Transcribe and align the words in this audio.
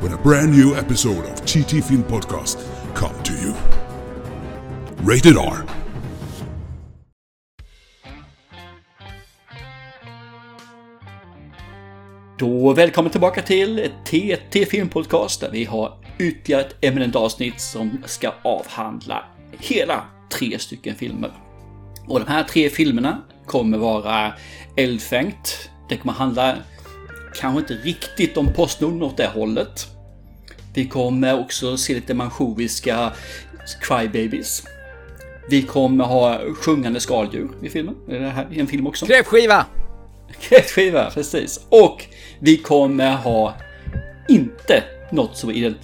when 0.00 0.12
a 0.12 0.22
brand 0.22 0.52
new 0.52 0.74
episode 0.74 1.24
of 1.24 1.44
TT 1.44 1.80
Film 1.80 2.02
Podcast 2.02 2.58
come 2.94 3.22
to 3.22 3.32
you. 3.32 3.54
Rated 5.04 5.36
R. 5.36 5.64
Då 12.38 12.72
välkommen 12.72 13.10
tillbaka 13.10 13.42
till 13.42 13.90
TT 14.04 14.66
Film 14.66 14.88
Podcast 14.88 15.40
där 15.40 15.50
vi 15.50 15.64
har 15.64 15.98
ytterligare 16.18 16.62
ett 16.62 16.76
eminent 16.80 17.16
avsnitt 17.16 17.60
som 17.60 18.02
ska 18.06 18.32
avhandla 18.42 19.24
hela 19.58 20.04
tre 20.30 20.58
stycken 20.58 20.94
filmer. 20.94 21.32
Och 22.06 22.20
de 22.20 22.26
här 22.28 22.42
tre 22.42 22.70
filmerna 22.70 23.22
kommer 23.46 23.78
vara 23.78 24.32
eldfängt. 24.76 25.70
Det 25.88 25.96
kommer 25.96 26.14
handla 26.14 26.56
kanske 27.40 27.60
inte 27.60 27.74
riktigt 27.74 28.36
om 28.36 28.52
Postnord 28.52 29.02
åt 29.02 29.16
det 29.16 29.26
hållet. 29.26 29.86
Vi 30.74 30.88
kommer 30.88 31.40
också 31.40 31.76
se 31.76 31.94
lite 31.94 32.14
manchoviska 32.14 33.12
crybabies. 33.80 34.62
Vi 35.48 35.62
kommer 35.62 36.04
ha 36.04 36.40
sjungande 36.54 37.00
skaldjur 37.00 37.48
i 37.62 37.70
filmen. 37.70 37.94
Är 38.08 38.20
det 38.20 38.28
här 38.28 38.46
i 38.52 38.60
en 38.60 38.66
film 38.66 38.86
också? 38.86 39.06
Kräftskiva! 39.06 39.66
Kräftskiva, 40.40 41.10
precis. 41.10 41.66
Och 41.68 42.04
vi 42.38 42.56
kommer 42.56 43.12
ha 43.12 43.54
inte 44.28 44.82
något 45.12 45.36
som 45.36 45.50
är 45.50 45.74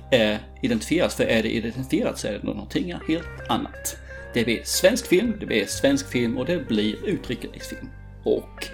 identifierat, 0.62 1.12
för 1.12 1.24
är 1.24 1.42
det 1.42 1.48
identifierat 1.48 2.18
så 2.18 2.28
är 2.28 2.32
det 2.32 2.42
någonting 2.42 2.94
helt 3.08 3.48
annat. 3.48 3.96
Det 4.34 4.44
blir 4.44 4.60
svensk 4.64 5.06
film, 5.06 5.34
det 5.40 5.46
blir 5.46 5.66
svensk 5.66 6.10
film 6.10 6.38
och 6.38 6.46
det 6.46 6.68
blir 6.68 7.08
utrikesfilm. 7.08 7.88
Och 8.24 8.66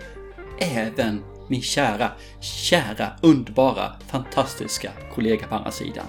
även 0.60 1.22
min 1.48 1.62
kära, 1.62 2.10
kära, 2.40 3.12
underbara, 3.22 3.92
fantastiska 4.10 4.90
kollega 5.14 5.46
på 5.46 5.54
andra 5.54 5.70
sidan, 5.70 6.06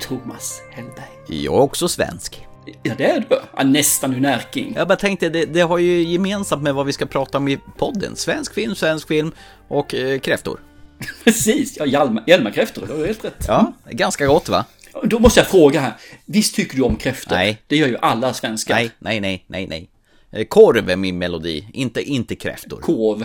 Thomas 0.00 0.62
Hellberg. 0.70 1.42
Jag 1.44 1.54
är 1.54 1.60
också 1.60 1.88
svensk. 1.88 2.46
Ja, 2.82 2.94
det 2.98 3.10
är 3.10 3.20
du. 3.28 3.40
Ja, 3.56 3.62
nästan 3.64 4.14
ur 4.14 4.20
Närking. 4.20 4.72
Jag 4.76 4.88
bara 4.88 4.96
tänkte, 4.96 5.28
det, 5.28 5.44
det 5.44 5.60
har 5.60 5.78
ju 5.78 6.02
gemensamt 6.02 6.62
med 6.62 6.74
vad 6.74 6.86
vi 6.86 6.92
ska 6.92 7.06
prata 7.06 7.38
om 7.38 7.48
i 7.48 7.58
podden. 7.78 8.16
Svensk 8.16 8.54
film, 8.54 8.74
svensk 8.74 9.08
film 9.08 9.32
och 9.68 9.94
eh, 9.94 10.18
kräftor. 10.18 10.60
Precis, 11.24 11.76
ja, 11.76 11.86
Hjalmar, 11.86 12.24
Hjalmarkräftor, 12.26 12.86
du 12.86 12.92
har 12.92 13.06
helt 13.06 13.24
rätt. 13.24 13.44
Ja, 13.48 13.72
ganska 13.90 14.26
gott 14.26 14.48
va? 14.48 14.64
Då 15.02 15.18
måste 15.18 15.40
jag 15.40 15.46
fråga 15.46 15.80
här, 15.80 15.92
visst 16.24 16.54
tycker 16.54 16.76
du 16.76 16.82
om 16.82 16.96
kräftor? 16.96 17.36
Nej. 17.36 17.62
Det 17.66 17.76
gör 17.76 17.88
ju 17.88 17.96
alla 18.02 18.34
svenskar. 18.34 18.74
Nej, 18.74 18.90
nej, 18.98 19.20
nej, 19.20 19.44
nej, 19.46 19.66
nej. 19.66 19.90
Eh, 20.30 20.44
Korv 20.44 20.90
är 20.90 20.96
min 20.96 21.18
melodi, 21.18 21.68
inte, 21.72 22.02
inte 22.02 22.36
kräftor. 22.36 22.80
Kov. 22.80 23.24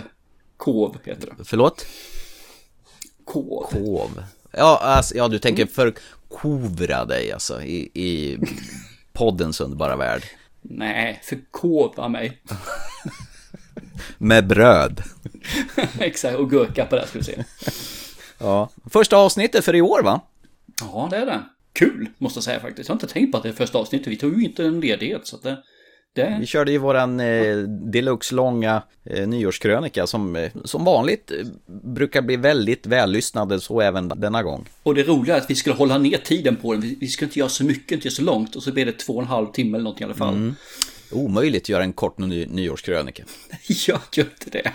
Kov 0.62 0.96
heter 1.04 1.26
det. 1.26 1.44
Förlåt? 1.44 1.86
Kov. 3.24 3.66
Kov. 3.70 4.24
Ja, 4.50 4.78
alltså, 4.82 5.16
ja, 5.16 5.28
du 5.28 5.38
tänker 5.38 5.66
förkovra 5.66 7.04
dig 7.04 7.32
alltså 7.32 7.62
i, 7.62 7.90
i 7.94 8.38
poddens 9.12 9.60
underbara 9.60 9.96
värld. 9.96 10.22
Nej, 10.60 11.20
förkova 11.24 12.08
mig. 12.08 12.42
Med 14.18 14.46
bröd. 14.46 15.02
Exakt, 15.98 16.38
och 16.38 16.50
gurka 16.50 16.86
på 16.86 16.96
det 16.96 17.06
ska 17.06 17.18
vi 17.18 17.24
se. 17.24 17.44
Ja. 18.38 18.68
Första 18.90 19.16
avsnittet 19.16 19.64
för 19.64 19.74
i 19.74 19.82
år 19.82 20.02
va? 20.02 20.20
Ja, 20.80 21.08
det 21.10 21.16
är 21.16 21.26
det. 21.26 21.42
Kul, 21.72 22.08
måste 22.18 22.36
jag 22.36 22.44
säga 22.44 22.60
faktiskt. 22.60 22.88
Jag 22.88 22.94
har 22.94 23.02
inte 23.02 23.14
tänkt 23.14 23.32
på 23.32 23.36
att 23.36 23.42
det 23.42 23.48
är 23.48 23.52
första 23.52 23.78
avsnittet. 23.78 24.06
Vi 24.06 24.16
tog 24.16 24.38
ju 24.38 24.44
inte 24.44 24.64
en 24.64 24.80
ledighet, 24.80 25.26
så 25.26 25.36
det... 25.36 25.62
det... 26.14 26.36
Vi 26.40 26.46
körde 26.46 26.72
ju 26.72 26.78
våran 26.78 27.20
eh, 27.20 27.56
deluxe 27.66 28.34
långa 28.34 28.82
eh, 29.04 29.28
nyårskrönika 29.28 30.06
som 30.06 30.36
eh, 30.36 30.50
som 30.64 30.84
vanligt 30.84 31.30
eh, 31.30 31.46
brukar 31.66 32.22
bli 32.22 32.36
väldigt 32.36 32.86
vällyssnade 32.86 33.60
så 33.60 33.80
även 33.80 34.08
denna 34.08 34.42
gång. 34.42 34.68
Och 34.82 34.94
det 34.94 35.02
roliga 35.02 35.36
är 35.36 35.40
att 35.40 35.50
vi 35.50 35.54
skulle 35.54 35.76
hålla 35.76 35.98
ner 35.98 36.18
tiden 36.18 36.56
på 36.56 36.72
den. 36.72 36.82
Vi, 36.82 36.96
vi 37.00 37.08
skulle 37.08 37.26
inte 37.26 37.38
göra 37.38 37.48
så 37.48 37.64
mycket, 37.64 37.92
inte 37.92 38.10
så 38.10 38.22
långt. 38.22 38.56
Och 38.56 38.62
så 38.62 38.72
blev 38.72 38.86
det 38.86 38.92
två 38.92 39.12
och 39.12 39.22
en 39.22 39.28
halv 39.28 39.46
timme 39.46 39.76
eller 39.76 39.84
någonting 39.84 40.04
i 40.04 40.06
alla 40.06 40.14
fall. 40.14 40.34
Mm. 40.34 40.54
Omöjligt 41.12 41.62
att 41.62 41.68
göra 41.68 41.82
en 41.82 41.92
kort 41.92 42.18
ny, 42.18 42.46
nyårskrönika. 42.46 43.24
Gör 43.66 44.00
ju 44.16 44.22
inte 44.22 44.50
det. 44.50 44.72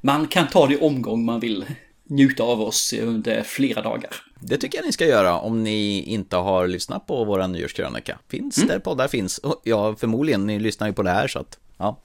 Man 0.00 0.26
kan 0.26 0.46
ta 0.46 0.66
det 0.66 0.74
i 0.74 0.78
omgång 0.78 1.24
man 1.24 1.40
vill 1.40 1.64
njuta 2.10 2.42
av 2.42 2.60
oss 2.62 2.92
under 2.92 3.42
flera 3.42 3.82
dagar. 3.82 4.10
Det 4.40 4.56
tycker 4.56 4.78
jag 4.78 4.86
ni 4.86 4.92
ska 4.92 5.06
göra 5.06 5.38
om 5.38 5.62
ni 5.64 6.02
inte 6.02 6.36
har 6.36 6.68
lyssnat 6.68 7.06
på 7.06 7.24
våra 7.24 7.46
nyårskrönika. 7.46 8.18
Finns 8.28 8.54
där 8.56 8.78
poddar 8.78 9.08
finns. 9.08 9.38
Och 9.38 9.60
Ja, 9.64 9.96
förmodligen, 9.96 10.46
ni 10.46 10.58
lyssnar 10.58 10.86
ju 10.86 10.92
på 10.92 11.02
det 11.02 11.10
här 11.10 11.28
så 11.28 11.38
att, 11.38 11.58
ja. 11.78 11.98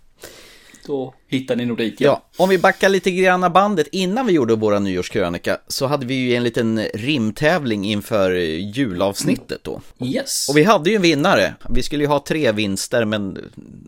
Då 0.87 1.13
hittar 1.27 1.55
ni 1.55 1.65
nog 1.65 1.77
dit. 1.77 2.01
Ja, 2.01 2.21
om 2.37 2.49
vi 2.49 2.57
backar 2.57 2.89
lite 2.89 3.11
grann 3.11 3.53
bandet 3.53 3.87
innan 3.91 4.25
vi 4.25 4.33
gjorde 4.33 4.55
våra 4.55 4.79
nyårskrönika 4.79 5.57
så 5.67 5.85
hade 5.85 6.05
vi 6.05 6.15
ju 6.15 6.35
en 6.35 6.43
liten 6.43 6.81
rimtävling 6.93 7.85
inför 7.85 8.31
julavsnittet 8.57 9.63
då. 9.63 9.81
Yes. 10.03 10.49
Och 10.49 10.57
vi 10.57 10.63
hade 10.63 10.89
ju 10.89 10.95
en 10.95 11.01
vinnare. 11.01 11.55
Vi 11.69 11.83
skulle 11.83 12.03
ju 12.03 12.07
ha 12.07 12.23
tre 12.27 12.51
vinster 12.51 13.05
men 13.05 13.37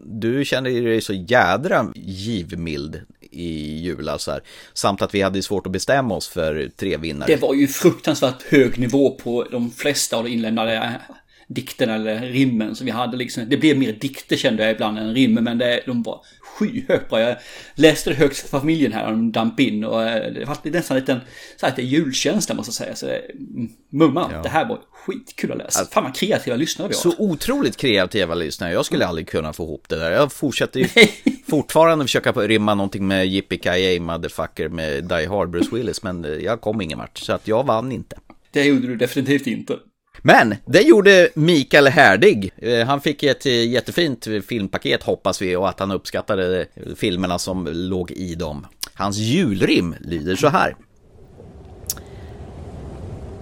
du 0.05 0.45
kände 0.45 0.69
dig 0.81 1.01
så 1.01 1.13
jädra 1.13 1.91
givmild 1.95 3.01
i 3.37 3.79
julas 3.81 4.27
här. 4.27 4.41
Samt 4.73 5.01
att 5.01 5.15
vi 5.15 5.21
hade 5.21 5.41
svårt 5.41 5.65
att 5.65 5.71
bestämma 5.71 6.15
oss 6.15 6.27
för 6.27 6.71
tre 6.75 6.97
vinnare. 6.97 7.27
Det 7.27 7.41
var 7.41 7.53
ju 7.53 7.67
fruktansvärt 7.67 8.43
hög 8.43 8.79
nivå 8.79 9.15
på 9.23 9.43
de 9.51 9.71
flesta 9.71 10.17
av 10.17 10.23
de 10.23 10.29
inlämnade 10.29 11.01
dikterna 11.47 11.95
eller 11.95 12.21
rimmen 12.21 12.75
som 12.75 12.85
vi 12.85 12.91
hade 12.91 13.17
liksom. 13.17 13.43
Det 13.49 13.57
blev 13.57 13.77
mer 13.77 13.91
dikter 13.93 14.35
kände 14.35 14.63
jag 14.63 14.71
ibland 14.71 14.99
än 14.99 15.13
rimmer 15.13 15.41
men 15.41 15.57
det, 15.57 15.81
de 15.85 16.03
var 16.03 16.21
skyhögt 16.41 17.09
bra. 17.09 17.21
Jag 17.21 17.35
läste 17.75 18.09
det 18.09 18.15
högt 18.15 18.37
för 18.37 18.47
familjen 18.59 18.91
här 18.93 19.05
och 19.05 19.11
de 19.11 19.31
damp 19.31 19.59
in 19.59 19.83
och 19.83 20.03
eh, 20.03 20.31
det 20.33 20.45
var 20.45 20.57
nästan 20.71 20.97
lite, 20.97 21.19
så 21.57 21.65
här, 21.65 21.79
julkänsla 21.79 22.55
måste 22.55 22.69
jag 22.69 22.75
säga. 22.75 22.95
Så 22.95 23.05
det, 23.05 23.17
mm, 23.35 23.69
mumma, 23.89 24.29
Ja. 24.33 24.41
det 24.41 24.49
här 24.49 24.65
var 24.69 24.79
skitkul 24.91 25.51
att 25.51 25.57
läsa. 25.57 25.85
Fan 25.85 26.03
vad 26.03 26.15
kreativa 26.15 26.55
lyssnare 26.55 26.87
vi 26.89 26.95
har. 26.95 27.01
Så 27.01 27.13
otroligt 27.17 27.77
kreativa 27.77 28.35
lyssnare. 28.35 28.71
Jag 28.73 28.85
skulle 28.85 29.05
aldrig 29.05 29.27
kunna 29.27 29.53
få 29.53 29.63
ihop 29.63 29.89
det 29.89 29.95
där. 29.95 30.11
Jag 30.11 30.31
fortsätter 30.31 30.79
ju 30.79 30.87
fortfarande 31.49 32.05
försöka 32.05 32.33
på- 32.33 32.41
rimma 32.41 32.75
någonting 32.75 33.07
med 33.07 33.27
Yippee 33.27 33.99
motherfucker 33.99 34.69
med 34.69 35.03
Die 35.03 35.25
Hard 35.27 35.49
Bruce 35.49 35.75
Willis. 35.75 36.03
Men 36.03 36.25
eh, 36.25 36.31
jag 36.31 36.61
kom 36.61 36.81
ingen 36.81 36.97
vart. 36.97 37.17
Så 37.17 37.33
att 37.33 37.47
jag 37.47 37.65
vann 37.65 37.91
inte. 37.91 38.17
Det 38.51 38.63
gjorde 38.63 38.87
du 38.87 38.95
definitivt 38.95 39.47
inte. 39.47 39.77
Men 40.27 40.55
det 40.65 40.81
gjorde 40.81 41.29
Mikael 41.33 41.87
Härdig. 41.87 42.51
Eh, 42.57 42.87
han 42.87 43.01
fick 43.01 43.23
ett 43.23 43.45
eh, 43.45 43.69
jättefint 43.69 44.27
filmpaket 44.47 45.03
hoppas 45.03 45.41
vi 45.41 45.55
och 45.55 45.69
att 45.69 45.79
han 45.79 45.91
uppskattade 45.91 46.61
eh, 46.61 46.95
filmerna 46.95 47.39
som 47.39 47.67
låg 47.71 48.11
i 48.11 48.35
dem. 48.35 48.67
Hans 48.93 49.17
julrim 49.17 49.95
lyder 49.99 50.35
så 50.35 50.47
här. 50.47 50.75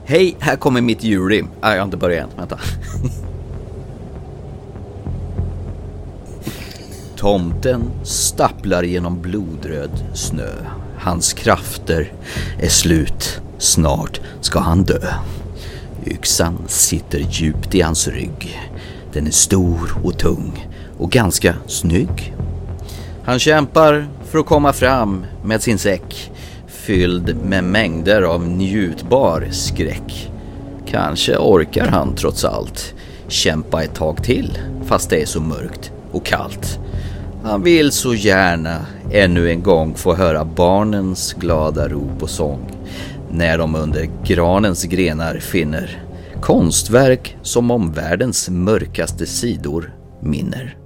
Hej, 0.06 0.36
här 0.40 0.56
kommer 0.56 0.82
mitt 0.82 1.04
julrim. 1.04 1.48
Ah, 1.62 1.72
jag 1.72 1.78
har 1.78 1.86
inte 1.86 1.98
börjat 1.98 2.32
än, 2.32 2.38
vänta. 2.38 2.60
Tomten 7.16 7.92
stapplar 8.04 8.84
genom 8.84 9.22
blodröd 9.22 10.04
snö. 10.14 10.52
Hans 11.00 11.34
krafter 11.34 12.14
är 12.60 12.70
slut. 12.70 13.42
Snart 13.58 14.22
ska 14.42 14.60
han 14.60 14.84
dö. 14.84 15.14
Yxan 16.06 16.58
sitter 16.68 17.20
djupt 17.20 17.76
i 17.76 17.82
hans 17.82 18.08
rygg. 18.08 18.60
Den 19.14 19.28
är 19.28 19.32
stor 19.32 19.98
och 20.04 20.20
tung 20.20 20.68
och 20.98 21.12
ganska 21.12 21.56
snygg. 21.68 22.36
Han 23.24 23.40
kämpar 23.40 24.08
för 24.26 24.40
att 24.40 24.46
komma 24.46 24.74
fram 24.74 25.26
med 25.44 25.62
sin 25.62 25.78
säck 25.78 26.32
fylld 26.68 27.36
med 27.44 27.64
mängder 27.64 28.22
av 28.22 28.48
njutbar 28.48 29.48
skräck. 29.52 30.32
Kanske 30.88 31.38
orkar 31.38 31.88
han 31.88 32.16
trots 32.16 32.46
allt 32.46 32.94
kämpa 33.28 33.84
ett 33.84 33.96
tag 33.96 34.24
till 34.24 34.58
fast 34.86 35.10
det 35.10 35.22
är 35.22 35.26
så 35.26 35.42
mörkt 35.42 35.92
och 36.12 36.26
kallt. 36.26 36.80
Han 37.44 37.64
vill 37.64 37.92
så 37.92 38.14
gärna 38.14 38.86
ännu 39.12 39.50
en 39.50 39.64
gång 39.64 39.96
få 39.96 40.16
höra 40.16 40.46
barnens 40.46 41.34
glada 41.34 41.88
rop 41.88 42.24
och 42.24 42.30
sång 42.30 42.75
när 43.38 43.58
de 43.58 43.76
under 43.76 44.10
granens 44.26 44.84
grenar 44.84 45.40
finner 45.40 46.02
konstverk 46.42 47.38
som 47.42 47.72
om 47.72 47.92
världens 47.94 48.50
mörkaste 48.50 49.26
sidor 49.26 49.94
minner. 50.22 50.78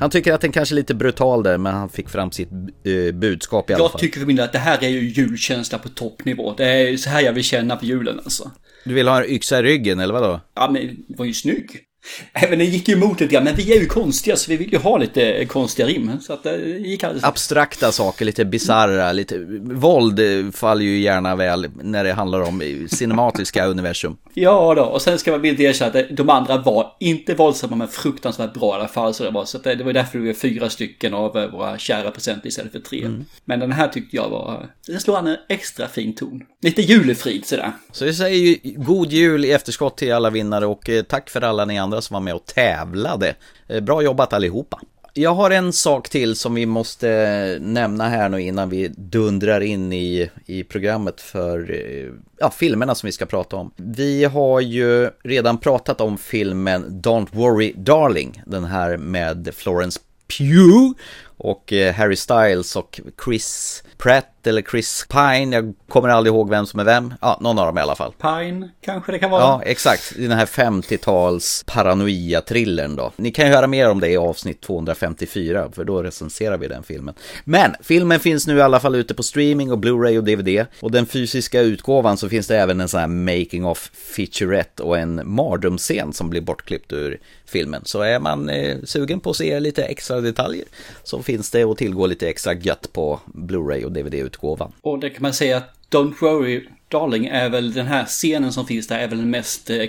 Han 0.00 0.10
tycker 0.10 0.32
att 0.32 0.40
den 0.40 0.52
kanske 0.52 0.74
är 0.74 0.76
lite 0.76 0.94
brutal 0.94 1.42
där, 1.42 1.58
men 1.58 1.74
han 1.74 1.88
fick 1.88 2.08
fram 2.08 2.32
sitt 2.32 2.48
eh, 2.52 3.14
budskap 3.14 3.70
i 3.70 3.74
alla 3.74 3.84
Jag 3.84 3.90
fall. 3.92 4.00
tycker 4.00 4.20
för 4.20 4.26
min 4.26 4.36
del 4.36 4.44
att 4.44 4.52
det 4.52 4.58
här 4.58 4.84
är 4.84 4.88
ju 4.88 5.08
julkänsla 5.08 5.78
på 5.78 5.88
toppnivå. 5.88 6.54
Det 6.56 6.64
är 6.66 6.96
så 6.96 7.10
här 7.10 7.20
jag 7.20 7.32
vill 7.32 7.44
känna 7.44 7.76
på 7.76 7.84
julen 7.84 8.18
alltså. 8.24 8.50
Du 8.84 8.94
vill 8.94 9.08
ha 9.08 9.24
en 9.24 9.30
yxa 9.30 9.58
i 9.58 9.62
ryggen 9.62 10.00
eller 10.00 10.14
vadå? 10.14 10.40
Ja, 10.54 10.70
men 10.70 10.82
det 11.08 11.14
var 11.18 11.24
ju 11.24 11.34
snygg. 11.34 11.70
Även 12.32 12.58
den 12.58 12.68
gick 12.70 12.88
ju 12.88 12.94
emot 12.94 13.20
lite 13.20 13.34
grann, 13.34 13.44
men 13.44 13.54
vi 13.54 13.76
är 13.76 13.80
ju 13.80 13.86
konstiga 13.86 14.36
så 14.36 14.50
vi 14.50 14.56
vill 14.56 14.72
ju 14.72 14.78
ha 14.78 14.98
lite 14.98 15.44
konstiga 15.44 15.88
rim. 15.88 16.10
Så 16.20 16.32
att 16.32 16.42
det 16.42 16.56
gick 16.58 17.04
alldeles... 17.04 17.24
Abstrakta 17.24 17.92
saker, 17.92 18.24
lite 18.24 18.44
bizarra, 18.44 19.12
lite... 19.12 19.38
Våld 19.62 20.20
eh, 20.20 20.50
faller 20.52 20.82
ju 20.82 20.98
gärna 20.98 21.36
väl 21.36 21.68
när 21.82 22.04
det 22.04 22.12
handlar 22.12 22.40
om 22.40 22.86
cinematiska 22.90 23.66
universum. 23.66 24.16
Ja 24.34 24.74
då, 24.74 24.82
och 24.82 25.02
sen 25.02 25.18
ska 25.18 25.30
man 25.30 25.40
villigt 25.40 25.60
erkänna 25.60 26.00
att 26.00 26.16
de 26.16 26.30
andra 26.30 26.58
var 26.58 26.96
inte 27.00 27.34
våldsamma 27.34 27.76
men 27.76 27.88
fruktansvärt 27.88 28.54
bra 28.54 28.70
i 28.70 28.80
alla 28.80 28.88
fall. 28.88 29.14
Så 29.14 29.24
det 29.24 29.30
var, 29.30 29.44
så 29.44 29.58
det, 29.58 29.74
det 29.74 29.84
var 29.84 29.92
därför 29.92 30.18
vi 30.18 30.26
var 30.26 30.34
fyra 30.34 30.70
stycken 30.70 31.14
av 31.14 31.36
eh, 31.36 31.50
våra 31.50 31.78
kära 31.78 32.10
presenter 32.10 32.48
istället 32.48 32.72
för 32.72 32.80
tre. 32.80 33.04
Mm. 33.04 33.24
Men 33.44 33.60
den 33.60 33.72
här 33.72 33.88
tyckte 33.88 34.16
jag 34.16 34.28
var, 34.28 34.66
den 34.86 35.00
slår 35.00 35.16
an 35.18 35.26
en 35.26 35.36
extra 35.48 35.88
fin 35.88 36.14
ton. 36.14 36.42
Lite 36.62 36.82
julefrid 36.82 37.46
sådär. 37.46 37.72
Så 37.92 38.04
vi 38.04 38.14
säger 38.14 38.36
ju 38.36 38.58
god 38.76 39.12
jul 39.12 39.44
i 39.44 39.52
efterskott 39.52 39.96
till 39.96 40.12
alla 40.12 40.30
vinnare 40.30 40.66
och 40.66 40.88
eh, 40.88 41.02
tack 41.02 41.30
för 41.30 41.40
alla 41.40 41.64
ni 41.64 41.78
andra 41.78 41.95
som 42.00 42.14
var 42.14 42.20
med 42.20 42.34
och 42.34 42.46
tävlade. 42.46 43.34
Eh, 43.68 43.80
bra 43.80 44.02
jobbat 44.02 44.32
allihopa. 44.32 44.80
Jag 45.14 45.34
har 45.34 45.50
en 45.50 45.72
sak 45.72 46.08
till 46.08 46.36
som 46.36 46.54
vi 46.54 46.66
måste 46.66 47.10
eh, 47.10 47.62
nämna 47.62 48.08
här 48.08 48.28
nu 48.28 48.42
innan 48.42 48.68
vi 48.70 48.88
dundrar 48.88 49.60
in 49.60 49.92
i, 49.92 50.30
i 50.46 50.64
programmet 50.64 51.20
för 51.20 51.70
eh, 51.70 52.12
ja, 52.38 52.50
filmerna 52.50 52.94
som 52.94 53.06
vi 53.06 53.12
ska 53.12 53.26
prata 53.26 53.56
om. 53.56 53.70
Vi 53.76 54.24
har 54.24 54.60
ju 54.60 55.10
redan 55.24 55.58
pratat 55.58 56.00
om 56.00 56.18
filmen 56.18 57.00
Don't 57.02 57.28
Worry 57.32 57.72
Darling, 57.76 58.42
den 58.46 58.64
här 58.64 58.96
med 58.96 59.50
Florence 59.54 60.00
Pugh 60.38 60.92
och 61.36 61.72
Harry 61.94 62.16
Styles 62.16 62.76
och 62.76 63.00
Chris 63.24 63.82
Pratt 63.98 64.35
eller 64.46 64.62
Chris 64.62 65.06
Pine, 65.08 65.56
jag 65.56 65.74
kommer 65.88 66.08
aldrig 66.08 66.34
ihåg 66.34 66.50
vem 66.50 66.66
som 66.66 66.80
är 66.80 66.84
vem. 66.84 67.14
Ja, 67.20 67.38
någon 67.40 67.58
av 67.58 67.66
dem 67.66 67.78
i 67.78 67.80
alla 67.80 67.94
fall. 67.94 68.12
Pine 68.12 68.70
kanske 68.80 69.12
det 69.12 69.18
kan 69.18 69.30
vara. 69.30 69.42
Ja, 69.42 69.62
exakt. 69.64 70.12
Den 70.16 70.32
här 70.32 70.46
50-tals 70.46 71.64
paranoia-thrillern 71.66 72.96
då. 72.96 73.12
Ni 73.16 73.30
kan 73.30 73.46
ju 73.46 73.52
höra 73.52 73.66
mer 73.66 73.90
om 73.90 74.00
det 74.00 74.08
i 74.08 74.16
avsnitt 74.16 74.60
254, 74.60 75.70
för 75.72 75.84
då 75.84 76.02
recenserar 76.02 76.58
vi 76.58 76.68
den 76.68 76.82
filmen. 76.82 77.14
Men 77.44 77.74
filmen 77.82 78.20
finns 78.20 78.46
nu 78.46 78.56
i 78.56 78.62
alla 78.62 78.80
fall 78.80 78.94
ute 78.94 79.14
på 79.14 79.22
streaming 79.22 79.72
och 79.72 79.78
Blu-ray 79.78 80.18
och 80.18 80.24
DVD. 80.24 80.66
Och 80.80 80.90
den 80.90 81.06
fysiska 81.06 81.60
utgåvan 81.60 82.16
så 82.16 82.28
finns 82.28 82.46
det 82.46 82.58
även 82.58 82.80
en 82.80 82.88
sån 82.88 83.00
här 83.00 83.06
making 83.06 83.64
of 83.64 83.90
featurette 83.94 84.82
och 84.82 84.98
en 84.98 85.20
mardrömsscen 85.24 86.12
som 86.12 86.30
blir 86.30 86.40
bortklippt 86.40 86.92
ur 86.92 87.20
filmen. 87.46 87.82
Så 87.84 88.00
är 88.00 88.20
man 88.20 88.48
eh, 88.48 88.76
sugen 88.84 89.20
på 89.20 89.30
att 89.30 89.36
se 89.36 89.60
lite 89.60 89.84
extra 89.84 90.20
detaljer 90.20 90.64
så 91.02 91.22
finns 91.22 91.50
det 91.50 91.62
att 91.62 91.78
tillgå 91.78 92.06
lite 92.06 92.28
extra 92.28 92.54
gött 92.54 92.92
på 92.92 93.20
Blu-ray 93.26 93.84
och 93.84 93.92
DVD-utgåvan. 93.92 94.35
Och 94.80 94.98
det 94.98 95.10
kan 95.10 95.22
man 95.22 95.32
säga 95.32 95.56
att 95.56 95.72
Don't 95.90 96.14
Worry 96.20 96.68
Darling 96.88 97.26
är 97.26 97.48
väl 97.48 97.72
den 97.72 97.86
här 97.86 98.04
scenen 98.04 98.52
som 98.52 98.66
finns 98.66 98.86
där 98.86 98.98
är 98.98 99.08
väl 99.08 99.18
den 99.18 99.30
mest 99.30 99.70
eh, 99.70 99.86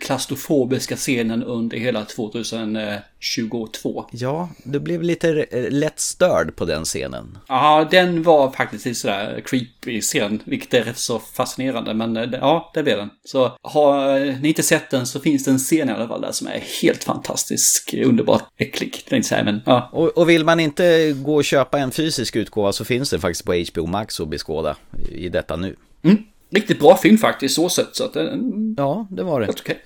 klaustrofobiska 0.00 0.96
scenen 0.96 1.42
under 1.42 1.76
hela 1.76 2.04
2022. 2.04 4.04
Ja, 4.10 4.48
du 4.64 4.80
blev 4.80 5.02
lite 5.02 5.46
eh, 5.50 5.70
lätt 5.70 6.00
störd 6.00 6.56
på 6.56 6.64
den 6.64 6.84
scenen. 6.84 7.38
Ja, 7.48 7.88
den 7.90 8.22
var 8.22 8.50
faktiskt 8.50 8.86
en 8.86 8.94
sådär 8.94 9.42
creepy 9.44 10.00
scen, 10.00 10.42
vilket 10.44 10.74
är 10.74 10.82
rätt 10.82 10.98
så 10.98 11.18
fascinerande. 11.18 11.94
Men 11.94 12.16
eh, 12.16 12.28
ja, 12.32 12.70
det 12.74 12.82
blev 12.82 12.98
den. 12.98 13.10
Så 13.24 13.52
har 13.62 14.18
ni 14.40 14.48
inte 14.48 14.62
sett 14.62 14.90
den 14.90 15.06
så 15.06 15.20
finns 15.20 15.44
det 15.44 15.50
en 15.50 15.58
scen 15.58 15.88
i 15.88 15.92
alla 15.92 16.08
fall 16.08 16.20
där 16.20 16.32
som 16.32 16.46
är 16.46 16.62
helt 16.82 17.04
fantastisk, 17.04 17.94
underbart 17.94 18.44
äcklig. 18.56 19.24
Säga, 19.24 19.44
men 19.44 19.62
ja. 19.66 19.90
Och, 19.92 20.08
och 20.08 20.28
vill 20.28 20.44
man 20.44 20.60
inte 20.60 21.12
gå 21.12 21.34
och 21.34 21.44
köpa 21.44 21.78
en 21.78 21.90
fysisk 21.90 22.36
utgåva 22.36 22.72
så 22.72 22.84
finns 22.84 23.10
det 23.10 23.18
faktiskt 23.18 23.44
på 23.44 23.64
HBO 23.72 23.86
Max 23.86 24.20
att 24.20 24.28
beskåda 24.28 24.76
i 25.08 25.28
detta 25.28 25.56
nu. 25.56 25.76
Mm. 26.02 26.16
Riktigt 26.50 26.78
bra 26.78 26.96
film 26.96 27.18
faktiskt, 27.18 27.54
så 27.54 27.68
sett. 27.68 27.96
Så 27.96 28.04
att, 28.04 28.16
ja, 28.76 29.06
det 29.10 29.22
var 29.22 29.40
det. 29.40 29.48
Okay. 29.48 29.76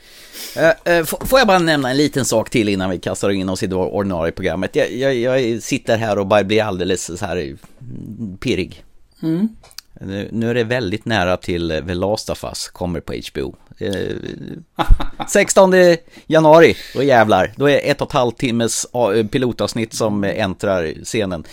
Uh, 0.56 0.98
uh, 0.98 1.04
får 1.04 1.38
jag 1.38 1.48
bara 1.48 1.58
nämna 1.58 1.90
en 1.90 1.96
liten 1.96 2.24
sak 2.24 2.50
till 2.50 2.68
innan 2.68 2.90
vi 2.90 2.98
kastar 2.98 3.30
in 3.30 3.48
oss 3.48 3.62
i 3.62 3.66
det 3.66 3.76
ordinarie 3.76 4.32
programmet. 4.32 4.76
Jag, 4.76 4.92
jag, 4.92 5.16
jag 5.16 5.62
sitter 5.62 5.96
här 5.96 6.18
och 6.18 6.26
bara 6.26 6.44
blir 6.44 6.62
alldeles 6.62 7.18
så 7.18 7.26
här 7.26 7.36
mm, 7.36 7.56
pirrig. 8.40 8.84
Mm. 9.22 9.48
Nu, 10.00 10.28
nu, 10.32 10.50
är 10.50 10.54
det 10.54 10.64
väldigt 10.64 11.04
nära 11.04 11.36
till 11.36 11.82
The 11.86 11.94
Last 11.94 12.30
of 12.30 12.44
Us 12.44 12.68
kommer 12.68 13.00
på 13.00 13.14
HBO. 13.32 13.56
Uh, 13.82 14.16
16 15.28 15.72
januari, 16.26 16.76
då 16.94 17.02
jävlar. 17.02 17.52
Då 17.56 17.68
är 17.68 17.72
det 17.72 17.90
ett 17.90 18.00
och 18.00 18.08
ett 18.08 18.12
halvt 18.12 18.38
timmes 18.38 18.86
pilotavsnitt 19.30 19.94
som 19.94 20.24
äntrar 20.24 21.04
scenen. 21.04 21.44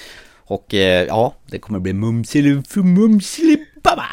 Och 0.48 0.74
eh, 0.74 1.08
ja, 1.08 1.34
det 1.46 1.60
kommer 1.60 1.80
bli 1.80 1.94
mumseli-mumseli-baba. 1.94 4.06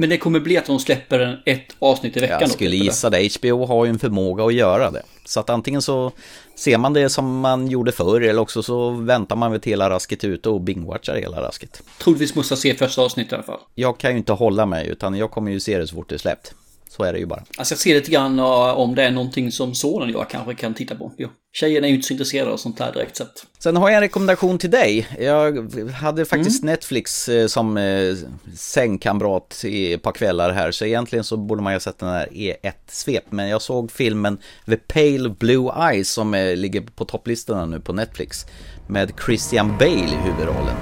Men 0.00 0.08
det 0.08 0.18
kommer 0.18 0.40
bli 0.40 0.56
att 0.56 0.66
de 0.66 0.78
släpper 0.78 1.18
en 1.18 1.36
ett 1.44 1.76
avsnitt 1.78 2.16
i 2.16 2.20
veckan? 2.20 2.38
Jag 2.40 2.50
skulle 2.50 2.70
då, 2.70 2.84
gissa 2.84 3.10
det. 3.10 3.28
HBO 3.38 3.66
har 3.66 3.84
ju 3.84 3.90
en 3.90 3.98
förmåga 3.98 4.44
att 4.44 4.54
göra 4.54 4.90
det. 4.90 5.02
Så 5.24 5.40
att 5.40 5.50
antingen 5.50 5.82
så 5.82 6.12
ser 6.54 6.78
man 6.78 6.92
det 6.92 7.08
som 7.08 7.40
man 7.40 7.68
gjorde 7.68 7.92
förr 7.92 8.20
eller 8.20 8.40
också 8.40 8.62
så 8.62 8.90
väntar 8.90 9.36
man 9.36 9.52
väl 9.52 9.60
till 9.60 9.72
hela 9.72 9.90
rasket 9.90 10.24
ut 10.24 10.46
och 10.46 10.60
bingwatchar 10.60 11.16
hela 11.16 11.42
rasket. 11.42 11.82
Troligtvis 11.98 12.34
måste 12.34 12.52
jag 12.52 12.58
se 12.58 12.74
första 12.74 13.02
avsnittet 13.02 13.32
i 13.32 13.34
alla 13.34 13.44
fall. 13.44 13.60
Jag 13.74 13.98
kan 13.98 14.10
ju 14.10 14.18
inte 14.18 14.32
hålla 14.32 14.66
mig 14.66 14.88
utan 14.88 15.14
jag 15.14 15.30
kommer 15.30 15.50
ju 15.50 15.60
se 15.60 15.78
det 15.78 15.86
så 15.86 15.94
fort 15.94 16.08
det 16.08 16.14
är 16.14 16.18
släppt. 16.18 16.54
Så 16.90 17.02
är 17.02 17.12
det 17.12 17.18
ju 17.18 17.26
bara. 17.26 17.42
Alltså 17.56 17.72
jag 17.72 17.78
ser 17.78 17.94
lite 17.94 18.10
grann 18.10 18.38
om 18.38 18.94
det 18.94 19.02
är 19.02 19.10
någonting 19.10 19.52
som 19.52 19.74
sonen 19.74 20.14
och 20.14 20.20
jag 20.20 20.30
kanske 20.30 20.54
kan 20.54 20.74
titta 20.74 20.94
på. 20.94 21.12
Jo. 21.16 21.28
Tjejerna 21.52 21.86
är 21.86 21.88
ju 21.88 21.94
inte 21.94 22.06
så 22.06 22.12
intresserade 22.14 22.50
av 22.50 22.56
sånt 22.56 22.78
här 22.78 22.92
direkt 22.92 23.16
sett. 23.16 23.46
Sen 23.58 23.76
har 23.76 23.88
jag 23.88 23.96
en 23.96 24.00
rekommendation 24.00 24.58
till 24.58 24.70
dig. 24.70 25.08
Jag 25.20 25.72
hade 25.90 26.24
faktiskt 26.24 26.62
mm. 26.62 26.72
Netflix 26.72 27.28
eh, 27.28 27.46
som 27.46 27.76
eh, 27.76 28.16
sängkamrat 28.56 29.60
i 29.64 29.92
ett 29.92 30.02
par 30.02 30.12
kvällar 30.12 30.52
här. 30.52 30.70
Så 30.70 30.84
egentligen 30.84 31.24
så 31.24 31.36
borde 31.36 31.62
man 31.62 31.72
ju 31.72 31.74
ha 31.74 31.80
sett 31.80 31.98
den 31.98 32.08
här 32.08 32.32
i 32.32 32.50
ett 32.62 32.84
svep. 32.88 33.24
Men 33.30 33.48
jag 33.48 33.62
såg 33.62 33.92
filmen 33.92 34.38
The 34.66 34.76
Pale 34.76 35.28
Blue 35.28 35.72
Eyes 35.90 36.10
som 36.10 36.34
eh, 36.34 36.56
ligger 36.56 36.80
på 36.80 37.04
topplistorna 37.04 37.66
nu 37.66 37.80
på 37.80 37.92
Netflix. 37.92 38.46
Med 38.86 39.12
Christian 39.26 39.78
Bale 39.78 39.90
i 39.90 40.18
huvudrollen. 40.24 40.76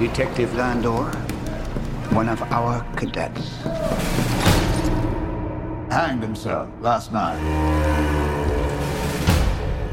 Detective 0.00 0.48
Landor, 0.56 1.04
one 2.16 2.32
of 2.32 2.42
our 2.42 2.82
cadets. 2.96 3.50
Hanged 5.94 6.24
himself 6.24 6.68
last 6.80 7.12
night. 7.12 7.38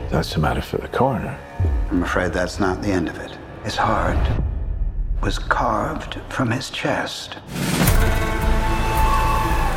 That's 0.10 0.36
a 0.36 0.40
matter 0.40 0.64
for 0.64 0.78
the 0.78 0.88
coroner. 0.88 1.38
I'm 1.92 2.02
afraid 2.02 2.34
that's 2.34 2.60
not 2.60 2.82
the 2.82 2.90
end 2.90 3.08
of 3.08 3.20
it. 3.20 3.38
His 3.64 3.76
heart 3.76 4.18
was 5.22 5.38
carved 5.38 6.20
from 6.28 6.50
his 6.50 6.72
chest. 6.72 7.36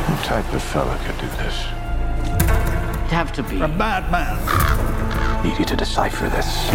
What 0.09 0.25
type 0.25 0.51
of 0.51 0.63
fella 0.63 0.97
could 1.05 1.19
do 1.19 1.27
this? 1.37 1.63
It'd 2.31 3.11
have 3.11 3.31
to 3.33 3.43
be 3.43 3.61
a 3.61 3.67
bad 3.67 4.11
man. 4.11 5.43
Need 5.43 5.59
you 5.59 5.65
to 5.65 5.75
decipher 5.75 6.27
this. 6.27 6.71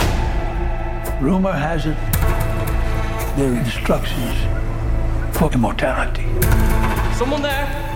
Rumor 1.21 1.51
has 1.51 1.87
it 1.87 1.97
they're 3.37 3.59
instructions 3.59 4.39
for 5.37 5.53
immortality. 5.53 6.29
Someone 7.19 7.43
there? 7.43 7.90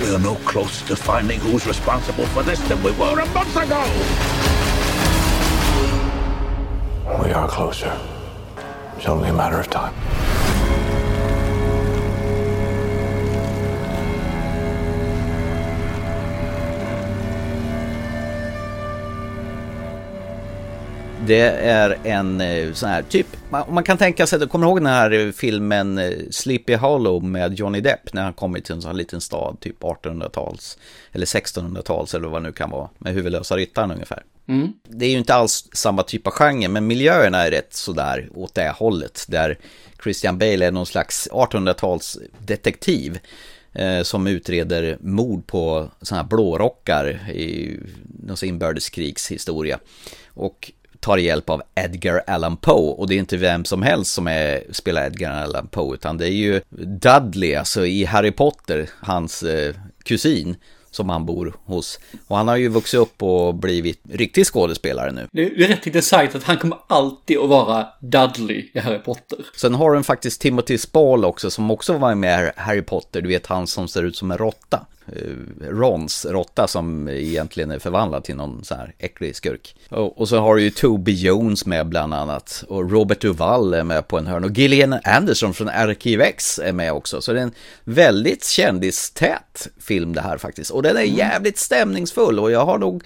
We're 0.00 0.18
no 0.18 0.36
closer 0.36 0.86
to 0.86 0.96
finding 0.96 1.40
who's 1.40 1.66
responsible 1.66 2.26
for 2.26 2.44
this 2.44 2.60
than 2.68 2.80
we 2.84 2.92
were 2.92 3.18
a 3.18 3.26
month 3.26 3.56
ago! 3.56 3.82
We 7.24 7.32
are 7.32 7.48
closer. 7.48 7.98
It's 8.96 9.06
only 9.06 9.30
a 9.30 9.32
matter 9.32 9.58
of 9.58 9.68
time. 9.68 9.94
Det 21.28 21.40
är 21.50 21.98
en 22.04 22.40
eh, 22.40 22.72
sån 22.72 22.88
här 22.88 23.02
typ, 23.02 23.26
man 23.50 23.84
kan 23.84 23.98
tänka 23.98 24.26
sig, 24.26 24.48
kommer 24.48 24.66
du 24.66 24.70
ihåg 24.70 24.78
den 24.78 24.86
här 24.86 25.32
filmen 25.32 25.98
eh, 25.98 26.12
Sleepy 26.30 26.74
Hollow 26.74 27.24
med 27.24 27.54
Johnny 27.54 27.80
Depp 27.80 28.12
när 28.12 28.22
han 28.22 28.32
kommer 28.32 28.60
till 28.60 28.74
en 28.74 28.82
sån 28.82 28.90
här 28.90 28.96
liten 28.96 29.20
stad, 29.20 29.56
typ 29.60 29.80
1800-tals 29.82 30.78
eller 31.12 31.26
1600-tals 31.26 32.14
eller 32.14 32.28
vad 32.28 32.42
det 32.42 32.46
nu 32.48 32.52
kan 32.52 32.70
vara, 32.70 32.88
med 32.98 33.14
huvudlösa 33.14 33.56
ryttaren 33.56 33.90
ungefär. 33.90 34.22
Mm. 34.48 34.72
Det 34.82 35.06
är 35.06 35.10
ju 35.10 35.18
inte 35.18 35.34
alls 35.34 35.68
samma 35.72 36.02
typ 36.02 36.26
av 36.26 36.32
genre, 36.32 36.68
men 36.68 36.86
miljöerna 36.86 37.38
är 37.38 37.50
rätt 37.50 37.74
sådär 37.74 38.28
åt 38.34 38.54
det 38.54 38.74
hållet, 38.76 39.24
där 39.28 39.58
Christian 40.02 40.38
Bale 40.38 40.66
är 40.66 40.72
någon 40.72 40.86
slags 40.86 41.28
1800-tals 41.32 42.18
detektiv 42.38 43.18
eh, 43.72 44.02
som 44.02 44.26
utreder 44.26 44.98
mord 45.00 45.46
på 45.46 45.90
sådana 46.02 46.22
här 46.22 46.28
blårockar 46.28 47.30
i 47.30 47.80
någon 48.22 48.36
inbördeskrigshistoria. 48.44 49.78
Och 50.34 50.72
tar 51.00 51.18
hjälp 51.18 51.50
av 51.50 51.62
Edgar 51.74 52.22
Allan 52.26 52.56
Poe 52.56 52.94
och 52.94 53.08
det 53.08 53.14
är 53.14 53.18
inte 53.18 53.36
vem 53.36 53.64
som 53.64 53.82
helst 53.82 54.12
som 54.14 54.26
är, 54.26 54.62
spelar 54.70 55.06
Edgar 55.06 55.42
Allan 55.42 55.68
Poe 55.68 55.94
utan 55.94 56.18
det 56.18 56.26
är 56.26 56.32
ju 56.32 56.60
Dudley, 57.00 57.54
alltså 57.54 57.86
i 57.86 58.04
Harry 58.04 58.32
Potter, 58.32 58.90
hans 59.00 59.42
eh, 59.42 59.74
kusin 60.04 60.56
som 60.90 61.08
han 61.08 61.26
bor 61.26 61.54
hos. 61.64 62.00
Och 62.26 62.36
han 62.36 62.48
har 62.48 62.56
ju 62.56 62.68
vuxit 62.68 63.00
upp 63.00 63.22
och 63.22 63.54
blivit 63.54 64.00
riktig 64.10 64.46
skådespelare 64.46 65.12
nu. 65.12 65.28
Det 65.32 65.42
är 65.42 65.68
rätt 65.68 65.86
intressant 65.86 66.34
att 66.34 66.42
han 66.42 66.56
kommer 66.56 66.78
alltid 66.86 67.38
att 67.38 67.48
vara 67.48 67.86
Dudley 68.00 68.70
i 68.74 68.78
Harry 68.78 68.98
Potter. 68.98 69.38
Sen 69.56 69.74
har 69.74 69.94
den 69.94 70.04
faktiskt 70.04 70.40
Timothy 70.40 70.78
Spall 70.78 71.24
också 71.24 71.50
som 71.50 71.70
också 71.70 71.92
var 71.92 72.14
med 72.14 72.44
i 72.44 72.50
Harry 72.56 72.82
Potter. 72.82 73.20
Du 73.20 73.28
vet 73.28 73.46
han 73.46 73.66
som 73.66 73.88
ser 73.88 74.02
ut 74.02 74.16
som 74.16 74.30
en 74.30 74.38
råtta. 74.38 74.86
Eh, 75.16 75.68
Rons 75.70 76.26
råtta 76.26 76.66
som 76.68 77.08
egentligen 77.08 77.70
är 77.70 77.78
förvandlad 77.78 78.24
till 78.24 78.36
någon 78.36 78.64
så 78.64 78.74
här 78.74 78.94
äcklig 78.98 79.36
skurk. 79.36 79.76
Och, 79.88 80.20
och 80.20 80.28
så 80.28 80.38
har 80.38 80.56
du 80.56 80.62
ju 80.62 80.70
Toby 80.70 81.12
Jones 81.12 81.66
med 81.66 81.88
bland 81.88 82.14
annat. 82.14 82.64
Och 82.68 82.90
Robert 82.90 83.20
Duvall 83.20 83.74
är 83.74 83.84
med 83.84 84.08
på 84.08 84.18
en 84.18 84.26
hörn. 84.26 84.44
Och 84.44 84.50
Gillian 84.50 84.98
Anderson 85.04 85.54
från 85.54 85.68
Arkiv 85.68 86.20
X 86.20 86.58
är 86.58 86.72
med 86.72 86.92
också. 86.92 87.20
Så 87.20 87.32
det 87.32 87.38
är 87.38 87.42
en 87.42 87.54
väldigt 87.84 88.44
kändistät 88.44 89.68
film 89.80 90.12
det 90.12 90.20
här 90.20 90.38
faktiskt. 90.38 90.70
Och 90.70 90.82
den 90.82 90.96
är 90.96 91.02
jävligt 91.02 91.58
stämningsfull 91.58 92.38
och 92.38 92.50
jag 92.50 92.64
har 92.64 92.78
nog 92.78 93.04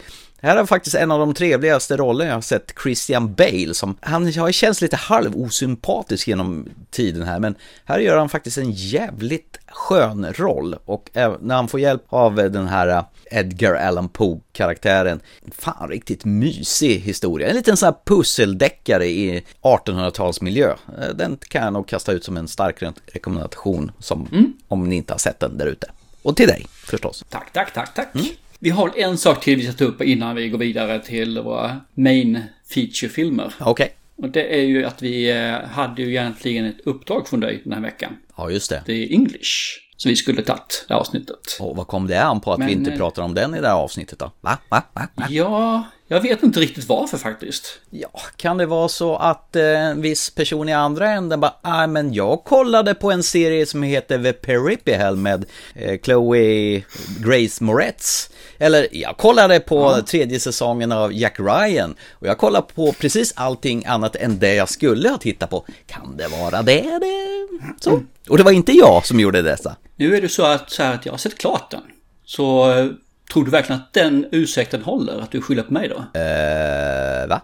här 0.49 0.57
är 0.57 0.67
faktiskt 0.67 0.97
en 0.97 1.11
av 1.11 1.19
de 1.19 1.35
trevligaste 1.35 1.97
rollerna 1.97 2.29
jag 2.29 2.37
har 2.37 2.41
sett 2.41 2.75
Christian 2.83 3.35
Bale 3.35 3.75
som, 3.75 3.97
han 4.01 4.35
har 4.35 4.53
känts 4.53 4.81
lite 4.81 4.97
halv 4.97 5.37
osympatisk 5.37 6.29
genom 6.29 6.69
tiden 6.91 7.23
här 7.23 7.39
men 7.39 7.55
här 7.85 7.99
gör 7.99 8.17
han 8.19 8.29
faktiskt 8.29 8.59
en 8.59 8.71
jävligt 8.71 9.59
skön 9.67 10.33
roll 10.33 10.77
och 10.85 11.11
när 11.41 11.55
han 11.55 11.69
får 11.69 11.81
hjälp 11.81 12.03
av 12.09 12.35
den 12.35 12.69
här 12.69 13.05
Edgar 13.33 13.75
Allan 13.75 14.09
Poe-karaktären, 14.09 15.21
fan 15.53 15.89
riktigt 15.89 16.25
mysig 16.25 17.01
historia. 17.01 17.49
En 17.49 17.57
liten 17.57 17.77
sån 17.77 17.87
här 17.87 17.97
pusseldeckare 18.05 19.07
i 19.07 19.45
1800-talsmiljö. 19.63 20.75
Den 21.15 21.39
kan 21.49 21.65
jag 21.65 21.73
nog 21.73 21.89
kasta 21.89 22.13
ut 22.13 22.25
som 22.25 22.37
en 22.37 22.49
stark 22.49 22.83
rekommendation 23.13 23.93
som, 23.99 24.29
mm. 24.33 24.53
om 24.69 24.89
ni 24.89 24.97
inte 24.97 25.13
har 25.13 25.19
sett 25.19 25.41
den 25.41 25.59
där 25.59 25.67
ute. 25.67 25.91
Och 26.23 26.37
till 26.37 26.49
dig 26.49 26.67
förstås. 26.85 27.25
Tack, 27.29 27.53
tack, 27.53 27.75
tack, 27.75 27.95
tack. 27.95 28.15
Mm. 28.15 28.27
Vi 28.63 28.71
har 28.71 28.93
en 28.97 29.19
sak 29.19 29.45
till 29.45 29.57
vi 29.57 29.63
ska 29.63 29.73
ta 29.73 29.85
upp 29.85 30.03
innan 30.03 30.37
vi 30.37 30.49
går 30.49 30.59
vidare 30.59 30.99
till 30.99 31.41
våra 31.41 31.81
main 31.95 32.41
feature-filmer. 32.75 33.55
Okej. 33.61 33.71
Okay. 33.71 33.89
Och 34.17 34.29
det 34.29 34.55
är 34.55 34.63
ju 34.63 34.85
att 34.85 35.03
vi 35.03 35.31
eh, 35.31 35.69
hade 35.69 36.03
ju 36.03 36.09
egentligen 36.09 36.65
ett 36.65 36.81
uppdrag 36.85 37.29
från 37.29 37.41
dig 37.41 37.61
den 37.65 37.73
här 37.73 37.81
veckan. 37.81 38.17
Ja, 38.37 38.51
just 38.51 38.71
det. 38.71 38.83
Det 38.87 38.93
är 38.93 39.13
English. 39.13 39.79
Så 39.97 40.09
vi 40.09 40.17
skulle 40.17 40.43
tagit 40.43 40.85
det 40.89 40.95
här 40.95 41.01
avsnittet. 41.01 41.57
Och 41.61 41.77
vad 41.77 41.87
kom 41.87 42.07
det 42.07 42.23
an 42.23 42.41
på 42.41 42.53
att 42.53 42.59
Men, 42.59 42.69
vi 42.69 42.75
inte 42.75 42.91
eh, 42.91 42.97
pratar 42.97 43.23
om 43.23 43.35
den 43.35 43.55
i 43.55 43.61
det 43.61 43.69
här 43.69 43.75
avsnittet 43.75 44.19
då? 44.19 44.33
Va? 44.41 44.59
Va? 44.69 44.83
Va? 44.93 45.09
Va? 45.15 45.27
Ja, 45.31 45.85
jag 46.09 46.21
vet 46.21 46.43
inte 46.43 46.61
riktigt 46.61 46.89
varför 46.89 47.19
faktiskt. 47.19 47.81
Ja, 47.91 48.21
kan 48.37 48.57
det 48.57 48.67
vara 48.67 48.89
så 48.89 49.17
att 49.17 49.57
eh, 49.57 49.81
en 49.81 50.03
viss 50.03 50.31
person 50.31 50.69
i 50.69 50.73
andra 50.73 51.11
änden 51.11 51.41
bara, 51.41 51.55
ah, 51.63 51.87
men 51.87 52.13
jag 52.13 52.45
kollade 52.45 52.95
på 52.95 53.13
en 53.13 53.23
serie 53.23 53.67
som 53.67 53.83
heter 53.83 54.23
The 54.23 54.33
Peripheral 54.33 55.17
med 55.17 55.45
eh, 55.75 56.01
Chloe 56.01 56.83
Grace 57.19 57.65
Moretz. 57.65 58.31
Eller 58.63 58.89
jag 58.93 59.17
kollade 59.17 59.61
på 59.61 59.77
ja. 59.77 60.03
tredje 60.03 60.41
säsongen 60.41 60.93
av 60.93 61.13
Jack 61.13 61.41
Ryan 61.41 61.95
och 62.13 62.27
jag 62.27 62.39
kollade 62.39 62.67
på 62.75 62.93
precis 62.93 63.33
allting 63.37 63.85
annat 63.87 64.17
än 64.17 64.39
det 64.39 64.55
jag 64.55 64.69
skulle 64.69 65.09
ha 65.09 65.19
tittat 65.19 65.51
på. 65.51 65.65
Kan 65.87 66.17
det 66.17 66.29
vara 66.29 66.63
det? 66.63 66.99
det? 67.01 67.49
Så. 67.81 67.91
Mm. 67.91 68.07
Och 68.29 68.37
det 68.37 68.43
var 68.43 68.53
inte 68.53 68.73
jag 68.73 69.07
som 69.07 69.21
gjorde 69.21 69.43
dessa. 69.43 69.77
Nu 69.97 70.17
är 70.17 70.21
det 70.21 70.29
så 70.29 70.45
att, 70.45 70.71
så 70.71 70.83
här 70.83 70.95
att 70.95 71.07
jag 71.07 71.13
har 71.13 71.19
sett 71.19 71.39
klart 71.39 71.71
den. 71.71 71.81
Så 72.25 72.71
eh, 72.73 72.87
tror 73.33 73.45
du 73.45 73.51
verkligen 73.51 73.81
att 73.81 73.93
den 73.93 74.27
ursäkten 74.33 74.83
håller? 74.83 75.21
Att 75.21 75.31
du 75.31 75.41
skyller 75.41 75.63
på 75.63 75.73
mig 75.73 75.89
då? 75.89 76.21
Eh, 76.21 77.29
va? 77.29 77.41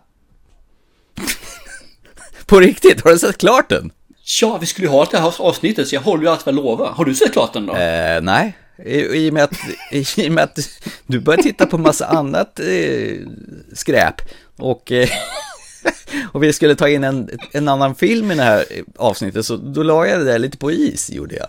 på 2.47 2.61
riktigt? 2.61 3.05
Har 3.05 3.11
du 3.11 3.19
sett 3.19 3.39
klart 3.39 3.69
den? 3.69 3.91
Ja, 4.41 4.59
vi 4.61 4.67
skulle 4.67 4.87
ju 4.87 4.93
ha 4.93 5.05
det 5.05 5.19
här 5.19 5.35
avsnittet 5.39 5.89
så 5.89 5.95
jag 5.95 6.03
håller 6.03 6.23
ju 6.23 6.29
allt 6.29 6.47
vad 6.47 6.55
jag 6.55 6.65
lovar. 6.65 6.93
Har 6.93 7.05
du 7.05 7.15
sett 7.15 7.33
klart 7.33 7.53
den 7.53 7.67
då? 7.67 7.77
Eh, 7.77 8.21
nej. 8.21 8.57
I, 8.85 9.31
och 9.31 9.35
med 9.35 9.45
att, 9.45 9.55
I 10.17 10.31
med 10.31 10.45
att 10.45 10.59
du 11.07 11.21
börjar 11.21 11.43
titta 11.43 11.67
på 11.67 11.79
massa 11.79 12.07
annat 12.07 12.61
eh, 12.61 13.17
skräp 13.73 14.15
och, 14.57 14.93
eh, 14.93 15.09
och 16.33 16.43
vi 16.43 16.53
skulle 16.53 16.75
ta 16.75 16.89
in 16.89 17.05
en, 17.05 17.31
en 17.53 17.69
annan 17.69 17.95
film 17.95 18.31
i 18.31 18.35
det 18.35 18.43
här 18.43 18.65
avsnittet 18.97 19.47
så 19.47 19.57
då 19.57 19.83
la 19.83 20.07
jag 20.07 20.19
det 20.21 20.25
där 20.25 20.39
lite 20.39 20.59
på 20.59 20.73
is 20.73 21.11
gjorde 21.11 21.35
jag. 21.35 21.49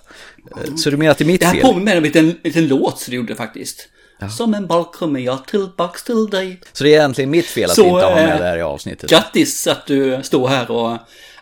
Eh, 0.66 0.76
så 0.76 0.90
du 0.90 0.98
menar 0.98 1.12
att 1.12 1.18
det 1.18 1.24
är 1.24 1.26
mitt 1.26 1.44
fel? 1.44 1.56
Det 1.56 1.62
här 1.62 1.74
påminner 1.74 1.92
om 1.92 1.98
en 1.98 2.04
liten, 2.04 2.36
liten 2.44 2.68
låt 2.68 3.00
som 3.00 3.12
du 3.12 3.18
gjorde 3.18 3.36
faktiskt. 3.36 3.90
Ja. 4.20 4.30
Som 4.30 4.54
en 4.54 4.68
boll 4.68 4.86
kommer 4.86 5.20
jag 5.20 5.48
tillbaks 5.48 6.04
till 6.04 6.30
dig. 6.30 6.60
Så 6.74 6.84
det 6.84 6.90
är 6.90 7.00
egentligen 7.00 7.30
mitt 7.30 7.46
fel 7.46 7.70
att 7.70 7.76
så, 7.76 7.84
vi 7.84 7.90
inte 7.90 8.06
har 8.06 8.16
med 8.16 8.32
eh, 8.32 8.38
det 8.38 8.44
här 8.44 8.58
i 8.58 8.62
avsnittet? 8.62 9.10
Grattis 9.10 9.68
att 9.68 9.86
du 9.86 10.20
står 10.24 10.48
här 10.48 10.72
och 10.72 10.98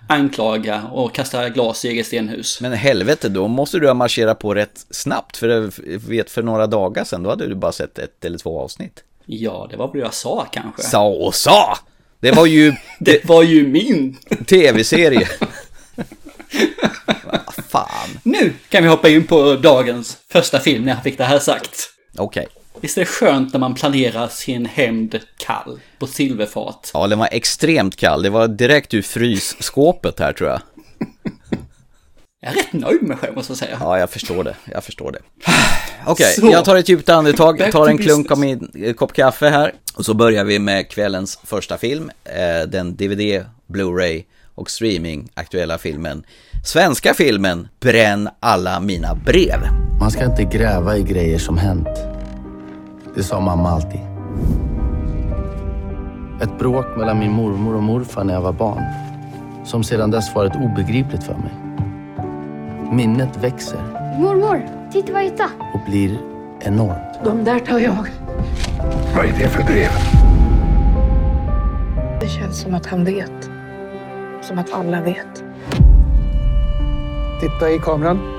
anklaga 0.08 0.84
och 0.84 1.16
kasta 1.16 1.50
glas 1.50 1.86
i 1.86 1.88
eget 1.88 2.08
stenhus. 2.08 2.62
Men 2.62 2.74
helvete, 2.74 3.30
då 3.30 3.48
måste 3.48 3.80
du 3.80 3.88
ha 3.88 3.94
marscherat 3.94 4.40
på 4.40 4.54
rätt 4.54 4.86
snabbt. 4.90 5.38
För 5.38 5.50
jag 5.50 5.74
vet, 6.08 6.32
för 6.32 6.44
några 6.44 6.68
dagar 6.68 7.04
sedan, 7.04 7.24
då 7.24 7.30
hade 7.30 7.48
du 7.48 7.56
bara 7.56 7.72
sett 7.72 8.00
ett 8.00 8.26
eller 8.26 8.38
två 8.38 8.62
avsnitt. 8.62 9.04
Ja, 9.26 9.68
det 9.72 9.78
var 9.78 9.88
vad 9.88 9.98
jag 9.98 10.14
sa 10.14 10.48
kanske. 10.52 10.82
Sa 10.82 11.08
och 11.08 11.36
sa! 11.36 11.78
Det 12.20 12.32
var 12.32 12.46
ju... 12.46 12.74
det 13.00 13.26
var 13.26 13.44
ju 13.44 13.68
min... 13.68 14.18
Tv-serie. 14.48 15.28
Fan. 17.68 18.10
Nu 18.24 18.54
kan 18.70 18.84
vi 18.84 18.90
hoppa 18.90 19.10
in 19.10 19.28
på 19.28 19.56
dagens 19.56 20.18
första 20.30 20.60
film 20.60 20.86
när 20.86 20.94
jag 20.94 21.04
fick 21.04 21.18
det 21.18 21.24
här 21.24 21.40
sagt. 21.40 21.90
Okej. 22.18 22.48
Okay. 22.50 22.57
Visst 22.82 22.98
är 22.98 23.02
det 23.02 23.06
skönt 23.06 23.54
när 23.54 23.60
man 23.60 23.74
planerar 23.74 24.28
sin 24.28 24.66
hämnd 24.66 25.20
kall 25.38 25.80
på 26.00 26.08
silverfat? 26.08 26.92
Ja, 26.94 27.08
den 27.08 27.20
var 27.20 27.30
extremt 27.32 27.96
kall. 27.96 28.24
Det 28.24 28.30
var 28.30 28.48
direkt 28.48 28.94
ur 28.94 29.02
frysskåpet 29.02 30.20
här 30.20 30.34
tror 30.34 30.50
jag. 30.50 30.62
Jag 32.42 32.52
är 32.52 32.56
rätt 32.56 32.74
nöjd 32.74 33.02
med 33.02 33.10
mig 33.10 33.18
själv 33.18 33.36
måste 33.36 33.52
jag 33.52 33.58
säga. 33.58 33.78
Ja, 33.80 34.00
jag 34.00 34.10
förstår 34.10 34.44
det. 34.44 34.56
Jag 34.66 34.84
förstår 34.84 35.12
det. 35.12 35.20
Okej, 36.06 36.36
okay, 36.38 36.52
jag 36.52 36.66
tar 36.66 36.76
ett 36.76 36.90
djupt 36.90 37.10
andetag, 37.10 37.72
tar 37.72 37.88
en 37.88 37.98
klunk 37.98 38.32
av 38.32 38.40
min 38.40 38.72
eh, 38.76 38.94
kopp 38.94 39.14
kaffe 39.14 39.50
här. 39.50 39.74
Och 39.96 40.06
så 40.06 40.14
börjar 40.14 40.44
vi 40.44 40.60
med 40.60 40.90
kvällens 40.90 41.40
första 41.44 41.78
film. 41.78 42.12
Eh, 42.24 42.70
den 42.70 42.96
DVD, 42.96 43.46
Blu-ray 43.68 44.24
och 44.56 44.72
streaming 44.72 45.30
aktuella 45.34 45.78
filmen. 45.78 46.24
Svenska 46.66 47.14
filmen 47.14 47.68
Bränn 47.80 48.30
alla 48.40 48.80
mina 48.80 49.16
brev. 49.16 49.60
Man 50.00 50.12
ska 50.12 50.26
inte 50.26 50.44
gräva 50.44 50.98
i 50.98 51.04
grejer 51.04 51.40
som 51.40 51.58
hänt. 51.58 52.17
Det 53.18 53.24
sa 53.24 53.40
mamma 53.40 53.70
alltid. 53.70 54.00
Ett 56.42 56.60
bråk 56.60 56.86
mellan 56.98 57.20
min 57.20 57.32
mormor 57.32 57.76
och 57.76 57.84
morfar 57.84 58.24
när 58.24 58.34
jag 58.34 58.42
var 58.42 58.52
barn. 58.52 58.84
Som 59.64 59.84
sedan 59.84 60.12
dess 60.12 60.36
varit 60.36 60.56
obegripligt 60.56 61.24
för 61.24 61.34
mig. 61.34 61.54
Minnet 62.92 63.44
växer. 63.44 63.80
Mormor, 64.20 64.62
titta 64.92 65.14
vad 65.14 65.22
jag 65.22 65.30
hittade. 65.30 65.50
Och 65.74 65.80
blir 65.90 66.20
enormt. 66.60 67.20
De 67.24 67.44
där 67.44 67.60
tar 67.60 67.80
jag. 67.80 68.06
Vad 69.16 69.26
är 69.26 69.34
det 69.40 69.50
för 69.50 69.64
brev? 69.64 69.90
Det 72.22 72.28
känns 72.28 72.62
som 72.62 72.74
att 72.74 72.86
han 72.86 73.04
vet. 73.04 73.50
Som 74.42 74.60
att 74.60 74.74
alla 74.74 75.02
vet. 75.02 75.44
Titta 77.42 77.70
i 77.70 77.80
kameran. 77.80 78.38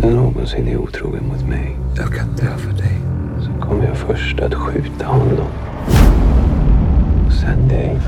När 0.00 0.10
någonsin 0.10 0.68
är 0.68 0.76
otrogen 0.76 1.26
mot 1.26 1.48
mig, 1.48 1.76
jag 1.96 2.14
kan 2.14 2.28
dö 2.28 2.56
för 2.56 2.72
dig. 2.72 3.00
Så 3.40 3.66
kommer 3.66 3.86
jag 3.86 3.96
först 3.96 4.40
att 4.40 4.54
skjuta 4.54 5.06
honom. 5.06 5.48
Och 7.26 7.32
sen 7.32 7.68
dig. 7.68 8.00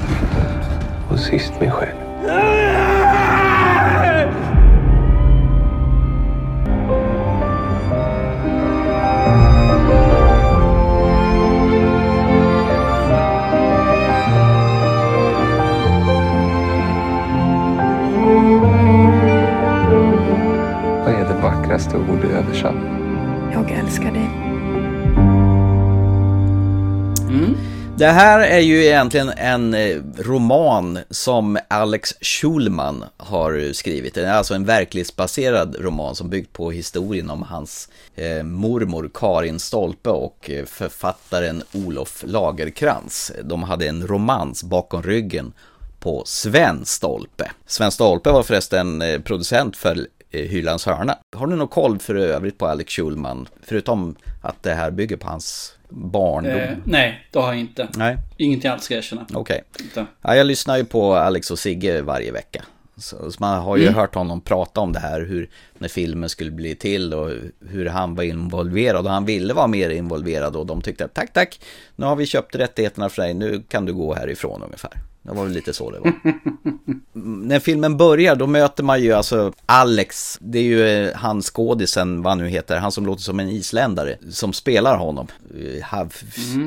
Och 1.11 1.19
sist 1.19 1.53
mig 1.61 1.71
själv. 1.71 2.98
Det 27.99 28.07
här 28.07 28.41
är 28.41 28.59
ju 28.59 28.85
egentligen 28.85 29.29
en 29.29 29.75
eh, 29.75 29.97
roman 30.19 30.99
som 31.11 31.59
Alex 31.69 32.15
Schulman 32.21 33.05
har 33.17 33.73
skrivit. 33.73 34.15
Det 34.15 34.27
är 34.27 34.33
alltså 34.33 34.55
en 34.55 34.65
verklighetsbaserad 34.65 35.77
roman 35.79 36.15
som 36.15 36.31
byggt 36.31 36.53
på 36.53 36.71
historien 36.71 37.31
om 37.31 37.43
hans 37.43 37.89
eh, 38.17 38.43
mormor 38.43 39.11
Karin 39.15 39.59
Stolpe 39.59 40.11
och 40.11 40.51
eh, 40.51 40.65
författaren 40.65 41.63
Olof 41.73 42.25
Lagerkrans. 42.27 43.33
De 43.45 43.63
hade 43.63 43.89
en 43.89 44.07
romans 44.07 44.63
bakom 44.63 45.03
ryggen 45.03 45.53
på 46.01 46.23
Sven 46.27 46.85
Stolpe. 46.85 47.51
Sven 47.67 47.91
Stolpe 47.91 48.31
var 48.31 48.43
förresten 48.43 49.03
eh, 49.03 49.21
producent 49.21 49.77
för 49.77 50.07
Hylands 50.31 50.87
hörna. 50.87 51.19
Har 51.37 51.47
du 51.47 51.57
någon 51.57 51.69
koll 51.69 51.99
för 51.99 52.15
övrigt 52.15 52.59
på 52.59 52.67
Alex 52.67 52.93
Schulman? 52.93 53.49
Förutom 53.63 54.17
att 54.43 54.63
det 54.63 54.75
här 54.75 54.91
bygger 54.91 55.17
på 55.17 55.29
hans 55.29 55.78
barndom? 55.89 56.53
Eh, 56.53 56.77
nej, 56.85 57.27
det 57.31 57.39
har 57.39 57.49
jag 57.49 57.61
inte. 57.61 57.89
Nej. 57.97 58.17
Ingenting 58.37 58.71
alls 58.71 58.83
ska 58.83 58.95
jag 58.95 58.99
erkänna. 58.99 59.27
Okej. 59.35 59.63
Okay. 59.91 60.05
Ja, 60.23 60.37
jag 60.37 60.47
lyssnar 60.47 60.77
ju 60.77 60.85
på 60.85 61.15
Alex 61.15 61.51
och 61.51 61.59
Sigge 61.59 62.03
varje 62.03 62.33
vecka. 62.33 62.65
Så, 62.97 63.31
så 63.33 63.37
man 63.41 63.63
har 63.63 63.77
ju 63.77 63.89
hört 63.89 64.15
honom 64.15 64.41
prata 64.41 64.81
om 64.81 64.93
det 64.93 64.99
här, 64.99 65.21
hur 65.21 65.51
när 65.79 65.89
filmen 65.89 66.29
skulle 66.29 66.51
bli 66.51 66.75
till 66.75 67.15
och 67.15 67.31
hur 67.69 67.87
han 67.87 68.15
var 68.15 68.23
involverad 68.25 69.07
och 69.07 69.13
han 69.13 69.25
ville 69.25 69.55
vara 69.55 69.67
mer 69.67 69.91
involverad 69.91 70.57
och 70.57 70.67
de 70.67 70.83
tyckte 70.83 71.05
att 71.05 71.15
tack, 71.15 71.33
tack, 71.33 71.61
nu 71.97 72.07
har 72.07 72.17
vi 72.17 72.27
köpt 72.27 72.55
rättigheterna 72.55 73.09
för 73.09 73.23
dig, 73.23 73.35
nu 73.35 73.63
kan 73.69 73.85
du 73.85 73.95
gå 73.95 74.15
härifrån 74.15 74.63
ungefär. 74.63 74.93
Det 75.29 75.35
var 75.35 75.45
väl 75.45 75.53
lite 75.53 75.73
så 75.73 75.91
det 75.91 75.99
var. 76.01 76.13
När 77.47 77.61
filmen 77.61 77.97
börjar 77.97 78.37
då 78.37 78.47
möter 78.47 78.83
man 78.83 79.03
ju 79.03 79.13
alltså 79.13 79.53
Alex, 79.67 80.39
det 80.41 80.59
är 80.59 80.63
ju 80.63 80.89
eh, 80.89 81.17
han 81.17 81.43
skådisen, 81.43 82.23
vad 82.23 82.31
han 82.31 82.39
nu 82.39 82.49
heter, 82.49 82.77
han 82.77 82.93
som 82.93 83.07
låter 83.07 83.23
som 83.23 83.41
en 83.41 83.49
isländare, 83.49 84.17
som 84.31 84.53
spelar 84.53 84.97
honom. 84.97 85.27
Eh, 85.55 85.85
Hav, 85.85 86.15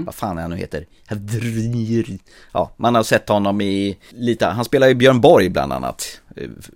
Vad 0.05 0.15
fan 0.15 0.37
är 0.37 0.41
han 0.41 0.51
nu 0.51 0.57
heter? 0.57 0.85
Havdrir. 1.05 2.19
Ja, 2.51 2.71
man 2.77 2.95
har 2.95 3.03
sett 3.03 3.29
honom 3.29 3.61
i 3.61 3.97
lite, 4.09 4.45
han 4.45 4.65
spelar 4.65 4.87
ju 4.87 4.93
Björn 4.93 5.21
Borg 5.21 5.49
bland 5.49 5.73
annat 5.73 6.20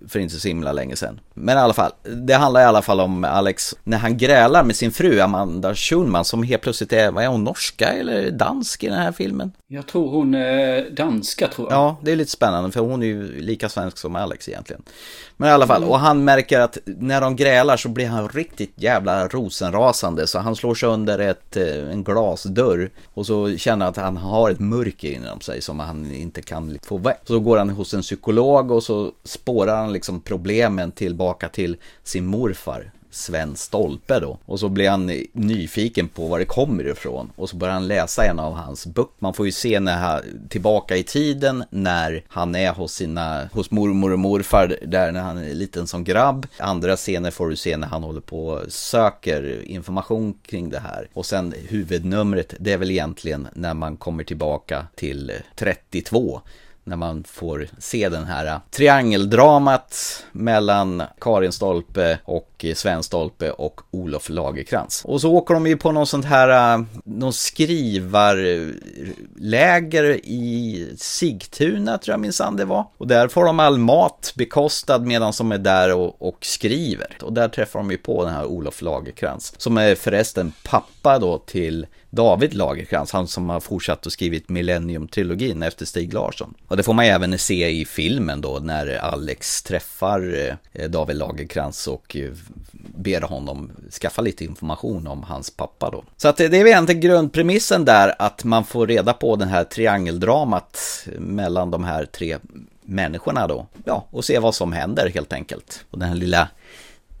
för 0.08 0.18
inte 0.18 0.34
så 0.34 0.48
himla 0.48 0.72
länge 0.72 0.96
sedan. 0.96 1.20
Men 1.34 1.56
i 1.56 1.60
alla 1.60 1.72
fall, 1.72 1.92
det 2.02 2.34
handlar 2.34 2.60
i 2.60 2.64
alla 2.64 2.82
fall 2.82 3.00
om 3.00 3.24
Alex 3.24 3.74
när 3.84 3.98
han 3.98 4.18
grälar 4.18 4.64
med 4.64 4.76
sin 4.76 4.92
fru 4.92 5.20
Amanda 5.20 5.74
Schulman 5.74 6.24
som 6.24 6.42
helt 6.42 6.62
plötsligt 6.62 6.92
är, 6.92 7.10
vad 7.10 7.24
är 7.24 7.28
hon, 7.28 7.44
norska 7.44 7.88
eller 7.88 8.30
dansk 8.30 8.84
i 8.84 8.86
den 8.88 8.98
här 8.98 9.12
filmen? 9.12 9.52
Jag 9.66 9.86
tror 9.86 10.10
hon 10.10 10.34
är 10.34 10.90
danska 10.90 11.48
tror 11.48 11.70
jag. 11.70 11.78
Ja, 11.78 11.96
det 12.02 12.12
är 12.12 12.16
lite 12.16 12.30
spännande 12.30 12.70
för 12.70 12.80
hon 12.80 13.02
är 13.02 13.06
ju 13.06 13.40
lika 13.40 13.68
svensk 13.68 13.98
som 13.98 14.16
Alex 14.16 14.48
egentligen. 14.48 14.82
Men 15.36 15.48
i 15.48 15.52
alla 15.52 15.66
fall, 15.66 15.84
och 15.84 15.98
han 15.98 16.24
märker 16.24 16.60
att 16.60 16.78
när 16.84 17.20
de 17.20 17.36
grälar 17.36 17.76
så 17.76 17.88
blir 17.88 18.06
han 18.06 18.28
riktigt 18.28 18.72
jävla 18.76 19.28
rosenrasande 19.28 20.26
så 20.26 20.38
han 20.38 20.56
slår 20.56 20.74
sönder 20.74 21.18
ett, 21.18 21.56
eh, 21.56 21.90
en 21.90 22.04
glasdörr 22.04 22.90
och 23.14 23.26
så 23.26 23.56
känner 23.56 23.86
att 23.86 23.96
han 23.96 24.16
har 24.16 24.50
ett 24.50 24.60
mörker 24.60 25.10
inom 25.10 25.40
sig 25.40 25.62
som 25.62 25.80
han 25.80 26.12
inte 26.12 26.42
kan 26.42 26.78
få 26.82 26.98
väck. 26.98 27.20
Så 27.24 27.40
går 27.40 27.58
han 27.58 27.70
hos 27.70 27.94
en 27.94 28.02
psykolog 28.02 28.70
och 28.70 28.82
så 28.82 29.12
spårar 29.24 29.76
han 29.76 29.92
liksom 29.92 30.20
problemen 30.20 30.92
tillbaka 30.92 31.48
till 31.48 31.76
sin 32.02 32.26
morfar 32.26 32.90
Sven 33.16 33.56
Stolpe 33.56 34.20
då. 34.20 34.38
Och 34.46 34.60
så 34.60 34.68
blir 34.68 34.90
han 34.90 35.06
nyfiken 35.32 36.08
på 36.08 36.28
var 36.28 36.38
det 36.38 36.44
kommer 36.44 36.86
ifrån. 36.86 37.32
Och 37.36 37.50
så 37.50 37.56
börjar 37.56 37.74
han 37.74 37.88
läsa 37.88 38.24
en 38.24 38.38
av 38.38 38.52
hans 38.52 38.86
böcker. 38.86 39.12
Man 39.18 39.34
får 39.34 39.46
ju 39.46 39.52
se 39.52 39.80
när 39.80 39.98
han, 39.98 40.22
tillbaka 40.48 40.96
i 40.96 41.02
tiden 41.02 41.64
när 41.70 42.24
han 42.28 42.54
är 42.54 42.72
hos 42.72 42.92
sina, 42.92 43.48
hos 43.52 43.70
mormor 43.70 44.12
och 44.12 44.18
morfar 44.18 44.76
där 44.86 45.12
när 45.12 45.20
han 45.20 45.38
är 45.38 45.54
liten 45.54 45.86
som 45.86 46.04
grabb. 46.04 46.46
Andra 46.58 46.96
scener 46.96 47.30
får 47.30 47.48
du 47.48 47.56
se 47.56 47.76
när 47.76 47.88
han 47.88 48.02
håller 48.02 48.20
på 48.20 48.46
och 48.46 48.72
söker 48.72 49.62
information 49.68 50.34
kring 50.46 50.70
det 50.70 50.78
här. 50.80 51.08
Och 51.12 51.26
sen 51.26 51.54
huvudnumret, 51.68 52.54
det 52.58 52.72
är 52.72 52.78
väl 52.78 52.90
egentligen 52.90 53.48
när 53.54 53.74
man 53.74 53.96
kommer 53.96 54.24
tillbaka 54.24 54.86
till 54.94 55.32
32 55.56 56.40
när 56.86 56.96
man 56.96 57.24
får 57.24 57.68
se 57.78 58.08
den 58.08 58.24
här 58.24 58.60
triangeldramat 58.70 60.24
mellan 60.32 61.02
Karin 61.20 61.52
Stolpe 61.52 62.18
och 62.24 62.64
Sven 62.74 63.02
Stolpe 63.02 63.50
och 63.50 63.80
Olof 63.90 64.28
Lagerkrans. 64.28 65.02
Och 65.04 65.20
så 65.20 65.32
åker 65.32 65.54
de 65.54 65.66
ju 65.66 65.76
på 65.76 65.92
någon 65.92 66.06
sånt 66.06 66.24
här, 66.24 66.84
någon 67.04 67.32
skrivarläger 67.32 70.20
i 70.24 70.88
Sigtuna 70.96 71.98
tror 71.98 72.12
jag 72.12 72.20
minsann 72.20 72.56
det 72.56 72.64
var. 72.64 72.86
Och 72.98 73.06
där 73.06 73.28
får 73.28 73.44
de 73.44 73.60
all 73.60 73.78
mat 73.78 74.32
bekostad 74.36 74.98
medan 74.98 75.32
de 75.38 75.52
är 75.52 75.58
där 75.58 75.94
och, 75.94 76.22
och 76.22 76.38
skriver. 76.40 77.18
Och 77.22 77.32
där 77.32 77.48
träffar 77.48 77.78
de 77.78 77.90
ju 77.90 77.98
på 77.98 78.24
den 78.24 78.34
här 78.34 78.44
Olof 78.44 78.82
Lagerkrans. 78.82 79.54
Som 79.58 79.78
är 79.78 79.94
förresten 79.94 80.52
pappa 80.64 81.18
då 81.18 81.38
till 81.38 81.86
David 82.10 82.54
Lagercrantz, 82.54 83.12
han 83.12 83.26
som 83.26 83.48
har 83.48 83.60
fortsatt 83.60 84.06
och 84.06 84.12
skrivit 84.12 84.48
Millennium-trilogin 84.48 85.66
efter 85.66 85.86
Stig 85.86 86.14
Larsson. 86.14 86.54
Och 86.68 86.76
det 86.76 86.82
får 86.82 86.94
man 86.94 87.04
även 87.04 87.38
se 87.38 87.68
i 87.68 87.84
filmen 87.84 88.40
då 88.40 88.58
när 88.62 88.96
Alex 88.96 89.62
träffar 89.62 90.48
eh, 90.72 90.88
David 90.88 91.16
Lagercrantz 91.16 91.88
och 91.88 92.16
eh, 92.16 92.30
ber 92.96 93.20
honom 93.20 93.70
skaffa 94.00 94.22
lite 94.22 94.44
information 94.44 95.06
om 95.06 95.22
hans 95.22 95.50
pappa 95.50 95.90
då. 95.90 96.04
Så 96.16 96.28
att 96.28 96.36
det 96.36 96.44
är 96.44 96.66
egentligen 96.66 97.00
grundpremissen 97.00 97.84
där 97.84 98.14
att 98.18 98.44
man 98.44 98.64
får 98.64 98.86
reda 98.86 99.12
på 99.12 99.36
den 99.36 99.48
här 99.48 99.64
triangeldramat 99.64 101.06
mellan 101.18 101.70
de 101.70 101.84
här 101.84 102.04
tre 102.04 102.38
människorna 102.86 103.46
då. 103.46 103.66
Ja, 103.84 104.06
och 104.10 104.24
se 104.24 104.38
vad 104.38 104.54
som 104.54 104.72
händer 104.72 105.10
helt 105.14 105.32
enkelt. 105.32 105.84
Och 105.90 105.98
den 105.98 106.08
här 106.08 106.16
lilla 106.16 106.48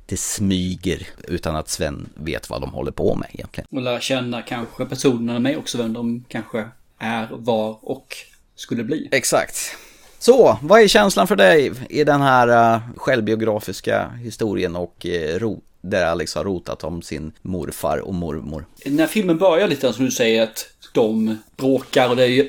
det 0.06 0.16
smyger 0.16 1.06
utan 1.28 1.56
att 1.56 1.68
Sven 1.68 2.08
vet 2.14 2.50
vad 2.50 2.60
de 2.60 2.70
håller 2.70 2.92
på 2.92 3.14
med 3.14 3.28
egentligen. 3.32 3.66
Och 3.70 3.82
lära 3.82 4.00
känna 4.00 4.42
kanske 4.42 4.84
personerna 4.84 5.38
med 5.38 5.58
också, 5.58 5.78
vem 5.78 5.92
de 5.92 6.24
kanske 6.28 6.64
är, 6.98 7.28
var 7.30 7.78
och 7.82 8.16
skulle 8.54 8.84
bli. 8.84 9.08
Exakt. 9.12 9.76
Så, 10.18 10.58
vad 10.62 10.80
är 10.80 10.88
känslan 10.88 11.26
för 11.26 11.36
dig 11.36 11.72
i 11.88 12.04
den 12.04 12.20
här 12.20 12.74
uh, 12.74 12.80
självbiografiska 12.96 14.08
historien 14.08 14.76
och 14.76 15.06
uh, 15.08 15.38
ro, 15.38 15.60
där 15.80 16.06
Alex 16.06 16.34
har 16.34 16.44
rotat 16.44 16.84
om 16.84 17.02
sin 17.02 17.32
morfar 17.42 17.98
och 17.98 18.14
mormor? 18.14 18.66
När 18.86 19.06
filmen 19.06 19.38
börjar 19.38 19.68
lite 19.68 19.92
som 19.92 20.04
du 20.04 20.10
säger 20.10 20.42
att 20.42 20.66
de 20.96 21.38
bråkar 21.56 22.08
och 22.08 22.16
det 22.16 22.22
är 22.22 22.28
ju 22.28 22.48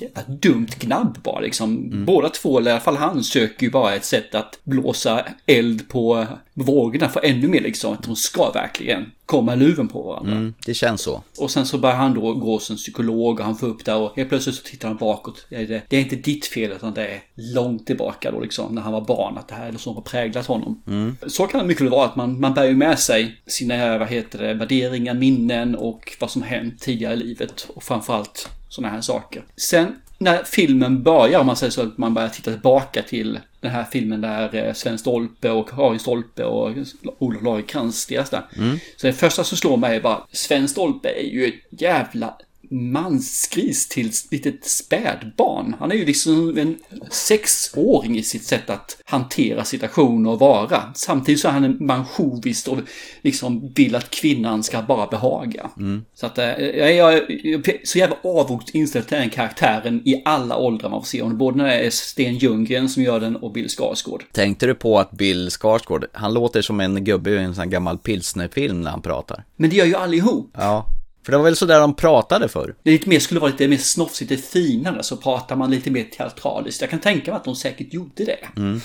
ett 0.00 0.26
dumt 0.26 0.68
gnabb 0.78 1.18
bara 1.22 1.40
liksom. 1.40 1.76
Mm. 1.76 2.04
Båda 2.04 2.28
två, 2.28 2.58
eller 2.58 2.70
i 2.70 2.74
alla 2.74 2.80
fall 2.80 2.96
han, 2.96 3.24
söker 3.24 3.66
ju 3.66 3.70
bara 3.70 3.94
ett 3.94 4.04
sätt 4.04 4.34
att 4.34 4.58
blåsa 4.64 5.26
eld 5.46 5.88
på 5.88 6.26
vågorna 6.54 7.08
för 7.08 7.24
ännu 7.24 7.48
mer 7.48 7.60
liksom. 7.60 7.92
Att 7.94 8.02
de 8.02 8.16
ska 8.16 8.50
verkligen 8.50 9.10
komma 9.26 9.54
luven 9.54 9.88
på 9.88 10.02
varandra. 10.02 10.32
Mm, 10.32 10.54
det 10.66 10.74
känns 10.74 11.00
så. 11.00 11.22
Och 11.38 11.50
sen 11.50 11.66
så 11.66 11.78
börjar 11.78 11.96
han 11.96 12.14
då 12.14 12.34
gå 12.34 12.60
en 12.70 12.76
psykolog 12.76 13.40
och 13.40 13.46
han 13.46 13.56
får 13.56 13.66
upp 13.66 13.84
där 13.84 13.96
och 13.96 14.16
helt 14.16 14.28
plötsligt 14.28 14.56
så 14.56 14.62
tittar 14.62 14.88
han 14.88 14.96
bakåt. 14.96 15.46
Det 15.48 15.56
är, 15.56 15.82
det 15.88 15.96
är 15.96 16.00
inte 16.00 16.16
ditt 16.16 16.46
fel 16.46 16.72
utan 16.72 16.94
det 16.94 17.06
är 17.06 17.22
långt 17.34 17.86
tillbaka 17.86 18.30
då 18.30 18.40
liksom 18.40 18.74
när 18.74 18.82
han 18.82 18.92
var 18.92 19.00
barn. 19.00 19.38
Att 19.38 19.48
det 19.48 19.54
här 19.54 19.68
är 19.68 19.78
som 19.78 19.94
har 19.94 20.02
präglat 20.02 20.46
honom. 20.46 20.82
Mm. 20.86 21.16
Så 21.26 21.46
kan 21.46 21.60
det 21.60 21.66
mycket 21.66 21.82
väl 21.82 21.90
vara 21.90 22.06
att 22.06 22.16
man, 22.16 22.40
man 22.40 22.54
bär 22.54 22.64
ju 22.64 22.76
med 22.76 22.98
sig 22.98 23.40
sina, 23.46 23.98
vad 23.98 24.08
heter 24.08 24.38
det, 24.38 24.54
värderingar, 24.54 25.14
minnen 25.14 25.74
och 25.74 26.16
vad 26.20 26.30
som 26.30 26.42
hänt 26.42 26.80
tidigare 26.80 27.14
i 27.14 27.16
livet. 27.16 27.66
Och 27.74 27.82
framförallt 27.82 28.48
sådana 28.68 28.94
här 28.94 29.00
saker. 29.00 29.44
Sen 29.56 29.96
när 30.18 30.44
filmen 30.44 31.02
börjar, 31.02 31.40
om 31.40 31.46
man 31.46 31.56
säger 31.56 31.70
så, 31.70 31.82
att 31.82 31.98
man 31.98 32.14
börjar 32.14 32.28
titta 32.28 32.50
tillbaka 32.50 33.02
till 33.02 33.40
den 33.60 33.70
här 33.70 33.84
filmen 33.84 34.20
där 34.20 34.54
eh, 34.54 34.72
Sven 34.72 34.98
Stolpe 34.98 35.50
och 35.50 35.68
Karin 35.68 35.98
Stolpe 35.98 36.44
och 36.44 36.70
Olof 37.18 37.42
Lagercrantz 37.42 38.06
deras 38.06 38.30
där. 38.30 38.42
Mm. 38.56 38.78
Så 38.96 39.06
det 39.06 39.12
första 39.12 39.44
som 39.44 39.58
slår 39.58 39.76
mig 39.76 39.96
är 39.96 40.00
bara, 40.00 40.26
Sven 40.32 40.68
Stolpe 40.68 41.08
är 41.08 41.24
ju 41.24 41.46
ett 41.46 41.80
jävla 41.80 42.34
mansgris 42.74 43.88
till 43.88 44.06
ett 44.06 44.32
litet 44.32 44.64
spädbarn. 44.64 45.76
Han 45.78 45.92
är 45.92 45.96
ju 45.96 46.04
liksom 46.04 46.58
en 46.58 46.78
sexåring 47.10 48.18
i 48.18 48.22
sitt 48.22 48.44
sätt 48.44 48.70
att 48.70 48.98
hantera 49.04 49.64
situationer 49.64 50.30
och 50.30 50.38
vara. 50.38 50.82
Samtidigt 50.94 51.40
så 51.40 51.48
är 51.48 51.52
han 51.52 51.64
en 51.64 51.86
mansjovist 51.86 52.68
och 52.68 52.78
liksom 53.22 53.72
vill 53.74 53.94
att 53.94 54.10
kvinnan 54.10 54.62
ska 54.62 54.82
bara 54.82 55.06
behaga. 55.06 55.70
Mm. 55.76 56.04
Så 56.14 56.26
att 56.26 56.38
jag, 56.38 56.94
jag, 56.94 57.14
är 57.14 57.86
så 57.86 57.98
jävla 57.98 58.16
avvokt 58.24 58.70
inställd 58.70 59.06
till 59.06 59.16
den 59.16 59.30
karaktären 59.30 60.02
i 60.04 60.22
alla 60.24 60.56
åldrar 60.56 60.90
man 60.90 61.00
får 61.00 61.06
se 61.06 61.22
honom. 61.22 61.38
Både 61.38 61.56
när 61.56 61.64
det 61.64 61.86
är 61.86 61.90
Sten 61.90 62.34
Ljunggren 62.34 62.88
som 62.88 63.02
gör 63.02 63.20
den 63.20 63.36
och 63.36 63.52
Bill 63.52 63.68
Skarsgård. 63.68 64.24
Tänkte 64.32 64.66
du 64.66 64.74
på 64.74 64.98
att 64.98 65.10
Bill 65.10 65.50
Skarsgård, 65.50 66.06
han 66.12 66.34
låter 66.34 66.62
som 66.62 66.80
en 66.80 67.04
gubbe 67.04 67.30
i 67.30 67.38
en 67.38 67.54
sån 67.54 67.70
gammal 67.70 67.98
pilsnerfilm 67.98 68.80
när 68.80 68.90
han 68.90 69.02
pratar? 69.02 69.44
Men 69.56 69.70
det 69.70 69.76
gör 69.76 69.86
ju 69.86 69.96
allihop. 69.96 70.50
Ja. 70.58 70.86
För 71.24 71.32
det 71.32 71.38
var 71.38 71.44
väl 71.44 71.56
så 71.56 71.66
där 71.66 71.80
de 71.80 71.96
pratade 71.96 72.48
för. 72.48 72.74
Det 72.82 72.90
lite 72.90 73.08
mer, 73.08 73.18
skulle 73.18 73.40
vara 73.40 73.50
lite 73.50 73.68
mer 73.68 73.76
snofsigt, 73.76 74.30
lite 74.30 74.42
finare, 74.42 75.02
så 75.02 75.16
pratar 75.16 75.56
man 75.56 75.70
lite 75.70 75.90
mer 75.90 76.04
teatraliskt. 76.04 76.80
Jag 76.80 76.90
kan 76.90 77.00
tänka 77.00 77.30
mig 77.30 77.38
att 77.38 77.44
de 77.44 77.56
säkert 77.56 77.94
gjorde 77.94 78.24
det. 78.24 78.48
Mm. 78.56 78.80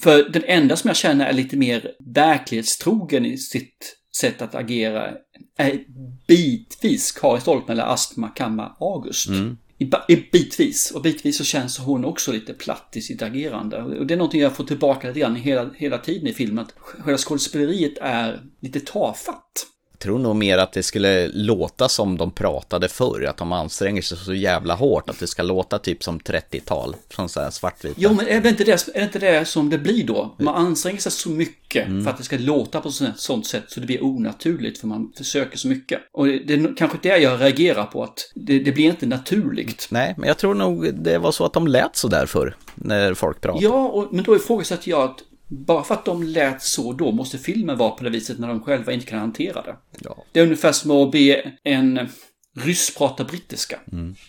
För 0.00 0.28
den 0.28 0.44
enda 0.46 0.76
som 0.76 0.88
jag 0.88 0.96
känner 0.96 1.26
är 1.26 1.32
lite 1.32 1.56
mer 1.56 1.92
verklighetstrogen 2.14 3.26
i 3.26 3.38
sitt 3.38 3.96
sätt 4.16 4.42
att 4.42 4.54
agera 4.54 5.10
är 5.58 5.80
bitvis 6.26 7.12
Karin 7.12 7.40
Stolpen 7.40 7.72
eller 7.72 7.92
Astma 7.92 8.28
Kamma 8.28 8.76
August. 8.80 9.28
Mm. 9.28 9.56
I, 9.78 9.90
I, 10.08 10.28
bitvis. 10.32 10.90
Och 10.90 11.02
bitvis 11.02 11.38
så 11.38 11.44
känns 11.44 11.78
hon 11.78 12.04
också 12.04 12.32
lite 12.32 12.54
platt 12.54 12.92
i 12.94 13.02
sitt 13.02 13.22
agerande. 13.22 13.82
Och 13.82 14.06
det 14.06 14.14
är 14.14 14.18
någonting 14.18 14.40
jag 14.40 14.56
får 14.56 14.64
tillbaka 14.64 15.08
lite 15.08 15.20
grann 15.20 15.36
hela, 15.36 15.70
hela 15.76 15.98
tiden 15.98 16.26
i 16.26 16.32
filmen. 16.32 16.64
Att 16.64 16.74
själva 16.76 17.18
skådespeleriet 17.18 17.98
är 18.00 18.40
lite 18.60 18.80
tafatt 18.80 19.66
tror 20.00 20.18
nog 20.18 20.36
mer 20.36 20.58
att 20.58 20.72
det 20.72 20.82
skulle 20.82 21.28
låta 21.28 21.88
som 21.88 22.16
de 22.16 22.30
pratade 22.30 22.88
förr, 22.88 23.24
att 23.24 23.36
de 23.36 23.52
anstränger 23.52 24.02
sig 24.02 24.18
så 24.18 24.34
jävla 24.34 24.74
hårt 24.74 25.10
att 25.10 25.18
det 25.18 25.26
ska 25.26 25.42
låta 25.42 25.78
typ 25.78 26.02
som 26.02 26.20
30-tal, 26.20 26.96
från 27.08 27.28
så 27.28 27.40
här 27.40 27.50
svartvita. 27.50 27.94
Jo, 27.98 28.12
men 28.12 28.28
är 28.28 28.40
det, 28.40 28.48
inte 28.48 28.64
det, 28.64 28.88
är 28.94 28.98
det 29.00 29.04
inte 29.04 29.18
det 29.18 29.44
som 29.44 29.70
det 29.70 29.78
blir 29.78 30.06
då? 30.06 30.34
Man 30.38 30.54
anstränger 30.54 30.98
sig 30.98 31.12
så 31.12 31.30
mycket 31.30 31.86
mm. 31.86 32.04
för 32.04 32.10
att 32.10 32.18
det 32.18 32.24
ska 32.24 32.38
låta 32.38 32.80
på 32.80 32.88
ett 32.88 32.94
sånt 33.16 33.46
sätt 33.46 33.64
så 33.68 33.80
det 33.80 33.86
blir 33.86 34.04
onaturligt 34.04 34.78
för 34.78 34.86
man 34.86 35.12
försöker 35.16 35.58
så 35.58 35.68
mycket. 35.68 36.00
Och 36.12 36.26
det, 36.26 36.38
det 36.38 36.54
är 36.54 36.76
kanske 36.76 36.98
det 37.02 37.18
jag 37.18 37.40
reagerar 37.40 37.84
på, 37.84 38.02
att 38.02 38.32
det, 38.34 38.58
det, 38.58 38.72
blir 38.72 38.84
inte 38.84 39.06
naturligt. 39.06 39.88
Nej, 39.90 40.14
men 40.18 40.28
jag 40.28 40.38
tror 40.38 40.54
nog 40.54 40.94
det 40.94 41.18
var 41.18 41.32
så 41.32 41.44
att 41.44 41.52
de 41.52 41.66
lät 41.66 41.96
så 41.96 42.08
där 42.08 42.26
förr, 42.26 42.56
när 42.74 43.14
folk 43.14 43.40
pratade. 43.40 43.64
Ja, 43.64 43.88
och, 43.88 44.08
men 44.12 44.24
då 44.24 44.36
ifrågasätter 44.36 44.90
jag 44.90 45.02
att 45.02 45.18
bara 45.50 45.82
för 45.82 45.94
att 45.94 46.04
de 46.04 46.22
lät 46.22 46.62
så 46.62 46.92
då 46.92 47.12
måste 47.12 47.38
filmen 47.38 47.76
vara 47.76 47.90
på 47.90 48.04
det 48.04 48.10
viset 48.10 48.38
när 48.38 48.48
de 48.48 48.62
själva 48.62 48.92
inte 48.92 49.06
kan 49.06 49.18
hantera 49.18 49.62
det. 49.62 49.76
Ja. 50.00 50.24
Det 50.32 50.40
är 50.40 50.44
ungefär 50.44 50.72
som 50.72 50.90
att 50.90 51.10
be 51.12 51.52
en 51.64 52.08
ryss 52.56 52.94
pratar 52.94 53.24
brittiska. 53.24 53.80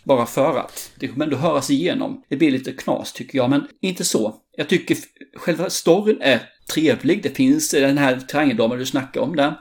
Bara 0.04 0.26
för 0.26 0.58
att. 0.58 0.92
Det 1.00 1.08
kommer 1.08 1.26
ändå 1.26 1.38
höras 1.38 1.70
igenom. 1.70 2.24
Det 2.30 2.36
blir 2.36 2.52
lite 2.52 2.72
knas 2.72 3.14
tycker 3.14 3.38
jag, 3.38 3.50
men 3.50 3.68
inte 3.82 4.04
så. 4.06 4.36
Jag 4.58 4.70
tycker 4.70 4.98
själva 5.36 5.70
storyn 5.70 6.18
är 6.22 6.40
trevlig. 6.74 7.24
Det 7.24 7.30
finns 7.30 7.72
den 7.72 7.98
här 7.98 8.20
triangeldamen 8.20 8.80
du 8.80 8.86
snackar 8.86 9.22
om 9.22 9.36
där. 9.36 9.56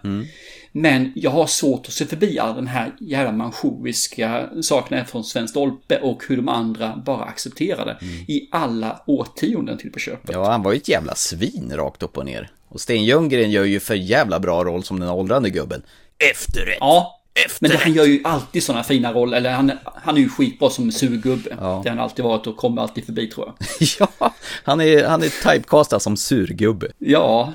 Men 0.72 1.12
jag 1.14 1.30
har 1.30 1.46
svårt 1.46 1.86
att 1.86 1.92
se 1.92 2.06
förbi 2.06 2.38
all 2.38 2.54
den 2.54 2.66
här 2.66 2.92
jävla 3.00 3.32
manchoviska 3.32 4.48
sakerna 4.62 5.04
från 5.04 5.24
Sven 5.24 5.48
Stolpe 5.48 5.98
och 5.98 6.22
hur 6.28 6.36
de 6.36 6.48
andra 6.48 7.02
bara 7.06 7.24
accepterade 7.24 7.98
i 8.28 8.48
alla 8.50 9.02
årtionden 9.06 9.78
till 9.78 9.92
på 9.92 9.98
köpet. 9.98 10.30
Ja, 10.32 10.50
han 10.50 10.62
var 10.62 10.72
ju 10.72 10.76
ett 10.76 10.88
jävla 10.88 11.14
svin 11.14 11.72
rakt 11.74 12.02
upp 12.02 12.18
och 12.18 12.24
ner. 12.24 12.50
Och 12.68 12.80
Sten 12.80 13.04
Ljunggren 13.04 13.50
gör 13.50 13.64
ju 13.64 13.80
för 13.80 13.94
jävla 13.94 14.40
bra 14.40 14.64
roll 14.64 14.84
som 14.84 15.00
den 15.00 15.08
åldrande 15.08 15.50
gubben. 15.50 15.82
Efterrätt! 16.30 16.78
Ja, 16.80 17.20
men 17.60 17.70
det, 17.70 17.76
han 17.76 17.92
gör 17.92 18.04
ju 18.04 18.20
alltid 18.24 18.62
sådana 18.62 18.84
fina 18.84 19.12
roller. 19.12 19.36
Eller 19.36 19.50
han, 19.50 19.72
han 19.84 20.16
är 20.16 20.20
ju 20.20 20.28
skitbra 20.28 20.70
som 20.70 20.92
surgubbe. 20.92 21.50
Ja. 21.60 21.80
Det 21.84 21.88
har 21.88 21.96
han 21.96 21.98
alltid 21.98 22.24
varit 22.24 22.46
och 22.46 22.56
kommer 22.56 22.82
alltid 22.82 23.04
förbi 23.04 23.26
tror 23.26 23.46
jag. 23.46 23.88
ja, 24.20 24.34
han 24.64 24.80
är, 24.80 25.08
han 25.08 25.22
är 25.22 25.52
typecastad 25.52 26.00
som 26.00 26.16
surgubbe. 26.16 26.86
Ja, 26.98 27.52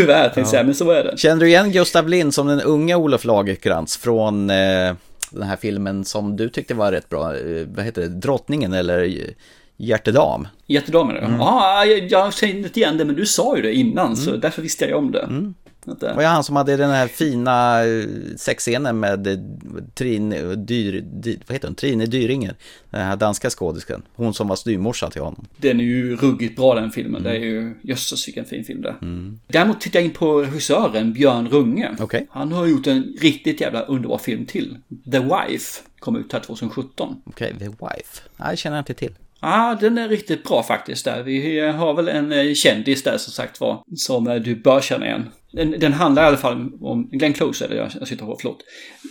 tyvärr 0.00 0.22
tänkte 0.22 0.40
jag 0.40 0.48
säga, 0.48 0.62
men 0.62 0.74
så 0.74 0.90
är 0.90 1.04
det. 1.04 1.18
Känner 1.18 1.40
du 1.40 1.48
igen 1.48 1.72
Gustav 1.72 2.08
Lind 2.08 2.34
som 2.34 2.46
den 2.46 2.60
unga 2.60 2.96
Olof 2.96 3.24
Lagercrantz 3.24 3.96
från 3.96 4.50
eh, 4.50 4.94
den 5.30 5.42
här 5.42 5.56
filmen 5.56 6.04
som 6.04 6.36
du 6.36 6.48
tyckte 6.48 6.74
var 6.74 6.92
rätt 6.92 7.08
bra? 7.08 7.36
Eh, 7.36 7.66
vad 7.74 7.84
heter 7.84 8.02
det? 8.02 8.08
Drottningen 8.08 8.72
eller 8.72 9.16
Hjärtedam? 9.76 10.48
Jättedamer. 10.66 11.14
Mm. 11.14 11.40
Ja, 11.40 11.84
jag, 11.84 12.10
jag 12.10 12.34
känner 12.34 12.54
inte 12.54 12.80
igen 12.80 12.98
det, 12.98 13.04
men 13.04 13.14
du 13.14 13.26
sa 13.26 13.56
ju 13.56 13.62
det 13.62 13.74
innan, 13.74 14.16
så 14.16 14.36
därför 14.36 14.62
visste 14.62 14.84
jag 14.84 14.98
om 14.98 15.12
det. 15.12 15.22
Mm. 15.22 15.54
Det- 16.00 16.12
var 16.14 16.22
ju 16.22 16.28
han 16.28 16.44
som 16.44 16.56
hade 16.56 16.76
den 16.76 16.90
här 16.90 17.06
fina 17.08 17.84
eh, 17.84 18.04
sexscenen 18.36 19.00
med 19.00 19.26
eh, 19.26 19.38
Trine, 19.94 20.54
Dyr, 20.54 21.00
Dy, 21.00 21.36
vad 21.46 21.54
heter 21.54 21.68
hon? 21.68 21.74
Trine 21.74 22.06
Dyringer, 22.06 22.54
den 22.90 23.00
här 23.06 23.16
danska 23.16 23.50
skådiskan. 23.50 24.02
Hon 24.14 24.34
som 24.34 24.48
var 24.48 24.56
styvmorsa 24.56 25.10
till 25.10 25.22
honom. 25.22 25.46
Den 25.56 25.80
är 25.80 25.84
ju 25.84 26.16
ruggigt 26.16 26.56
bra 26.56 26.74
den 26.74 26.90
filmen. 26.90 27.22
Det 27.22 27.30
är 27.30 27.34
ju, 27.40 27.74
jösses 27.82 28.28
vilken 28.28 28.44
fin 28.44 28.64
film 28.64 28.82
det 28.82 28.88
är. 28.88 28.96
Däremot 29.46 29.80
tittar 29.80 29.98
jag 30.00 30.04
in 30.06 30.10
på 30.12 30.42
regissören 30.42 31.12
Björn 31.12 31.48
Runge. 31.48 31.96
Okej. 32.00 32.26
Han 32.30 32.52
har 32.52 32.66
gjort 32.66 32.86
en 32.86 33.16
riktigt 33.20 33.60
jävla 33.60 33.80
underbar 33.82 34.18
film 34.18 34.46
till. 34.46 34.76
The 35.12 35.18
Wife 35.18 35.82
kom 35.98 36.16
ut 36.16 36.32
här 36.32 36.40
2017. 36.40 37.16
Okej, 37.26 37.54
The 37.58 37.64
Wife. 37.68 38.22
Nej, 38.36 38.50
det 38.50 38.56
känner 38.56 38.76
jag 38.76 38.80
inte 38.80 38.94
till. 38.94 39.12
Ja, 39.40 39.76
den 39.80 39.98
är 39.98 40.08
riktigt 40.08 40.44
bra 40.44 40.62
faktiskt 40.62 41.04
där. 41.04 41.22
Vi 41.22 41.60
har 41.60 41.94
väl 41.94 42.08
en 42.08 42.32
eh, 42.32 42.54
kändis 42.54 43.02
där 43.02 43.18
som 43.18 43.32
sagt 43.32 43.60
var, 43.60 43.82
som 43.96 44.28
eh, 44.28 44.34
du 44.34 44.54
bör 44.56 44.80
känna 44.80 45.06
igen. 45.06 45.24
Den, 45.56 45.70
den 45.80 45.92
handlar 45.92 46.22
i 46.22 46.26
alla 46.26 46.36
fall 46.36 46.72
om, 46.80 47.08
Glenn 47.12 47.32
Close 47.32 47.64
är 47.64 47.68
det 47.68 47.76
jag, 47.76 47.90
jag 47.98 48.08
sitter 48.08 48.26
på, 48.26 48.36
förlåt. 48.40 48.64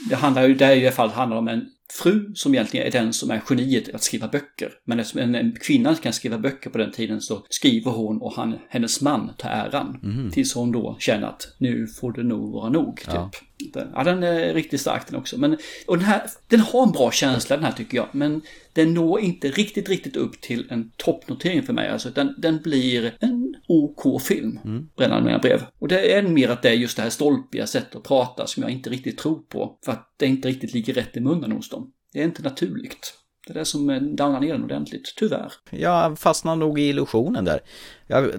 Det 0.09 0.15
handlar 0.15 0.47
ju, 0.47 0.55
där 0.55 0.75
i 0.75 0.81
alla 0.85 0.95
fall 0.95 1.09
handlar 1.09 1.37
om 1.37 1.47
en 1.47 1.65
fru 1.93 2.31
som 2.35 2.53
egentligen 2.53 2.87
är 2.87 2.91
den 2.91 3.13
som 3.13 3.31
är 3.31 3.41
geniet 3.49 3.95
att 3.95 4.03
skriva 4.03 4.27
böcker. 4.27 4.71
Men 4.85 4.99
eftersom 4.99 5.21
en, 5.21 5.35
en 5.35 5.55
kvinna 5.61 5.95
kan 5.95 6.13
skriva 6.13 6.37
böcker 6.37 6.69
på 6.69 6.77
den 6.77 6.91
tiden 6.91 7.21
så 7.21 7.45
skriver 7.49 7.91
hon 7.91 8.21
och 8.21 8.33
han, 8.33 8.55
hennes 8.69 9.01
man 9.01 9.31
tar 9.37 9.49
äran. 9.49 9.97
Tills 10.33 10.55
hon 10.55 10.71
då 10.71 10.97
känner 10.99 11.27
att 11.27 11.55
nu 11.57 11.87
får 11.87 12.13
det 12.13 12.23
nog 12.23 12.53
vara 12.53 12.69
nog, 12.69 12.97
typ. 12.97 13.07
Ja. 13.13 13.31
Den- 13.73 13.91
Ja, 13.95 14.03
den 14.03 14.23
är 14.23 14.53
riktigt 14.53 14.81
stark 14.81 15.07
den 15.07 15.15
också. 15.19 15.37
Men, 15.39 15.57
och 15.87 15.97
den 15.97 16.05
här, 16.05 16.21
den 16.47 16.59
har 16.59 16.83
en 16.83 16.91
bra 16.91 17.11
känsla 17.11 17.55
den 17.55 17.65
här 17.65 17.71
tycker 17.71 17.97
jag. 17.97 18.07
Men 18.11 18.41
den 18.73 18.93
når 18.93 19.19
inte 19.19 19.47
riktigt, 19.47 19.89
riktigt 19.89 20.15
upp 20.15 20.41
till 20.41 20.67
en 20.69 20.91
toppnotering 20.97 21.63
för 21.63 21.73
mig. 21.73 21.89
Alltså, 21.89 22.09
den, 22.09 22.35
den 22.37 22.61
blir 22.61 23.17
en 23.19 23.55
OK-film. 23.67 24.59
Mm. 24.65 24.87
Brännande 24.97 25.25
mina 25.25 25.39
brev. 25.39 25.61
Och 25.79 25.87
det 25.87 26.13
är 26.13 26.23
mer 26.23 26.49
att 26.49 26.61
det 26.61 26.69
är 26.69 26.73
just 26.73 26.95
det 26.97 27.03
här 27.03 27.09
stolpiga 27.09 27.67
sättet 27.67 27.95
att 27.95 28.03
prata 28.03 28.47
som 28.47 28.63
jag 28.63 28.71
inte 28.71 28.89
riktigt 28.89 29.17
tror 29.17 29.39
på. 29.39 29.79
För 29.85 29.91
att 29.91 30.13
det 30.17 30.25
inte 30.25 30.47
riktigt 30.47 30.73
ligger 30.73 30.93
rätt 30.93 31.17
i 31.17 31.19
munnen 31.19 31.51
hos 31.51 31.69
dem. 31.69 31.91
Det 32.13 32.19
är 32.19 32.23
inte 32.23 32.41
naturligt. 32.43 33.13
Det 33.47 33.53
är 33.53 33.57
det 33.59 33.65
som 33.65 33.89
eh, 33.89 34.01
downar 34.01 34.39
ner 34.39 34.53
den 34.53 34.63
ordentligt, 34.63 35.13
tyvärr. 35.17 35.51
Jag 35.69 36.19
fastnar 36.19 36.55
nog 36.55 36.79
i 36.79 36.83
illusionen 36.89 37.45
där. 37.45 37.59
Jag 38.07 38.31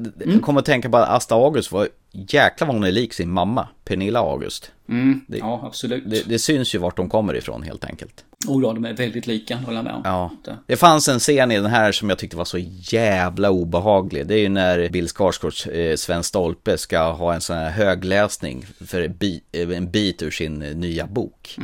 kommer 0.43 0.61
att 0.61 0.67
tänka 0.67 0.91
på 0.91 0.97
att 0.97 1.09
Asta 1.09 1.35
August 1.35 1.73
var 1.73 1.89
jäkla 2.13 2.67
vad 2.67 2.77
hon 2.77 2.85
är 2.85 2.93
lik 2.93 3.13
sin 3.13 3.31
mamma, 3.33 3.69
Pernilla 3.85 4.21
August. 4.21 4.71
Mm, 4.89 5.21
Det- 5.29 5.39
ja, 5.39 5.63
absolut. 5.67 6.11
Det, 6.11 6.29
det 6.29 6.39
syns 6.39 6.75
ju 6.75 6.79
vart 6.79 6.97
de 6.97 7.09
kommer 7.09 7.37
ifrån 7.37 7.63
helt 7.63 7.85
enkelt. 7.85 8.25
Oh 8.49 8.63
ja, 8.63 8.73
de 8.73 8.85
är 8.85 8.93
väldigt 8.95 9.27
lika, 9.27 9.57
håller 9.57 9.77
jag 9.79 9.85
med 9.85 9.95
om. 9.95 10.01
Ja. 10.05 10.31
Det- 10.67 10.77
fanns 10.77 11.09
en 11.09 11.19
scen 11.19 11.51
i 11.51 11.55
den 11.57 11.67
här 11.67 11.93
som 11.93 12.09
jag 12.09 12.19
tyckte 12.19 12.37
var 12.37 12.45
så 12.45 12.59
jävla 12.81 13.51
obehaglig. 13.51 14.27
Det 14.27 14.35
är 14.35 14.39
ju 14.39 14.49
när 14.49 14.89
Bill 14.89 15.09
Skarsgårds 15.09 15.67
eh, 15.67 15.97
Sven 15.97 16.23
Stolpe 16.23 16.79
ska 16.79 17.13
ha 17.13 17.35
en 17.35 17.41
sån 17.41 17.57
här 17.57 17.71
högläsning 17.71 18.67
för 18.87 19.01
en 19.03 19.17
bit, 19.17 19.45
eh, 19.53 19.77
en 19.77 19.91
bit 19.91 20.23
ur 20.23 20.31
sin 20.31 20.63
eh, 20.63 20.75
nya 20.77 21.07
bok. 21.07 21.57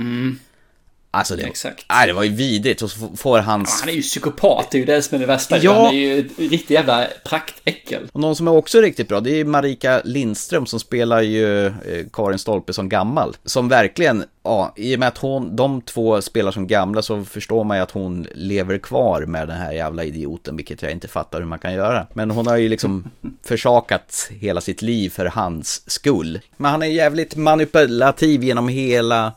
Alltså 1.15 1.37
det, 1.37 1.43
Exakt. 1.43 1.87
Nej, 1.89 2.07
det 2.07 2.13
var 2.13 2.23
ju 2.23 2.31
vidrigt 2.31 2.83
och 2.83 2.91
så 2.91 3.17
får 3.17 3.39
hans... 3.39 3.81
Han 3.81 3.89
är 3.89 3.93
ju 3.93 4.03
psykopat, 4.03 4.71
det 4.71 4.77
är 4.77 4.81
ju 4.81 4.85
det 4.85 5.03
som 5.03 5.17
är 5.17 5.21
det 5.21 5.27
värsta. 5.27 5.59
Ja. 5.59 5.85
Han 5.85 5.95
är 5.95 5.99
ju 5.99 6.19
ett 6.19 6.39
riktigt 6.39 6.71
jävla 6.71 7.07
praktäckel. 7.25 8.09
Och 8.13 8.21
någon 8.21 8.37
som 8.37 8.49
är 8.49 8.53
också 8.53 8.81
riktigt 8.81 9.09
bra, 9.09 9.21
det 9.21 9.41
är 9.41 9.45
Marika 9.45 10.01
Lindström 10.05 10.67
som 10.67 10.81
spelar 10.81 11.21
ju 11.23 11.67
eh, 11.67 11.73
Karin 12.13 12.39
Stolpe 12.39 12.73
som 12.73 12.89
gammal. 12.89 13.37
Som 13.45 13.69
verkligen, 13.69 14.25
ja, 14.43 14.73
i 14.77 14.95
och 14.95 14.99
med 14.99 15.09
att 15.09 15.19
hon, 15.19 15.57
de 15.57 15.81
två 15.81 16.23
spelar 16.23 16.51
som 16.51 16.67
gamla 16.67 17.03
så 17.03 17.25
förstår 17.25 17.65
man 17.65 17.77
ju 17.77 17.83
att 17.83 17.91
hon 17.91 18.27
lever 18.35 18.79
kvar 18.79 19.23
med 19.23 19.49
den 19.49 19.57
här 19.57 19.73
jävla 19.73 20.05
idioten, 20.05 20.57
vilket 20.57 20.83
jag 20.83 20.93
inte 20.93 21.09
fattar 21.09 21.39
hur 21.39 21.47
man 21.47 21.59
kan 21.59 21.75
göra. 21.75 22.07
Men 22.15 22.31
hon 22.31 22.47
har 22.47 22.57
ju 22.57 22.69
liksom 22.69 23.11
försakat 23.45 24.31
hela 24.31 24.61
sitt 24.61 24.83
liv 24.83 25.11
för 25.11 25.27
hans 25.27 25.91
skull. 25.91 26.41
Men 26.57 26.71
han 26.71 26.83
är 26.83 26.87
jävligt 26.87 27.37
manipulativ 27.37 28.45
genom 28.45 28.69
hela, 28.69 29.33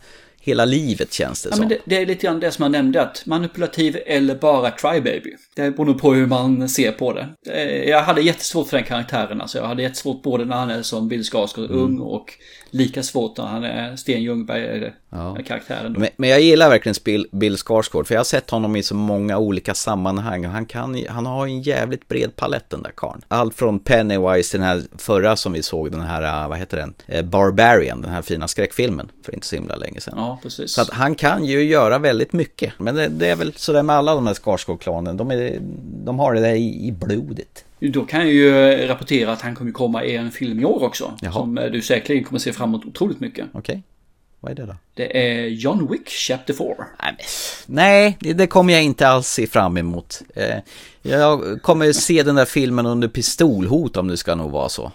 hela 0.46 0.66
livet 0.66 1.14
känns 1.14 1.44
det 1.44 1.50
Ja, 1.50 1.56
som. 1.56 1.60
men 1.60 1.70
det, 1.70 1.78
det 1.86 1.98
är 2.02 2.06
lite 2.06 2.26
grann 2.26 2.40
det 2.40 2.52
som 2.52 2.64
jag 2.64 2.72
nämnde, 2.72 3.02
att 3.02 3.26
manipulativ 3.26 3.98
eller 4.06 4.36
bara 4.36 4.72
crybaby. 4.72 5.36
Det 5.56 5.72
beror 5.72 5.86
nog 5.86 6.02
på 6.02 6.14
hur 6.14 6.26
man 6.28 6.70
ser 6.70 6.92
på 6.92 7.14
det. 7.14 7.28
Eh, 7.50 7.90
Jag 7.90 8.04
hade 8.04 8.22
jättesvårt 8.22 8.68
för 8.70 8.78
den 8.78 8.86
karaktären, 8.86 9.42
alltså. 9.42 9.58
Jag 9.58 9.66
hade 9.68 9.82
jättesvårt 9.84 10.22
både 10.24 10.46
när 10.46 10.56
han 10.56 10.70
är 10.70 10.82
som 10.82 11.08
Bill 11.08 11.24
Skarsgård 11.24 11.70
Mm. 11.70 11.82
ung 11.84 12.00
och 12.00 12.34
lika 12.70 13.04
svårt 13.04 13.38
när 13.38 13.46
han 13.46 13.64
är 13.64 13.96
Sten 13.96 14.24
Ljungberg, 14.24 14.66
är 14.66 14.94
Ja. 15.16 15.38
är 15.38 15.44
karaktären. 15.44 15.94
Då. 15.94 16.00
Men, 16.00 16.10
men 16.18 16.30
jag 16.30 16.42
gillar 16.42 16.70
verkligen 16.70 16.96
Bill, 17.06 17.28
Bill 17.32 17.58
Skarsgård, 17.58 18.08
för 18.08 18.16
jag 18.16 18.20
har 18.20 18.26
sett 18.26 18.50
honom 18.50 18.76
i 18.76 18.84
så 18.84 18.96
många 18.96 19.38
olika 19.38 19.74
sammanhang. 19.74 20.46
Han, 20.46 20.66
kan, 20.66 21.04
han 21.10 21.26
har 21.26 21.46
en 21.46 21.62
jävligt 21.62 22.08
bred 22.08 22.36
palett 22.36 22.70
den 22.70 22.84
där 22.84 22.92
karln. 22.96 23.22
Allt 23.28 23.56
från 23.56 23.80
Pennywise 23.80 24.58
den 24.58 24.68
här 24.68 24.82
förra 24.98 25.36
som 25.36 25.54
vi 25.54 25.64
såg, 25.64 25.92
den 25.92 26.02
här, 26.02 26.44
äh, 26.44 26.50
vad 26.50 26.58
heter 26.58 26.78
den? 26.78 26.94
Eh, 27.08 27.26
Barbarian, 27.26 28.02
den 28.02 28.12
här 28.12 28.22
fina 28.22 28.48
skräckfilmen 28.48 29.12
för 29.26 29.34
inte 29.34 29.48
så 29.48 29.56
himla 29.56 29.76
länge 29.76 30.00
sedan. 30.02 30.14
Ja, 30.18 30.40
precis. 30.44 30.72
Så 30.72 30.82
att 30.82 30.90
han 30.90 31.16
kan 31.16 31.46
ju 31.46 31.64
göra 31.64 32.00
väldigt 32.00 32.34
mycket. 32.34 32.74
Men 32.78 32.96
det, 32.96 33.08
det 33.08 33.28
är 33.28 33.36
väl 33.36 33.54
sådär 33.54 33.84
med 33.84 33.96
alla 33.96 34.16
de 34.16 34.28
här 34.28 34.34
Skarsgård-klanen, 34.34 35.18
de, 35.18 35.32
är, 35.32 35.58
de 36.06 36.20
har 36.20 36.34
det 36.34 36.42
där 36.42 36.54
i, 36.56 36.88
i 36.88 36.92
blodet. 36.92 37.65
Då 37.80 38.06
kan 38.06 38.20
jag 38.20 38.34
ju 38.34 38.78
rapportera 38.88 39.32
att 39.32 39.42
han 39.42 39.56
kommer 39.56 39.72
komma 39.72 40.04
i 40.04 40.16
en 40.16 40.32
film 40.32 40.60
i 40.60 40.66
år 40.66 40.84
också. 40.84 41.14
Jaha. 41.22 41.34
Som 41.34 41.58
eh, 41.58 41.72
du 41.72 41.82
säkerligen 41.82 42.24
kommer 42.24 42.40
se 42.40 42.54
fram 42.54 42.70
emot 42.70 42.86
otroligt 42.86 43.20
mycket. 43.20 43.46
Okej, 43.52 43.84
vad 44.40 44.52
är 44.52 44.56
det 44.56 44.66
då? 44.66 44.76
Det 44.94 45.18
är 45.18 45.48
John 45.48 45.92
Wick 45.92 46.10
Chapter 46.10 46.54
4. 46.54 46.68
Nej, 47.66 48.18
det, 48.20 48.48
kommer 48.48 48.74
jag 48.74 48.84
inte 48.84 49.08
alls 49.08 49.28
se 49.28 49.48
fram 49.48 49.78
emot. 49.78 50.22
Eh, 50.36 50.58
jag 51.02 51.62
kommer 51.62 51.94
se 51.94 52.24
den 52.24 52.36
där 52.36 52.46
filmen 52.46 52.86
under 52.86 53.08
pistolhot 53.08 53.98
om 53.98 54.08
det 54.08 54.18
ska 54.18 54.36
nog 54.36 54.52
vara 54.52 54.70
så. 54.70 54.92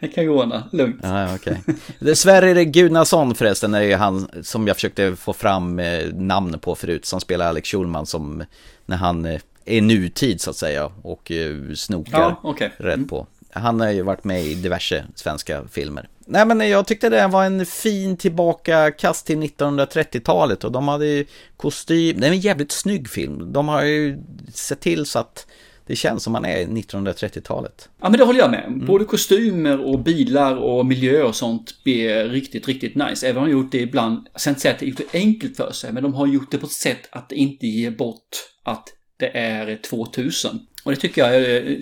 Det 0.00 0.08
kan 0.08 0.26
gå 0.26 0.42
ordna, 0.42 0.68
lugnt. 0.72 1.00
Ja, 1.02 1.34
okej. 1.34 1.56
Det 1.98 2.64
Gunnarsson 2.64 3.34
förresten 3.34 3.74
är 3.74 3.82
ju 3.82 3.94
han 3.94 4.28
som 4.42 4.66
jag 4.66 4.76
försökte 4.76 5.16
få 5.16 5.32
fram 5.32 5.78
eh, 5.78 6.14
namn 6.14 6.58
på 6.58 6.74
förut, 6.74 7.06
som 7.06 7.20
spelar 7.20 7.48
Alex 7.48 7.68
Schulman 7.68 8.06
som 8.06 8.44
när 8.86 8.96
han 8.96 9.38
är 9.64 9.80
nutid 9.80 10.40
så 10.40 10.50
att 10.50 10.56
säga 10.56 10.92
och 11.02 11.30
eh, 11.30 11.56
snokar 11.74 12.18
Ja, 12.20 12.40
okej. 12.42 12.72
rätt 12.76 13.08
på. 13.08 13.26
Han 13.50 13.80
har 13.80 13.90
ju 13.90 14.02
varit 14.02 14.24
med 14.24 14.44
i 14.44 14.54
diverse 14.54 15.04
svenska 15.14 15.62
filmer. 15.70 16.08
Nej 16.26 16.46
men 16.46 16.68
jag 16.68 16.86
tyckte 16.86 17.08
det 17.08 17.26
var 17.28 17.44
en 17.44 17.66
fin 17.66 18.16
tillbakakast 18.16 19.26
till 19.26 19.38
1930-talet 19.38 20.64
och 20.64 20.72
de 20.72 20.88
hade 20.88 21.06
ju 21.06 21.26
kostym, 21.56 22.20
det 22.20 22.26
är 22.26 22.30
en 22.30 22.40
jävligt 22.40 22.72
snygg 22.72 23.08
film. 23.10 23.52
De 23.52 23.68
har 23.68 23.82
ju 23.84 24.18
sett 24.54 24.80
till 24.80 25.06
så 25.06 25.18
att 25.18 25.46
det 25.86 25.96
känns 25.96 26.22
som 26.22 26.32
man 26.32 26.44
är 26.44 26.56
i 26.58 26.66
1930-talet. 26.66 27.88
Ja 28.00 28.08
men 28.08 28.18
det 28.18 28.24
håller 28.24 28.38
jag 28.40 28.50
med. 28.50 28.84
Både 28.86 29.04
kostymer 29.04 29.80
och 29.80 29.98
bilar 29.98 30.56
och 30.56 30.86
miljö 30.86 31.22
och 31.22 31.36
sånt 31.36 31.84
blir 31.84 32.24
riktigt, 32.24 32.68
riktigt 32.68 32.94
nice. 32.94 33.28
Även 33.28 33.42
om 33.42 33.48
de 33.48 33.54
har 33.54 33.62
gjort 33.62 33.72
det 33.72 33.78
ibland, 33.80 34.28
jag 34.32 34.40
ska 34.40 34.50
inte 34.50 34.60
säga 34.60 34.74
att 34.74 34.82
är 34.82 34.86
gjort 34.86 34.96
det 35.12 35.18
enkelt 35.18 35.56
för 35.56 35.72
sig, 35.72 35.92
men 35.92 36.02
de 36.02 36.14
har 36.14 36.26
gjort 36.26 36.50
det 36.50 36.58
på 36.58 36.66
ett 36.66 36.72
sätt 36.72 37.08
att 37.12 37.28
det 37.28 37.36
inte 37.36 37.66
ger 37.66 37.90
bort 37.90 38.28
att 38.62 38.88
det 39.22 39.38
är 39.38 39.76
2000. 39.76 40.60
Och 40.84 40.90
det 40.90 40.96
tycker 40.96 41.22
jag, 41.22 41.36
är- 41.36 41.80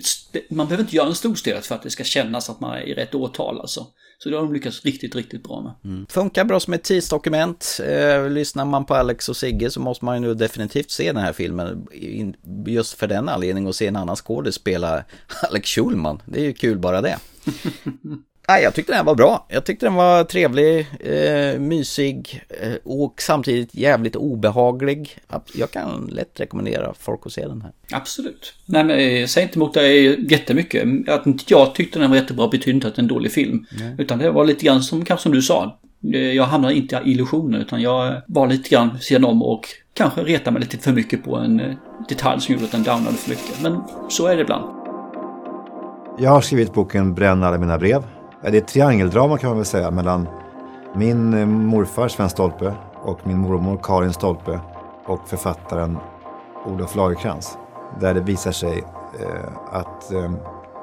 man 0.53 0.67
behöver 0.67 0.83
inte 0.83 0.95
göra 0.95 1.07
en 1.07 1.15
stor 1.15 1.35
stel 1.35 1.61
för 1.61 1.75
att 1.75 1.83
det 1.83 1.89
ska 1.89 2.03
kännas 2.03 2.49
att 2.49 2.59
man 2.59 2.77
är 2.77 2.81
i 2.81 2.93
rätt 2.93 3.15
årtal 3.15 3.59
alltså. 3.59 3.87
Så 4.17 4.29
det 4.29 4.35
har 4.35 4.43
de 4.43 4.53
lyckats 4.53 4.85
riktigt, 4.85 5.15
riktigt 5.15 5.43
bra 5.43 5.75
med. 5.83 6.05
Funkar 6.09 6.45
bra 6.45 6.59
som 6.59 6.73
ett 6.73 6.83
tidsdokument. 6.83 7.79
Eh, 7.87 8.29
lyssnar 8.29 8.65
man 8.65 8.85
på 8.85 8.93
Alex 8.95 9.29
och 9.29 9.37
Sigge 9.37 9.69
så 9.69 9.79
måste 9.79 10.05
man 10.05 10.15
ju 10.15 10.21
nu 10.27 10.33
definitivt 10.33 10.91
se 10.91 11.11
den 11.11 11.21
här 11.23 11.33
filmen. 11.33 11.87
In, 11.93 12.35
just 12.67 12.93
för 12.93 13.07
den 13.07 13.29
anledningen 13.29 13.67
och 13.67 13.75
se 13.75 13.87
en 13.87 13.95
annan 13.95 14.15
skådespel 14.15 14.61
spela 14.61 15.03
Alex 15.49 15.69
Schulman. 15.69 16.21
Det 16.25 16.39
är 16.39 16.43
ju 16.43 16.53
kul 16.53 16.79
bara 16.79 17.01
det. 17.01 17.17
Nej, 18.51 18.63
jag 18.63 18.73
tyckte 18.73 18.93
den 18.93 19.05
var 19.05 19.15
bra. 19.15 19.45
Jag 19.49 19.65
tyckte 19.65 19.85
den 19.85 19.93
var 19.93 20.23
trevlig, 20.23 20.79
eh, 20.99 21.59
mysig 21.59 22.43
eh, 22.61 22.73
och 22.83 23.21
samtidigt 23.21 23.75
jävligt 23.75 24.15
obehaglig. 24.15 25.17
Jag 25.55 25.71
kan 25.71 26.09
lätt 26.11 26.39
rekommendera 26.39 26.93
folk 26.99 27.21
att 27.25 27.31
se 27.31 27.47
den 27.47 27.61
här. 27.61 27.71
Absolut. 27.91 28.53
Nej, 28.65 28.83
men 28.83 28.99
eh, 28.99 29.25
säg 29.25 29.43
inte 29.43 29.59
emot 29.59 29.73
dig 29.73 30.31
jättemycket. 30.31 31.09
Att 31.09 31.25
inte 31.25 31.43
jag 31.47 31.75
tyckte 31.75 31.99
den 31.99 32.09
var 32.09 32.17
jättebra 32.17 32.47
betyder 32.47 32.75
inte 32.75 32.87
att 32.87 32.95
det 32.95 32.99
är 32.99 33.03
en 33.03 33.07
dålig 33.07 33.31
film. 33.31 33.65
Nej. 33.79 33.95
Utan 33.97 34.19
det 34.19 34.31
var 34.31 34.45
lite 34.45 34.65
grann 34.65 34.83
som, 34.83 35.05
kanske 35.05 35.23
som 35.23 35.31
du 35.31 35.41
sa. 35.41 35.79
Eh, 36.13 36.19
jag 36.19 36.43
hamnade 36.43 36.73
inte 36.73 37.01
i 37.05 37.11
illusioner 37.11 37.59
utan 37.59 37.81
jag 37.81 38.21
var 38.27 38.47
lite 38.47 38.69
grann 38.69 38.99
sidan 38.99 39.25
om 39.25 39.43
och 39.43 39.67
kanske 39.93 40.23
retade 40.23 40.51
mig 40.51 40.61
lite 40.61 40.77
för 40.77 40.91
mycket 40.91 41.23
på 41.23 41.35
en 41.35 41.59
eh, 41.59 41.75
detalj 42.09 42.41
som 42.41 42.53
gjorde 42.53 42.65
att 42.65 42.71
den 42.71 42.83
downade 42.83 43.17
för 43.17 43.29
mycket. 43.29 43.61
Men 43.61 43.81
så 44.09 44.27
är 44.27 44.35
det 44.35 44.41
ibland. 44.41 44.65
Jag 46.19 46.29
har 46.29 46.41
skrivit 46.41 46.73
boken 46.73 47.13
Bränn 47.13 47.43
alla 47.43 47.57
mina 47.57 47.77
brev. 47.77 48.03
Det 48.41 48.47
är 48.47 48.53
ett 48.53 48.67
triangeldrama 48.67 49.37
kan 49.37 49.49
man 49.49 49.57
väl 49.57 49.65
säga 49.65 49.91
mellan 49.91 50.27
min 50.95 51.33
eh, 51.33 51.45
morfar 51.45 52.07
Sven 52.07 52.29
Stolpe 52.29 52.73
och 53.03 53.27
min 53.27 53.37
mormor 53.37 53.79
Karin 53.83 54.13
Stolpe 54.13 54.59
och 55.05 55.27
författaren 55.27 55.97
Olof 56.65 56.95
Lagerkrans. 56.95 57.57
Där 57.99 58.13
det 58.13 58.21
visar 58.21 58.51
sig 58.51 58.83
eh, 59.19 59.51
att 59.71 60.11
eh, 60.11 60.31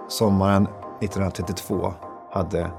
sommaren 0.08 0.62
1932 1.00 1.92
hade 2.32 2.70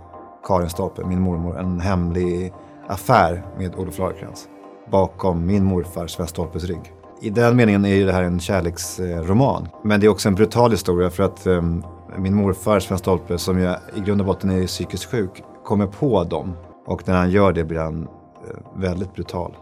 Karin 0.47 0.69
Stolpe, 0.69 1.05
min 1.05 1.21
mormor, 1.21 1.59
en 1.59 1.79
hemlig 1.79 2.53
affär 2.87 3.43
med 3.57 3.75
Olof 3.75 3.97
Lagerkrans 3.97 4.47
bakom 4.91 5.45
min 5.45 5.63
morfar 5.63 6.07
Sven 6.07 6.27
Stolpes 6.27 6.63
rygg. 6.63 6.93
I 7.21 7.29
den 7.29 7.55
meningen 7.55 7.85
är 7.85 8.05
det 8.05 8.11
här 8.11 8.23
en 8.23 8.39
kärleksroman. 8.39 9.67
Men 9.83 9.99
det 9.99 10.05
är 10.05 10.09
också 10.09 10.27
en 10.27 10.35
brutal 10.35 10.71
historia 10.71 11.09
för 11.09 11.23
att 11.23 11.47
um, 11.47 11.83
min 12.17 12.35
morfar 12.35 12.79
Sven 12.79 12.97
Stolpe, 12.97 13.37
som 13.37 13.59
ju 13.59 13.73
i 13.95 13.99
grund 13.99 14.21
och 14.21 14.27
botten 14.27 14.49
är 14.49 14.67
psykiskt 14.67 15.05
sjuk, 15.05 15.43
kommer 15.63 15.87
på 15.87 16.23
dem. 16.23 16.53
Och 16.85 17.07
när 17.07 17.15
han 17.15 17.31
gör 17.31 17.53
det 17.53 17.63
blir 17.63 17.79
han 17.79 18.03
eh, 18.03 18.79
väldigt 18.81 19.13
brutal. 19.13 19.57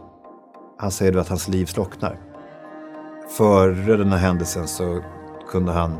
Han 0.78 0.90
säger 0.90 1.12
då 1.12 1.18
att 1.18 1.28
hans 1.28 1.48
liv 1.48 1.66
slocknar. 1.66 2.18
Före 3.36 3.96
den 3.96 4.12
här 4.12 4.18
händelsen 4.18 4.68
så 4.68 5.00
kunde 5.50 5.72
han 5.72 5.96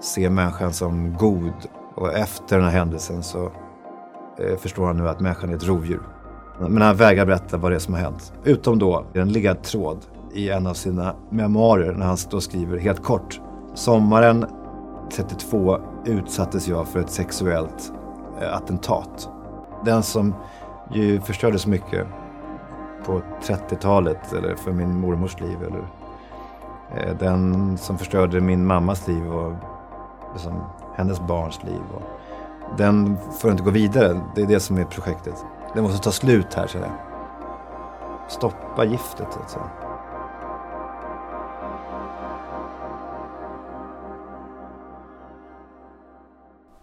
se 0.00 0.30
människan 0.30 0.72
som 0.72 1.14
god 1.18 1.52
och 1.94 2.12
efter 2.12 2.56
den 2.56 2.64
här 2.64 2.78
händelsen 2.78 3.22
så 3.22 3.52
eh, 4.38 4.56
förstår 4.58 4.86
han 4.86 4.96
nu 4.96 5.08
att 5.08 5.20
människan 5.20 5.50
är 5.50 5.56
ett 5.56 5.66
rovdjur. 5.66 6.02
Men 6.60 6.82
han 6.82 6.96
vägrar 6.96 7.26
berätta 7.26 7.56
vad 7.56 7.72
det 7.72 7.74
är 7.74 7.78
som 7.78 7.94
har 7.94 8.00
hänt. 8.00 8.32
Utom 8.44 8.78
då 8.78 9.04
en 9.12 9.32
ledtråd 9.32 9.98
i 10.34 10.50
en 10.50 10.66
av 10.66 10.74
sina 10.74 11.14
memoarer 11.30 11.92
när 11.92 12.06
han 12.06 12.16
då 12.30 12.40
skriver 12.40 12.78
helt 12.78 13.02
kort. 13.02 13.40
Sommaren 13.74 14.46
32 15.10 15.78
utsattes 16.04 16.68
jag 16.68 16.88
för 16.88 17.00
ett 17.00 17.10
sexuellt 17.10 17.92
eh, 18.40 18.54
attentat. 18.54 19.28
Den 19.84 20.02
som 20.02 20.34
ju 20.92 21.20
förstörde 21.20 21.58
så 21.58 21.68
mycket 21.68 22.06
på 23.06 23.22
30-talet 23.42 24.32
eller 24.32 24.54
för 24.54 24.72
min 24.72 25.00
mormors 25.00 25.40
liv. 25.40 25.58
Eller, 25.62 25.84
eh, 26.96 27.16
den 27.18 27.78
som 27.78 27.98
förstörde 27.98 28.40
min 28.40 28.66
mammas 28.66 29.08
liv 29.08 29.32
och 29.32 29.52
liksom, 30.32 30.64
hennes 30.96 31.20
barns 31.20 31.64
liv. 31.64 31.82
Och, 31.94 32.02
den 32.76 33.18
får 33.40 33.50
inte 33.50 33.62
gå 33.62 33.70
vidare. 33.70 34.20
Det 34.34 34.42
är 34.42 34.46
det 34.46 34.60
som 34.60 34.78
är 34.78 34.84
projektet. 34.84 35.44
Det 35.74 35.82
måste 35.82 36.04
ta 36.04 36.10
slut 36.10 36.54
här 36.54 36.66
känner 36.66 36.86
jag. 36.86 36.96
Stoppa 38.30 38.84
giftet 38.84 39.26
så 39.32 39.40
att 39.40 39.50
säga. 39.50 39.87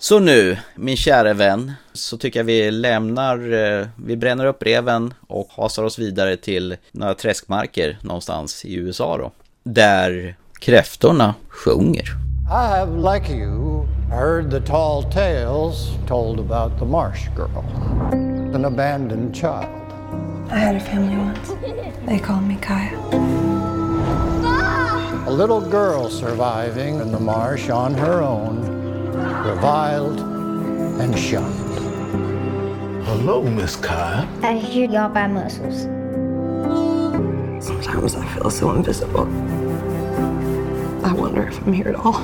Så 0.05 0.19
nu, 0.19 0.57
min 0.75 0.97
kära 0.97 1.33
vän, 1.33 1.73
så 1.93 2.17
tycker 2.17 2.39
jag 2.39 2.45
vi 2.45 2.71
lämnar, 2.71 3.53
eh, 3.53 3.87
vi 3.95 4.17
bränner 4.17 4.45
upp 4.45 4.59
breven 4.59 5.13
och 5.27 5.47
hasar 5.49 5.83
oss 5.83 5.99
vidare 5.99 6.37
till 6.37 6.75
några 6.91 7.13
träskmarker 7.13 7.97
någonstans 8.01 8.65
i 8.65 8.75
USA 8.75 9.17
då. 9.17 9.31
Där 9.63 10.35
kräftorna 10.59 11.33
sjunger. 11.49 12.03
I 12.47 12.67
have, 12.77 13.13
like 13.13 13.33
you, 13.33 13.85
heard 14.09 14.51
the 14.51 14.61
tall 14.61 15.03
tales 15.03 15.89
told 16.07 16.39
about 16.39 16.79
the 16.79 16.85
marsh 16.85 17.27
girl. 17.35 17.65
an 18.55 18.65
abandoned 18.65 19.35
child. 19.35 19.91
I 20.51 20.59
had 20.59 20.75
a 20.75 20.79
family 20.79 21.17
once. 21.17 21.53
They 22.07 22.19
called 22.19 22.43
me 22.43 22.57
Kaya. 22.61 22.99
A 25.27 25.31
little 25.31 25.61
girl 25.61 26.09
surviving 26.09 27.01
in 27.01 27.11
the 27.11 27.19
marsh 27.19 27.69
on 27.69 27.93
her 27.95 28.21
own, 28.21 28.84
reviled 29.25 30.19
and 31.01 31.17
shunned. 31.17 31.53
Hello, 33.05 33.41
Miss 33.43 33.75
Kaya. 33.75 34.27
I 34.41 34.53
hear 34.53 34.89
y'all 34.89 35.09
buy 35.09 35.27
muscles. 35.27 35.83
Sometimes 37.65 38.15
I 38.15 38.25
feel 38.33 38.49
so 38.49 38.71
invisible. 38.71 39.27
I 41.05 41.13
wonder 41.13 41.47
if 41.47 41.59
I'm 41.65 41.73
here 41.73 41.87
at 41.87 41.95
all. 41.95 42.21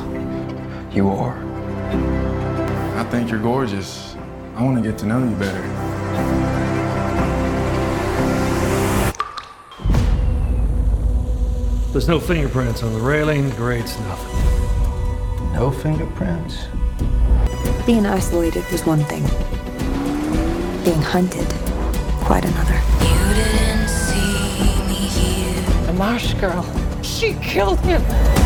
You 0.91 1.09
are. 1.09 1.37
I 2.97 3.03
think 3.09 3.31
you're 3.31 3.39
gorgeous. 3.39 4.15
I 4.55 4.63
want 4.63 4.77
to 4.77 4.83
get 4.87 4.99
to 4.99 5.05
know 5.05 5.19
you 5.19 5.35
better. 5.35 5.61
There's 11.91 12.07
no 12.07 12.19
fingerprints 12.19 12.83
on 12.83 12.93
the 12.93 12.99
railing, 12.99 13.49
the 13.49 13.55
grates, 13.55 13.99
nothing. 13.99 14.40
No 15.53 15.69
fingerprints? 15.69 16.67
Being 17.85 18.05
isolated 18.05 18.63
was 18.71 18.85
one 18.85 19.03
thing. 19.05 19.23
Being 20.83 21.01
hunted, 21.01 21.47
quite 22.23 22.45
another. 22.45 22.73
You 23.01 23.33
didn't 23.35 23.87
see 23.87 24.87
me 24.87 24.95
here. 24.95 25.85
The 25.85 25.93
marsh 25.93 26.33
girl. 26.35 26.65
She 27.03 27.33
killed 27.35 27.79
him. 27.81 28.01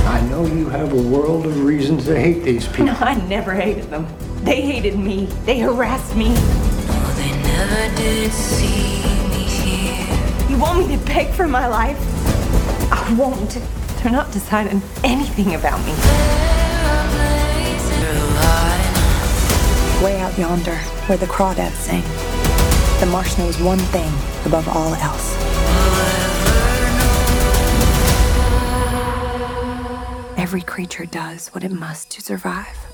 I 0.08 0.20
know 0.30 0.46
you 0.46 0.68
have 0.70 0.92
a 0.94 1.02
world 1.02 1.46
of 1.46 1.64
reasons 1.64 2.06
to 2.06 2.20
hate 2.20 2.44
these 2.44 2.68
people. 2.68 2.86
No, 2.86 2.98
I 3.00 3.16
never 3.28 3.54
hated 3.54 3.90
them. 3.90 4.08
They 4.44 4.62
hated 4.62 4.98
me. 4.98 5.28
They 5.46 5.60
harassed 5.60 6.16
me. 6.16 6.34
Oh, 6.36 7.14
they 7.18 7.32
never 7.44 7.96
did 7.96 8.32
see 8.32 9.04
me 9.30 9.44
here. 9.44 10.50
You 10.50 10.58
want 10.58 10.88
me 10.88 10.98
to 10.98 11.06
beg 11.06 11.34
for 11.34 11.48
my 11.48 11.68
life? 11.68 12.00
I 12.92 13.16
won't. 13.18 13.60
They're 14.02 14.12
not 14.12 14.32
deciding 14.32 14.82
anything 15.04 15.56
about 15.56 15.84
me. 15.86 15.94
Way 20.04 20.20
out 20.20 20.38
yonder, 20.38 20.76
where 21.08 21.18
the 21.18 21.26
crawdads 21.26 21.74
sing, 21.74 22.04
the 23.00 23.06
marsh 23.08 23.38
knows 23.38 23.60
one 23.60 23.80
thing 23.80 24.12
above 24.46 24.68
all 24.68 24.94
else. 24.96 25.36
Every 30.38 30.62
creature 30.62 31.06
does 31.06 31.48
what 31.50 31.64
it 31.64 31.72
must 31.72 32.12
to 32.12 32.22
survive. 32.22 32.85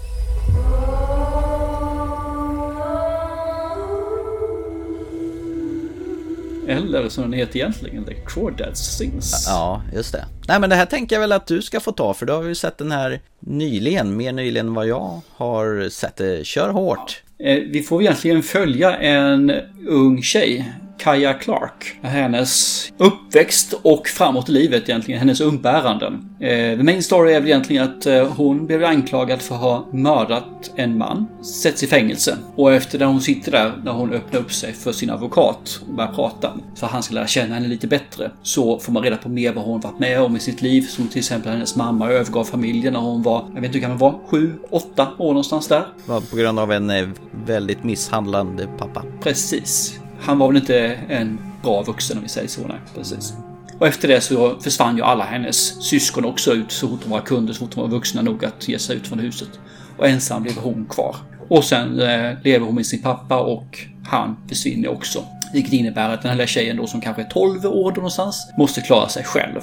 Eller 6.72 7.10
som 7.10 7.24
den 7.24 7.34
heter 7.34 7.60
egentligen, 7.60 8.06
The 8.06 8.14
Crawdads 8.26 8.98
Sings. 8.98 9.46
Ja, 9.48 9.82
just 9.96 10.12
det. 10.12 10.26
Nej 10.48 10.60
men 10.60 10.70
det 10.70 10.76
här 10.76 10.86
tänker 10.86 11.16
jag 11.16 11.22
väl 11.22 11.32
att 11.32 11.48
du 11.48 11.62
ska 11.62 11.80
få 11.80 11.92
ta 11.92 12.14
för 12.14 12.26
du 12.26 12.34
har 12.34 12.44
ju 12.44 12.56
sett 12.56 12.78
den 12.78 12.92
här 12.92 13.22
nyligen, 13.40 14.18
mer 14.18 14.32
nyligen 14.32 14.68
än 14.68 14.74
vad 14.74 14.88
jag 14.88 15.22
har 15.30 15.90
sett 15.90 16.16
det. 16.16 16.46
Kör 16.46 16.70
hårt! 16.70 17.24
Ja. 17.38 17.46
Eh, 17.46 17.60
vi 17.68 17.82
får 17.84 18.02
egentligen 18.02 18.44
följa 18.44 18.98
en 18.98 19.52
ung 19.88 20.22
tjej 20.22 20.74
Kaja 21.02 21.34
Clark. 21.34 22.00
Hennes 22.02 22.86
uppväxt 22.98 23.74
och 23.82 24.08
framåt 24.08 24.50
i 24.50 24.52
livet 24.52 24.90
egentligen, 24.90 25.20
hennes 25.20 25.42
umbäranden. 25.42 26.30
Eh, 26.40 26.78
the 26.78 26.84
main 26.84 27.04
story 27.04 27.34
är 27.34 27.40
väl 27.40 27.50
egentligen 27.50 27.84
att 27.84 28.06
eh, 28.06 28.28
hon 28.28 28.66
blev 28.68 28.84
anklagad 28.84 29.42
för 29.42 29.56
att 29.56 29.62
ha 29.62 29.88
mördat 29.94 30.72
en 30.76 30.98
man, 30.98 31.28
sätts 31.44 31.84
i 31.84 31.88
fängelse. 31.88 32.38
Och 32.56 32.74
efter 32.74 33.00
när 33.00 33.06
hon 33.06 33.22
sitter 33.22 33.52
där, 33.52 33.74
när 33.84 33.92
hon 33.92 34.14
öppnar 34.14 34.40
upp 34.40 34.54
sig 34.54 34.74
för 34.74 34.92
sin 34.92 35.10
advokat 35.10 35.82
och 35.88 35.96
börjar 35.96 36.12
prata, 36.12 36.52
så 36.76 36.86
han 36.86 37.04
ska 37.04 37.16
lära 37.16 37.28
känna 37.28 37.56
henne 37.56 37.68
lite 37.68 37.88
bättre, 37.88 38.32
så 38.42 38.80
får 38.80 38.94
man 38.94 39.04
reda 39.04 39.18
på 39.18 39.30
mer 39.30 39.54
vad 39.54 39.66
hon 39.66 39.80
varit 39.80 40.00
med 40.00 40.22
om 40.22 40.36
i 40.36 40.40
sitt 40.40 40.62
liv. 40.62 40.82
Som 40.82 41.08
till 41.08 41.20
exempel 41.20 41.52
hennes 41.52 41.76
mamma 41.76 42.10
övergav 42.10 42.44
familjen 42.44 42.94
när 42.94 43.00
hon 43.00 43.24
var, 43.24 43.46
jag 43.54 43.62
vet 43.62 43.64
inte 43.66 43.78
hur 43.78 43.82
gammal 43.82 44.00
hon 44.00 44.12
var, 44.12 44.20
sju, 44.28 44.54
åtta 44.70 45.08
år 45.18 45.28
någonstans 45.28 45.68
där. 45.68 45.86
På 46.30 46.36
grund 46.36 46.60
av 46.60 46.72
en 46.72 46.90
eh, 46.90 47.08
väldigt 47.46 47.84
misshandlande 47.84 48.68
pappa. 48.78 49.04
Precis 49.24 50.01
han 50.22 50.40
var 50.40 50.48
väl 50.48 50.58
inte 50.58 51.00
en 51.10 51.40
bra 51.64 51.82
vuxen 51.82 52.18
om 52.18 52.24
vi 52.24 52.30
säger 52.30 52.48
så. 52.48 52.62
Nej, 52.68 52.78
precis. 52.96 53.34
Och 53.80 53.88
efter 53.88 54.08
det 54.08 54.22
så 54.22 54.60
försvann 54.60 54.98
ju 54.98 55.04
alla 55.04 55.24
hennes 55.24 55.84
syskon 55.90 56.26
också 56.26 56.54
ut 56.54 56.72
så 56.72 56.88
fort 56.88 57.00
de 57.04 57.10
var 57.10 57.20
kunder, 57.20 57.54
så 57.54 57.60
fort 57.60 57.76
de 57.76 57.82
var 57.82 57.88
vuxna 57.88 58.22
nog 58.22 58.46
att 58.46 58.68
ge 58.68 58.80
sig 58.80 58.96
ut 58.96 59.08
från 59.08 59.20
huset. 59.20 59.50
Och 59.98 60.08
ensam 60.08 60.44
blev 60.44 60.58
hon 60.58 60.86
kvar. 60.86 61.16
Och 61.50 61.64
sen 61.64 62.00
eh, 62.00 62.38
lever 62.44 62.66
hon 62.66 62.76
med 62.76 62.86
sin 62.86 63.02
pappa 63.02 63.40
och 63.40 63.80
han 64.04 64.38
försvinner 64.50 64.88
också. 64.88 65.24
Vilket 65.54 65.74
innebär 65.74 66.10
att 66.10 66.22
den 66.22 66.30
här 66.30 66.38
lilla 66.38 66.48
tjejen 66.48 66.78
då 66.78 66.88
som 66.88 67.02
kanske 67.02 67.22
är 67.22 67.30
12 67.30 67.66
år 67.66 67.92
någonstans 67.92 68.54
måste 68.58 68.82
klara 68.82 69.10
sig 69.10 69.24
själv. 69.24 69.62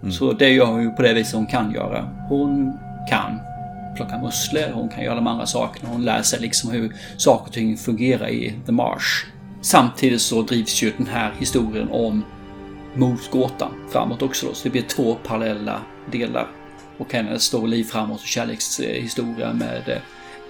Mm. 0.00 0.12
Så 0.12 0.32
det 0.32 0.48
gör 0.48 0.66
hon 0.66 0.82
ju 0.82 0.90
på 0.90 1.02
det 1.02 1.12
viset 1.12 1.34
hon 1.34 1.46
kan 1.46 1.72
göra. 1.72 2.08
Hon 2.28 2.72
kan 3.10 3.40
plocka 3.96 4.18
mussler, 4.18 4.72
hon 4.72 4.88
kan 4.88 5.04
göra 5.04 5.14
de 5.14 5.26
andra 5.26 5.46
sakerna. 5.46 5.88
Hon 5.92 6.04
lär 6.04 6.22
sig 6.22 6.40
liksom 6.40 6.70
hur 6.70 6.92
saker 7.16 7.46
och 7.46 7.52
ting 7.52 7.76
fungerar 7.76 8.28
i 8.28 8.54
The 8.66 8.72
Marsh. 8.72 9.35
Samtidigt 9.66 10.20
så 10.20 10.42
drivs 10.42 10.82
ju 10.82 10.92
den 10.96 11.06
här 11.06 11.34
historien 11.38 11.88
om 11.90 12.24
mordgåtan 12.94 13.70
framåt 13.90 14.22
också 14.22 14.46
då, 14.46 14.54
så 14.54 14.64
det 14.64 14.70
blir 14.70 14.82
två 14.82 15.14
parallella 15.14 15.80
delar. 16.12 16.48
Och 16.98 17.12
hennes 17.12 17.50
då 17.50 17.66
liv 17.66 17.84
framåt 17.84 18.20
och 18.20 18.26
kärlekshistoria 18.26 19.52
med 19.52 19.88
eh, 19.88 19.98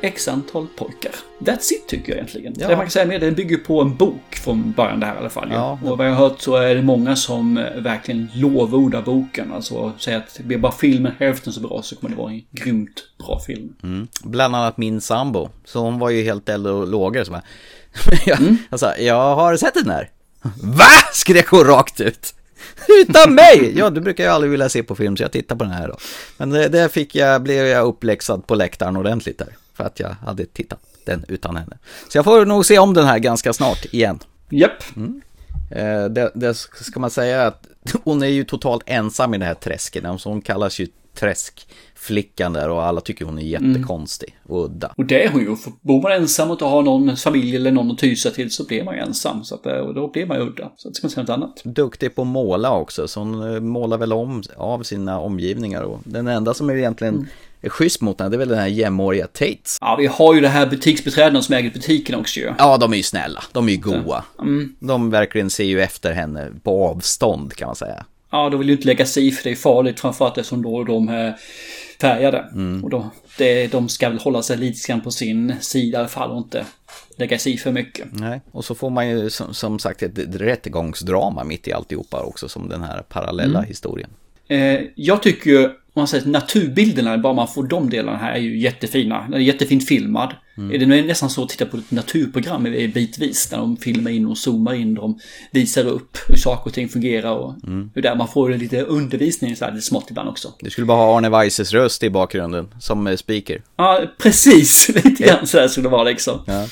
X 0.00 0.28
antal 0.28 0.66
pojkar. 0.76 1.12
That's 1.38 1.72
it 1.72 1.88
tycker 1.88 2.08
jag 2.08 2.16
egentligen. 2.16 2.54
Ja. 2.56 2.68
Det 2.68 2.76
man 2.76 2.84
kan 2.84 2.90
säga 2.90 3.04
det, 3.04 3.18
den 3.18 3.34
bygger 3.34 3.56
på 3.56 3.80
en 3.80 3.96
bok 3.96 4.36
från 4.44 4.72
början 4.72 5.00
det 5.00 5.06
här 5.06 5.14
i 5.14 5.18
alla 5.18 5.30
fall. 5.30 5.48
Ja. 5.52 5.78
Och 5.84 5.98
vad 5.98 6.06
jag 6.06 6.12
har 6.12 6.28
hört 6.28 6.40
så 6.40 6.56
är 6.56 6.74
det 6.74 6.82
många 6.82 7.16
som 7.16 7.58
eh, 7.58 7.80
verkligen 7.80 8.28
lovordar 8.34 9.02
boken. 9.02 9.52
Alltså 9.52 9.92
säger 9.98 10.18
att 10.18 10.40
blir 10.44 10.58
bara 10.58 10.72
filmen 10.72 11.12
hälften 11.18 11.52
så 11.52 11.60
bra 11.60 11.82
så 11.82 11.96
kommer 11.96 12.10
det 12.10 12.22
vara 12.22 12.32
en 12.32 12.42
grymt 12.50 13.04
bra 13.18 13.40
film. 13.46 13.74
Mm. 13.82 14.08
Bland 14.24 14.56
annat 14.56 14.76
min 14.76 15.00
sambo. 15.00 15.48
Så 15.64 15.80
hon 15.80 15.98
var 15.98 16.10
ju 16.10 16.22
helt 16.22 16.48
eld 16.48 16.66
och 16.66 16.88
lågor. 16.88 17.24
Jag, 18.26 18.40
Mm. 18.40 18.56
jag 18.70 18.80
sa, 18.80 18.96
jag 18.96 19.34
har 19.36 19.56
sett 19.56 19.74
den 19.74 19.90
här. 19.90 20.10
VA? 20.62 20.84
Skrek 21.12 21.48
hon 21.48 21.64
rakt 21.64 22.00
ut. 22.00 22.34
Utan 23.00 23.34
mig! 23.34 23.72
Ja, 23.78 23.90
du 23.90 24.00
brukar 24.00 24.24
ju 24.24 24.30
aldrig 24.30 24.50
vilja 24.50 24.68
se 24.68 24.82
på 24.82 24.94
film 24.96 25.16
så 25.16 25.22
jag 25.22 25.32
tittar 25.32 25.56
på 25.56 25.64
den 25.64 25.72
här 25.72 25.88
då. 25.88 25.96
Men 26.36 26.50
det, 26.50 26.68
det 26.68 26.88
fick 26.88 27.14
jag, 27.14 27.42
blev 27.42 27.66
jag 27.66 27.86
uppläxad 27.86 28.46
på 28.46 28.54
läktaren 28.54 28.96
ordentligt 28.96 29.38
där. 29.38 29.48
För 29.74 29.84
att 29.84 30.00
jag 30.00 30.08
hade 30.26 30.46
tittat 30.46 30.78
den 31.04 31.24
utan 31.28 31.56
henne. 31.56 31.78
Så 32.08 32.18
jag 32.18 32.24
får 32.24 32.44
nog 32.44 32.66
se 32.66 32.78
om 32.78 32.94
den 32.94 33.06
här 33.06 33.18
ganska 33.18 33.52
snart 33.52 33.84
igen. 33.84 34.18
Japp. 34.50 34.82
Mm. 34.96 35.20
Eh, 35.70 36.04
det, 36.04 36.30
det 36.34 36.54
ska 36.54 37.00
man 37.00 37.10
säga 37.10 37.46
att 37.46 37.66
hon 38.04 38.22
är 38.22 38.26
ju 38.26 38.44
totalt 38.44 38.82
ensam 38.86 39.34
i 39.34 39.38
det 39.38 39.44
här 39.44 39.54
träsket. 39.54 40.04
Så 40.18 40.28
hon 40.28 40.40
kallas 40.40 40.78
ju 40.78 40.86
träskflickan 41.16 42.52
där 42.52 42.68
och 42.68 42.84
alla 42.84 43.00
tycker 43.00 43.24
hon 43.24 43.38
är 43.38 43.42
jättekonstig 43.42 44.36
och 44.42 44.64
udda. 44.64 44.92
Och 44.96 45.04
det 45.04 45.24
är 45.24 45.30
hon 45.30 45.40
ju. 45.40 45.56
För 45.56 45.72
bor 45.80 46.02
man 46.02 46.12
ensam 46.12 46.48
och 46.50 46.54
inte 46.54 46.64
har 46.64 46.82
någon 46.82 47.16
familj 47.16 47.56
eller 47.56 47.70
någon 47.72 47.90
att 47.90 47.98
ty 47.98 48.16
sig 48.16 48.32
till 48.32 48.50
så 48.50 48.64
blir 48.64 48.84
man 48.84 48.94
ju 48.94 49.00
ensam. 49.00 49.44
Så 49.44 49.54
att, 49.54 49.66
eh, 49.66 49.72
och 49.72 49.94
då 49.94 50.08
blir 50.08 50.26
man 50.26 50.36
ju 50.36 50.42
udda. 50.42 50.70
Så 50.76 50.88
att 50.88 50.96
ska 50.96 51.04
man 51.06 51.10
säga 51.10 51.22
något 51.22 51.30
annat. 51.30 51.62
Duktig 51.64 52.14
på 52.14 52.22
att 52.22 52.28
måla 52.28 52.72
också, 52.76 53.08
så 53.08 53.20
hon 53.20 53.54
eh, 53.54 53.60
målar 53.60 53.98
väl 53.98 54.12
om 54.12 54.42
av 54.56 54.82
sina 54.82 55.20
omgivningar. 55.20 55.82
Och 55.82 56.00
den 56.04 56.28
enda 56.28 56.54
som 56.54 56.70
är 56.70 56.74
egentligen 56.76 57.14
Mm. 57.14 57.26
är 57.60 57.68
schysst 57.68 58.00
mot 58.00 58.20
henne, 58.20 58.30
det 58.30 58.36
är 58.36 58.38
väl 58.38 58.48
den 58.48 58.58
här 58.58 58.66
jämnåriga 58.66 59.26
Tates. 59.26 59.78
Ja, 59.80 59.96
vi 59.98 60.06
har 60.06 60.34
ju 60.34 60.40
det 60.40 60.48
här 60.48 60.66
butiksbiträdena 60.66 61.42
som 61.42 61.54
äger 61.54 61.70
butiken 61.70 62.14
också 62.20 62.40
ju. 62.40 62.52
Ja, 62.58 62.76
de 62.76 62.92
är 62.92 62.96
ju 62.96 63.02
snälla, 63.02 63.44
de 63.52 63.68
är 63.68 63.72
ju 63.72 63.78
goa. 63.78 64.24
Mm. 64.40 64.76
De 64.78 65.10
verkligen 65.10 65.50
ser 65.50 65.64
ju 65.64 65.80
efter 65.80 66.12
henne 66.12 66.48
på 66.62 66.86
avstånd 66.86 67.54
kan 67.54 67.66
man 67.66 67.76
säga. 67.76 68.04
Ja, 68.30 68.50
då 68.50 68.56
vill 68.56 68.68
ju 68.68 68.74
inte 68.74 68.86
lägga 68.86 69.06
sig 69.06 69.26
i 69.26 69.32
för 69.32 69.44
det 69.44 69.50
är 69.50 69.54
farligt 69.56 70.00
framförallt 70.00 70.38
eftersom 70.38 70.62
då 70.62 70.84
de 70.84 71.08
är 71.08 71.36
färgade. 72.00 72.38
Mm. 72.52 72.84
Och 72.84 72.90
då, 72.90 73.10
det, 73.38 73.66
de 73.66 73.88
ska 73.88 74.08
väl 74.08 74.18
hålla 74.18 74.42
sig 74.42 74.56
lite 74.56 74.88
grann 74.88 75.00
på 75.00 75.10
sin 75.10 75.54
sida 75.60 75.98
i 75.98 76.00
alla 76.00 76.08
fall 76.08 76.30
och 76.30 76.38
inte 76.38 76.66
lägga 77.16 77.38
sig 77.38 77.54
i 77.54 77.58
för 77.58 77.72
mycket. 77.72 78.06
Nej, 78.12 78.40
och 78.52 78.64
så 78.64 78.74
får 78.74 78.90
man 78.90 79.08
ju 79.08 79.30
som, 79.30 79.54
som 79.54 79.78
sagt 79.78 80.02
ett 80.02 80.18
rättegångsdrama 80.34 81.44
mitt 81.44 81.68
i 81.68 81.72
alltihopa 81.72 82.22
också 82.22 82.48
som 82.48 82.68
den 82.68 82.82
här 82.82 83.02
parallella 83.02 83.58
Mm. 83.58 83.68
historien. 83.68 84.10
Eh, 84.48 84.80
jag 84.94 85.22
tycker 85.22 85.50
ju, 85.50 85.70
om 85.96 86.00
man 86.00 86.08
säger 86.08 86.22
att 86.24 86.30
naturbilderna, 86.30 87.18
bara 87.18 87.32
man 87.32 87.48
får 87.48 87.64
de 87.66 87.90
delarna 87.90 88.18
här, 88.18 88.32
är 88.32 88.38
ju 88.38 88.58
jättefina. 88.58 89.22
Den 89.22 89.34
är 89.34 89.38
jättefint 89.38 89.88
filmad. 89.88 90.34
Mm. 90.56 90.88
Det 90.88 90.96
är 90.98 91.02
nästan 91.06 91.30
så 91.30 91.42
att 91.42 91.48
titta 91.48 91.66
på 91.66 91.76
ett 91.76 91.90
naturprogram 91.90 92.62
bitvis, 92.94 93.50
när 93.50 93.58
de 93.58 93.76
filmar 93.76 94.10
in 94.10 94.26
och 94.26 94.38
zoomar 94.38 94.74
in, 94.74 94.94
de 94.94 95.18
visar 95.50 95.84
upp 95.84 96.18
hur 96.28 96.36
saker 96.36 96.66
och 96.70 96.74
ting 96.74 96.88
fungerar 96.88 97.30
och 97.32 97.54
Mm. 97.66 97.90
hur 97.94 98.02
där 98.02 98.14
man 98.14 98.28
får 98.28 98.50
lite 98.50 98.82
undervisning 98.82 99.56
så 99.56 99.64
här, 99.64 99.72
lite 99.72 99.86
smått 99.86 100.10
ibland 100.10 100.28
också. 100.28 100.52
Du 100.60 100.70
skulle 100.70 100.84
bara 100.86 100.98
ha 100.98 101.16
Arne 101.18 101.28
Weises 101.28 101.72
röst 101.72 102.02
i 102.02 102.10
bakgrunden 102.10 102.68
som 102.80 103.06
eh, 103.06 103.16
speaker. 103.16 103.62
Ja, 103.76 104.02
precis. 104.18 104.88
Lite 105.04 105.22
grann 105.24 105.46
så 105.46 105.58
här 105.58 105.68
skulle 105.68 105.86
det 105.86 105.92
vara 105.92 106.04
liksom. 106.04 106.40
Ja. 106.46 106.66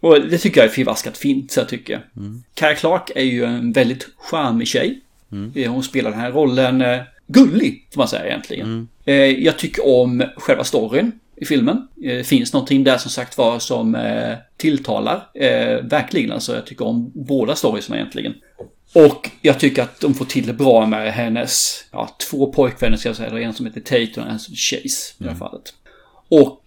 Och 0.00 0.20
det 0.20 0.38
tycker 0.38 0.60
jag 0.60 0.68
är 0.70 0.74
förvaskat 0.74 1.16
fint, 1.18 1.52
så 1.52 1.60
jag 1.60 1.68
tycker. 1.68 2.04
Mm. 2.16 2.42
Cara 2.54 2.74
Clark 2.74 3.10
är 3.14 3.24
ju 3.24 3.44
en 3.44 3.72
väldigt 3.72 4.08
charmig 4.18 4.68
tjej. 4.68 5.00
Mm. 5.32 5.52
Eh, 5.54 5.72
Hon 5.72 5.82
spelar 5.82 6.10
den 6.10 6.20
här 6.20 6.32
rollen 6.32 6.82
eh, 6.82 6.98
gullig, 7.28 7.86
får 7.94 7.98
man 8.00 8.08
säga 8.08 8.26
egentligen. 8.26 8.66
Mm. 8.66 8.88
Eh, 9.04 9.44
Jag 9.44 9.58
tycker 9.58 9.86
om 9.86 10.24
själva 10.36 10.64
storyn 10.64 11.12
i 11.36 11.44
filmen. 11.44 11.88
Det 11.94 12.26
finns 12.26 12.52
någonting 12.52 12.84
där 12.84 12.98
som 12.98 13.10
sagt 13.10 13.38
var 13.38 13.58
som 13.58 13.94
eh, 13.94 14.34
tilltalar. 14.56 15.28
Eh, 15.34 15.82
verkligen, 15.82 16.32
alltså 16.32 16.54
jag 16.54 16.66
tycker 16.66 16.86
om 16.86 17.10
båda 17.14 17.54
storiesarna 17.56 17.96
egentligen. 17.98 18.34
Och 18.94 19.30
jag 19.42 19.58
tycker 19.60 19.82
att 19.82 20.00
de 20.00 20.14
får 20.14 20.24
till 20.24 20.46
det 20.46 20.52
bra 20.52 20.86
med 20.86 21.12
hennes, 21.12 21.84
ja, 21.92 22.16
två 22.30 22.52
pojkvänner 22.52 22.96
ska 22.96 23.08
jag 23.08 23.16
säga. 23.16 23.40
En 23.40 23.54
som 23.54 23.66
heter 23.66 23.80
Tate 23.80 24.20
och 24.20 24.26
en 24.26 24.38
som 24.38 24.52
heter 24.52 24.56
Chase 24.82 25.14
i 25.18 25.24
det 25.24 25.28
här 25.30 25.36
fallet. 25.36 25.74
Och 26.28 26.64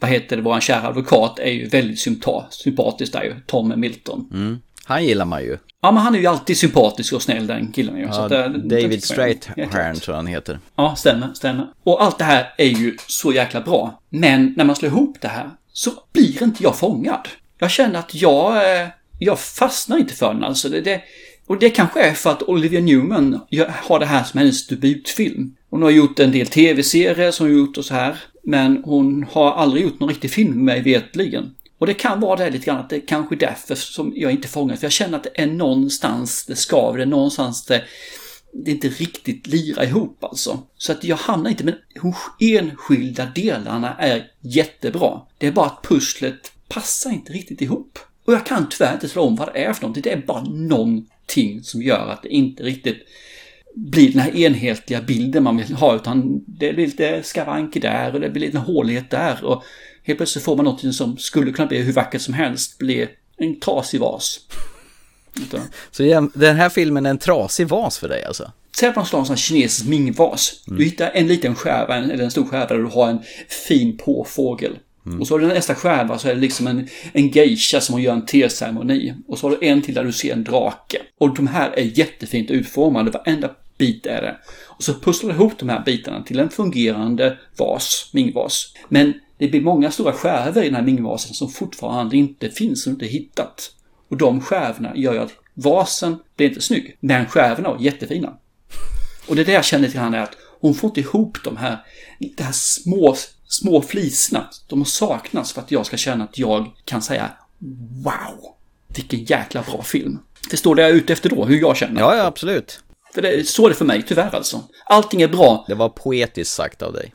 vad 0.00 0.10
heter 0.10 0.36
det, 0.36 0.42
våran 0.42 0.60
kära 0.60 0.88
advokat 0.88 1.38
är 1.38 1.50
ju 1.50 1.68
väldigt 1.68 1.98
sympa- 1.98 2.46
sympatisk 2.50 3.12
där 3.12 3.22
ju, 3.22 3.34
Tom 3.46 3.72
Milton. 3.80 4.28
Mm. 4.32 4.58
Han 4.86 5.04
gillar 5.04 5.24
man 5.24 5.42
ju. 5.42 5.58
Ja, 5.82 5.92
men 5.92 6.02
han 6.02 6.14
är 6.14 6.18
ju 6.18 6.26
alltid 6.26 6.56
sympatisk 6.56 7.12
och 7.12 7.22
snäll 7.22 7.46
den 7.46 7.72
killen 7.72 7.96
ju. 7.96 8.02
Ja, 8.02 8.24
att, 8.24 8.30
David 8.54 9.04
Helt 9.16 10.02
tror 10.02 10.14
han 10.14 10.26
heter. 10.26 10.58
Ja, 10.76 10.96
stämmer, 10.96 11.34
stämmer. 11.34 11.66
Och 11.82 12.02
allt 12.02 12.18
det 12.18 12.24
här 12.24 12.54
är 12.58 12.66
ju 12.66 12.96
så 13.06 13.32
jäkla 13.32 13.60
bra. 13.60 14.00
Men 14.08 14.54
när 14.56 14.64
man 14.64 14.76
slår 14.76 14.92
ihop 14.92 15.16
det 15.20 15.28
här 15.28 15.50
så 15.72 15.90
blir 16.12 16.42
inte 16.42 16.62
jag 16.62 16.76
fångad. 16.76 17.28
Jag 17.58 17.70
känner 17.70 17.98
att 17.98 18.14
jag, 18.14 18.56
eh, 18.56 18.88
jag 19.18 19.38
fastnar 19.38 19.98
inte 19.98 20.14
för 20.14 20.34
den 20.34 20.44
alltså. 20.44 20.68
Det, 20.68 20.80
det, 20.80 21.00
och 21.46 21.58
det 21.58 21.70
kanske 21.70 22.02
är 22.02 22.12
för 22.12 22.30
att 22.30 22.42
Olivia 22.42 22.80
Newman 22.80 23.40
har 23.68 23.98
det 23.98 24.06
här 24.06 24.24
som 24.24 24.38
hennes 24.38 24.66
debutfilm. 24.66 25.54
Hon 25.70 25.82
har 25.82 25.90
gjort 25.90 26.18
en 26.18 26.32
del 26.32 26.46
tv-serier 26.46 27.30
som 27.30 27.46
hon 27.46 27.56
gjort 27.56 27.76
och 27.76 27.84
så 27.84 27.94
här. 27.94 28.16
Men 28.42 28.82
hon 28.84 29.26
har 29.32 29.52
aldrig 29.52 29.84
gjort 29.84 30.00
någon 30.00 30.08
riktig 30.08 30.30
film 30.30 30.64
med 30.64 30.84
vetligen. 30.84 31.54
Och 31.78 31.86
det 31.86 31.94
kan 31.94 32.20
vara 32.20 32.36
det 32.36 32.50
lite 32.50 32.66
grann 32.66 32.80
att 32.80 32.90
det 32.90 32.96
är 32.96 33.06
kanske 33.06 33.34
är 33.34 33.38
därför 33.38 33.74
som 33.74 34.12
jag 34.16 34.32
inte 34.32 34.48
fångas. 34.48 34.80
För 34.80 34.84
jag 34.84 34.92
känner 34.92 35.18
att 35.18 35.24
det 35.24 35.42
är 35.42 35.46
någonstans 35.46 36.44
det 36.46 36.56
skaver, 36.56 36.98
det 36.98 37.04
är 37.04 37.06
någonstans 37.06 37.64
det 37.64 37.84
det 38.64 38.70
inte 38.70 38.88
riktigt 38.88 39.46
lirar 39.46 39.84
ihop 39.84 40.24
alltså. 40.24 40.62
Så 40.76 40.92
att 40.92 41.04
jag 41.04 41.16
hamnar 41.16 41.50
inte, 41.50 41.64
men 41.64 41.74
de 41.94 42.14
enskilda 42.56 43.26
delarna 43.34 43.94
är 43.98 44.30
jättebra. 44.40 45.20
Det 45.38 45.46
är 45.46 45.52
bara 45.52 45.66
att 45.66 45.82
pusslet 45.82 46.52
passar 46.68 47.10
inte 47.10 47.32
riktigt 47.32 47.62
ihop. 47.62 47.98
Och 48.24 48.32
jag 48.32 48.46
kan 48.46 48.68
tyvärr 48.68 48.94
inte 48.94 49.08
slå 49.08 49.22
om 49.22 49.36
vad 49.36 49.54
det 49.54 49.64
är 49.64 49.72
för 49.72 49.82
någonting. 49.82 50.02
Det 50.02 50.12
är 50.12 50.22
bara 50.26 50.44
någonting 50.44 51.62
som 51.62 51.82
gör 51.82 52.08
att 52.08 52.22
det 52.22 52.28
inte 52.28 52.62
riktigt 52.62 53.06
blir 53.74 54.12
den 54.12 54.20
här 54.20 54.36
enhetliga 54.36 55.02
bilden 55.02 55.42
man 55.42 55.56
vill 55.56 55.74
ha 55.74 55.96
utan 55.96 56.44
det 56.46 56.72
blir 56.72 56.86
lite 56.86 57.22
skavanker 57.22 57.80
där 57.80 58.14
och 58.14 58.20
det 58.20 58.30
blir 58.30 58.46
lite 58.46 58.58
hålighet 58.58 59.10
där 59.10 59.44
och 59.44 59.64
helt 60.06 60.16
plötsligt 60.18 60.44
får 60.44 60.56
man 60.56 60.64
någonting 60.64 60.92
som 60.92 61.16
skulle 61.18 61.52
kunna 61.52 61.68
bli 61.68 61.78
hur 61.82 61.92
vackert 61.92 62.22
som 62.22 62.34
helst 62.34 62.78
bli 62.78 63.08
en 63.36 63.60
trasig 63.60 64.00
vas. 64.00 64.40
Utan- 65.42 65.60
Så 65.90 66.28
den 66.34 66.56
här 66.56 66.68
filmen 66.68 67.06
är 67.06 67.10
en 67.10 67.18
trasig 67.18 67.68
vas 67.68 67.98
för 67.98 68.08
dig 68.08 68.24
alltså? 68.24 68.52
Säg 68.78 68.88
att 68.88 68.96
man 68.96 69.06
slår 69.06 69.20
en 69.20 69.26
sån 69.26 69.34
här 69.34 69.40
kinesisk 69.40 69.86
mingvas. 69.88 70.62
Du 70.66 70.84
hittar 70.84 71.10
en 71.14 71.26
liten 71.26 71.54
skärva, 71.54 71.96
eller 71.96 72.24
en 72.24 72.30
stor 72.30 72.44
skärva 72.44 72.66
där 72.66 72.76
du 72.78 72.84
har 72.84 73.08
en 73.08 73.18
fin 73.68 73.96
påfågel. 73.96 74.78
Och 75.20 75.26
så 75.26 75.34
har 75.34 75.38
du 75.38 75.46
nästa 75.46 75.74
skärva 75.74 76.18
så 76.18 76.28
är 76.28 76.34
det 76.34 76.40
liksom 76.40 76.66
en, 76.66 76.88
en 77.12 77.28
geisha 77.28 77.80
som 77.80 78.00
gör 78.02 78.12
en 78.12 78.26
teceremoni. 78.26 79.14
Och 79.28 79.38
så 79.38 79.48
har 79.50 79.56
du 79.56 79.66
en 79.66 79.82
till 79.82 79.94
där 79.94 80.04
du 80.04 80.12
ser 80.12 80.32
en 80.32 80.44
drake. 80.44 80.98
Och 81.18 81.34
de 81.36 81.46
här 81.46 81.70
är 81.70 81.98
jättefint 81.98 82.50
utformade, 82.50 83.10
varenda 83.10 83.50
bit 83.78 84.06
är 84.06 84.22
det. 84.22 84.36
Och 84.66 84.82
så 84.82 84.94
pusslar 84.94 85.30
du 85.30 85.36
ihop 85.36 85.52
de 85.58 85.68
här 85.68 85.82
bitarna 85.84 86.22
till 86.22 86.38
en 86.38 86.50
fungerande 86.50 87.38
vas, 87.56 88.10
mingvas. 88.12 88.72
Men 88.88 89.12
det 89.38 89.48
blir 89.48 89.60
många 89.60 89.90
stora 89.90 90.12
skärvor 90.12 90.62
i 90.62 90.66
den 90.66 90.74
här 90.74 90.82
mingvasen 90.82 91.34
som 91.34 91.48
fortfarande 91.48 92.16
inte 92.16 92.50
finns 92.50 92.86
och 92.86 92.92
inte 92.92 93.06
hittat. 93.06 93.72
Och 94.08 94.16
de 94.16 94.40
skärvorna 94.40 94.96
gör 94.96 95.12
ju 95.12 95.18
att 95.18 95.32
vasen 95.54 96.18
blir 96.36 96.48
inte 96.48 96.60
snygg. 96.60 96.96
Men 97.00 97.26
skärvorna 97.26 97.68
var 97.68 97.80
jättefina. 97.80 98.32
Och 99.28 99.36
det 99.36 99.42
är 99.42 99.46
det 99.46 99.52
jag 99.52 99.64
känner 99.64 99.88
till 99.88 100.00
henne 100.00 100.18
är 100.18 100.22
att 100.22 100.36
hon 100.60 100.74
får 100.74 100.88
inte 100.88 101.00
ihop 101.00 101.38
de 101.44 101.56
här, 101.56 101.78
de 102.18 102.42
här 102.42 102.52
små, 102.52 103.16
små 103.44 103.82
fliserna. 103.82 104.50
De 104.68 104.84
saknas 104.84 105.52
för 105.52 105.60
att 105.60 105.70
jag 105.70 105.86
ska 105.86 105.96
känna 105.96 106.24
att 106.24 106.38
jag 106.38 106.70
kan 106.84 107.02
säga 107.02 107.30
Wow! 108.04 108.54
Vilken 108.88 109.24
jäkla 109.24 109.62
bra 109.62 109.82
film. 109.82 110.18
Förstår 110.50 110.74
det 110.74 110.82
jag 110.82 110.90
är 110.90 110.94
ute 110.94 111.12
efter 111.12 111.30
då, 111.30 111.44
hur 111.44 111.60
jag 111.60 111.76
känner? 111.76 112.00
Ja, 112.00 112.16
ja, 112.16 112.24
absolut. 112.24 112.80
För 113.14 113.22
det 113.22 113.48
så 113.48 113.64
är 113.66 113.68
det 113.68 113.74
för 113.74 113.84
mig, 113.84 114.02
tyvärr 114.02 114.34
alltså. 114.34 114.62
Allting 114.86 115.22
är 115.22 115.28
bra. 115.28 115.64
Det 115.68 115.74
var 115.74 115.88
poetiskt 115.88 116.54
sagt 116.54 116.82
av 116.82 116.92
dig. 116.92 117.14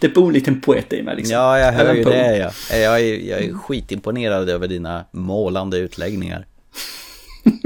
Det 0.00 0.08
bor 0.08 0.28
en 0.28 0.34
liten 0.34 0.60
poet 0.60 0.92
i 0.92 1.02
mig 1.02 1.16
liksom. 1.16 1.34
Ja, 1.34 1.58
jag 1.58 1.72
hör 1.72 1.94
ju 1.94 2.04
det 2.04 2.36
ja. 2.36 2.76
Jag 2.76 3.00
är, 3.00 3.28
jag 3.28 3.44
är 3.44 3.52
skitimponerad 3.52 4.50
över 4.50 4.68
dina 4.68 5.04
målande 5.10 5.78
utläggningar. 5.78 6.46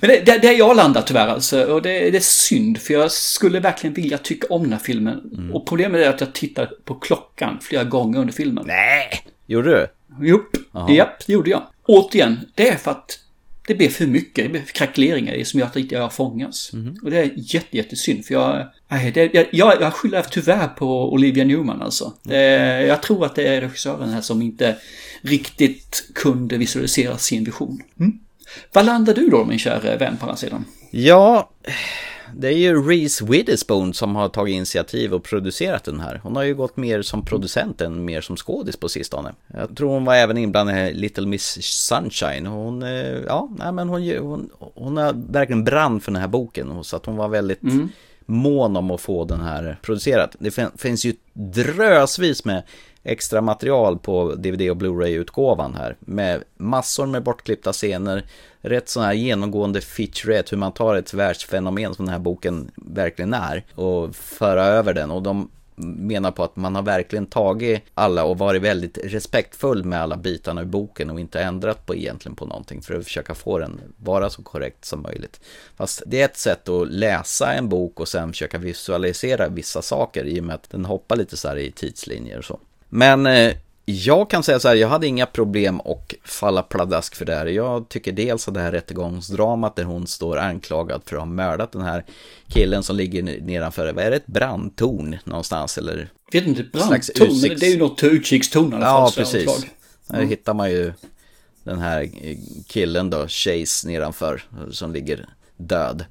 Men 0.00 0.10
det, 0.10 0.20
det, 0.26 0.38
det 0.38 0.48
är 0.48 0.58
jag 0.58 0.76
landar 0.76 1.02
tyvärr 1.02 1.28
alltså. 1.28 1.64
Och 1.64 1.82
det, 1.82 2.10
det 2.10 2.16
är 2.16 2.20
synd 2.20 2.78
för 2.78 2.94
jag 2.94 3.12
skulle 3.12 3.60
verkligen 3.60 3.94
vilja 3.94 4.18
tycka 4.18 4.46
om 4.50 4.62
den 4.62 4.72
här 4.72 4.78
filmen. 4.78 5.30
Mm. 5.38 5.54
Och 5.54 5.66
problemet 5.66 6.00
är 6.00 6.10
att 6.10 6.20
jag 6.20 6.32
tittar 6.32 6.70
på 6.84 6.94
klockan 6.94 7.58
flera 7.60 7.84
gånger 7.84 8.20
under 8.20 8.32
filmen. 8.32 8.64
Nej! 8.66 9.26
Gjorde 9.46 9.70
du? 9.70 9.86
Jaha. 10.72 10.92
japp, 10.92 11.26
det 11.26 11.32
gjorde 11.32 11.50
jag. 11.50 11.62
Återigen, 11.82 12.40
det 12.54 12.68
är 12.68 12.76
för 12.76 12.90
att 12.90 13.18
det 13.66 13.74
blir 13.74 13.88
för 13.88 14.06
mycket, 14.06 14.44
det 14.44 14.48
blir 14.48 14.62
krackeleringar 14.62 15.44
som 15.44 15.60
gör 15.60 15.66
att 15.66 15.92
jag 15.92 16.12
fångas. 16.12 16.72
Mhm. 16.72 17.00
Och 17.02 17.10
det 17.10 17.18
är 17.18 17.32
jätte, 17.36 17.76
jättesynd 17.76 18.24
för 18.24 18.34
jag, 18.34 18.68
nej, 18.88 19.12
det, 19.12 19.48
jag, 19.52 19.80
jag, 19.80 19.94
skyller 19.94 20.22
tyvärr 20.22 20.68
på 20.68 21.12
Olivia 21.12 21.44
Newman 21.44 21.82
alltså. 21.82 22.12
Mm. 22.26 22.36
Eh, 22.36 22.86
jag 22.86 23.02
tror 23.02 23.26
att 23.26 23.34
det 23.34 23.48
är 23.48 23.60
regissören 23.60 24.08
här 24.08 24.20
som 24.20 24.42
inte 24.42 24.76
riktigt 25.22 26.10
kunde 26.14 26.56
visualisera 26.56 27.18
sin 27.18 27.44
vision. 27.44 27.82
Mm. 28.00 28.18
Vad 28.72 28.86
landar 28.86 29.14
du 29.14 29.28
då 29.28 29.44
min 29.44 29.58
kära 29.58 29.96
vän 29.96 30.16
på 30.16 30.24
andra 30.26 30.36
sidan? 30.36 30.64
Ja, 30.90 31.50
det 32.34 32.48
är 32.48 32.58
ju 32.58 32.88
Reese 32.88 33.22
Witherspoon 33.22 33.94
som 33.94 34.16
har 34.16 34.28
tagit 34.28 34.54
initiativ 34.54 35.14
och 35.14 35.22
producerat 35.24 35.84
den 35.84 36.00
här. 36.00 36.20
Hon 36.22 36.36
har 36.36 36.42
ju 36.42 36.54
gått 36.54 36.76
mer 36.76 37.02
som 37.02 37.24
producent 37.24 37.80
än 37.80 38.04
mer 38.04 38.20
som 38.20 38.36
skådis 38.36 38.76
på 38.76 38.88
sistone. 38.88 39.34
Jag 39.46 39.76
tror 39.76 39.90
hon 39.90 40.04
var 40.04 40.14
även 40.14 40.38
inblandad 40.38 40.78
i 40.78 40.94
Little 40.94 41.26
Miss 41.26 41.62
Sunshine. 41.62 42.46
Hon, 42.46 42.82
eh, 42.82 43.18
ja, 43.26 43.48
nej 43.58 43.72
men 43.72 43.88
hon, 43.88 44.18
hon, 44.18 44.50
hon 44.74 44.96
har 44.96 45.32
verkligen 45.32 45.64
brann 45.64 46.00
för 46.00 46.12
den 46.12 46.20
här 46.20 46.28
boken. 46.28 46.84
Så 46.84 46.96
att 46.96 47.06
hon 47.06 47.16
var 47.16 47.28
väldigt 47.28 47.62
Mm 47.62 47.88
mån 48.26 48.76
om 48.76 48.90
att 48.90 49.00
få 49.00 49.24
den 49.24 49.40
här 49.40 49.78
producerad. 49.82 50.34
Det 50.38 50.50
finns 50.76 51.04
ju 51.04 51.14
drösvis 51.32 52.44
med 52.44 52.62
extra 53.02 53.40
material 53.40 53.98
på 53.98 54.34
DVD 54.34 54.70
och 54.70 54.76
Blu-ray-utgåvan 54.76 55.74
här. 55.74 55.96
Med 56.00 56.44
massor 56.56 57.06
med 57.06 57.22
bortklippta 57.22 57.72
scener, 57.72 58.24
rätt 58.60 58.88
sådana 58.88 59.06
här 59.06 59.14
genomgående 59.14 59.80
featurette, 59.80 60.48
hur 60.50 60.58
man 60.58 60.72
tar 60.72 60.96
ett 60.96 61.14
världsfenomen 61.14 61.94
som 61.94 62.04
den 62.04 62.12
här 62.12 62.20
boken 62.20 62.70
verkligen 62.74 63.34
är 63.34 63.64
och 63.74 64.16
föra 64.16 64.64
över 64.64 64.94
den. 64.94 65.10
Och 65.10 65.22
de 65.22 65.50
menar 65.76 66.30
på 66.30 66.44
att 66.44 66.56
man 66.56 66.74
har 66.74 66.82
verkligen 66.82 67.26
tagit 67.26 67.82
alla 67.94 68.24
och 68.24 68.38
varit 68.38 68.62
väldigt 68.62 68.98
respektfull 69.04 69.84
med 69.84 70.02
alla 70.02 70.16
bitarna 70.16 70.62
i 70.62 70.64
boken 70.64 71.10
och 71.10 71.20
inte 71.20 71.40
ändrat 71.40 71.86
på 71.86 71.94
egentligen 71.94 72.36
på 72.36 72.46
någonting 72.46 72.82
för 72.82 72.94
att 72.94 73.04
försöka 73.04 73.34
få 73.34 73.58
den 73.58 73.80
vara 73.96 74.30
så 74.30 74.42
korrekt 74.42 74.84
som 74.84 75.02
möjligt. 75.02 75.40
Fast 75.76 76.02
det 76.06 76.20
är 76.20 76.24
ett 76.24 76.36
sätt 76.36 76.68
att 76.68 76.88
läsa 76.88 77.52
en 77.52 77.68
bok 77.68 78.00
och 78.00 78.08
sen 78.08 78.32
försöka 78.32 78.58
visualisera 78.58 79.48
vissa 79.48 79.82
saker 79.82 80.24
i 80.24 80.40
och 80.40 80.44
med 80.44 80.54
att 80.54 80.70
den 80.70 80.84
hoppar 80.84 81.16
lite 81.16 81.36
så 81.36 81.48
här 81.48 81.56
i 81.56 81.72
tidslinjer 81.72 82.38
och 82.38 82.44
så. 82.44 82.60
Men 82.88 83.26
eh, 83.26 83.54
jag 83.88 84.30
kan 84.30 84.42
säga 84.42 84.60
så 84.60 84.68
här, 84.68 84.74
jag 84.74 84.88
hade 84.88 85.06
inga 85.06 85.26
problem 85.26 85.80
att 85.80 86.14
falla 86.24 86.62
pladask 86.62 87.14
för 87.14 87.24
det 87.24 87.34
här. 87.34 87.46
Jag 87.46 87.88
tycker 87.88 88.12
dels 88.12 88.48
att 88.48 88.54
det 88.54 88.60
här 88.60 88.72
rättegångsdramat 88.72 89.76
där 89.76 89.84
hon 89.84 90.06
står 90.06 90.38
anklagad 90.38 91.02
för 91.04 91.16
att 91.16 91.20
ha 91.20 91.26
mördat 91.26 91.72
den 91.72 91.82
här 91.82 92.04
killen 92.48 92.82
som 92.82 92.96
ligger 92.96 93.22
nedanför, 93.22 93.92
vad 93.92 94.04
är 94.04 94.10
det, 94.10 94.16
ett 94.16 94.26
brandtorn 94.26 95.18
någonstans 95.24 95.78
eller? 95.78 96.08
Jag 96.32 96.40
vet 96.40 96.48
inte, 96.48 96.62
brandtorn, 96.62 96.98
utsikts- 96.98 97.60
det 97.60 97.66
är 97.66 97.70
ju 97.70 97.78
något 97.78 98.02
utkikstorn 98.02 98.72
i 98.72 98.76
alla 98.76 98.86
fall. 98.86 99.12
Ja, 99.16 99.22
precis. 99.22 99.66
Där 100.06 100.22
hittar 100.22 100.54
man 100.54 100.70
ju 100.70 100.92
den 101.64 101.78
här 101.78 102.02
eh, 102.02 102.36
killen 102.66 103.10
då, 103.10 103.26
Chase 103.28 103.88
nedanför, 103.88 104.42
som 104.70 104.92
ligger 104.92 105.28
död. 105.56 106.04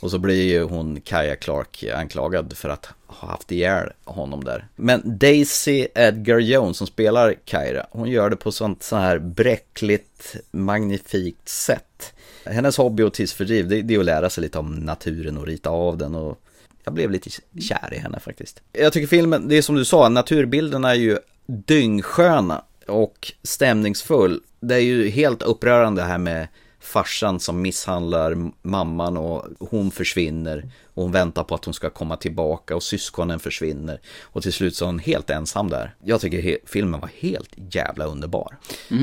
Och 0.00 0.10
så 0.10 0.18
blir 0.18 0.42
ju 0.42 0.62
hon, 0.62 1.00
Kaja 1.00 1.36
Clark, 1.36 1.84
anklagad 1.94 2.56
för 2.56 2.68
att 2.68 2.88
ha 3.06 3.28
haft 3.28 3.52
ihjäl 3.52 3.92
honom 4.04 4.44
där. 4.44 4.66
Men 4.76 5.18
Daisy 5.18 5.86
Edgar 5.94 6.38
Jones 6.38 6.76
som 6.76 6.86
spelar 6.86 7.34
Kyra, 7.44 7.86
hon 7.90 8.10
gör 8.10 8.30
det 8.30 8.36
på 8.36 8.52
sånt 8.52 8.82
så 8.82 8.96
här 8.96 9.18
bräckligt, 9.18 10.36
magnifikt 10.50 11.48
sätt. 11.48 12.14
Hennes 12.44 12.76
hobby 12.76 13.02
och 13.02 13.14
tidsfördriv, 13.14 13.68
det, 13.68 13.82
det 13.82 13.94
är 13.94 13.98
att 13.98 14.04
lära 14.04 14.30
sig 14.30 14.42
lite 14.42 14.58
om 14.58 14.74
naturen 14.74 15.38
och 15.38 15.46
rita 15.46 15.70
av 15.70 15.98
den 15.98 16.14
och 16.14 16.38
jag 16.84 16.94
blev 16.94 17.10
lite 17.10 17.30
kär 17.60 17.94
i 17.94 17.98
henne 17.98 18.20
faktiskt. 18.20 18.62
Jag 18.72 18.92
tycker 18.92 19.06
filmen, 19.06 19.48
det 19.48 19.56
är 19.56 19.62
som 19.62 19.74
du 19.74 19.84
sa, 19.84 20.08
naturbilderna 20.08 20.90
är 20.90 20.94
ju 20.94 21.18
dyngsköna 21.46 22.64
och 22.86 23.32
stämningsfull. 23.42 24.40
Det 24.60 24.74
är 24.74 24.80
ju 24.80 25.08
helt 25.08 25.42
upprörande 25.42 26.02
här 26.02 26.18
med 26.18 26.48
farsan 26.82 27.40
som 27.40 27.62
misshandlar 27.62 28.50
mamman 28.62 29.16
och 29.16 29.44
hon 29.58 29.90
försvinner 29.90 30.70
och 30.94 31.02
hon 31.02 31.12
väntar 31.12 31.44
på 31.44 31.54
att 31.54 31.64
hon 31.64 31.74
ska 31.74 31.90
komma 31.90 32.16
tillbaka 32.16 32.76
och 32.76 32.82
syskonen 32.82 33.38
försvinner 33.38 34.00
och 34.22 34.42
till 34.42 34.52
slut 34.52 34.76
så 34.76 34.84
är 34.84 34.86
hon 34.86 34.98
helt 34.98 35.30
ensam 35.30 35.68
där. 35.68 35.94
Jag 36.04 36.20
tycker 36.20 36.58
filmen 36.66 37.00
var 37.00 37.10
helt 37.18 37.50
jävla 37.74 38.04
underbar. 38.04 38.58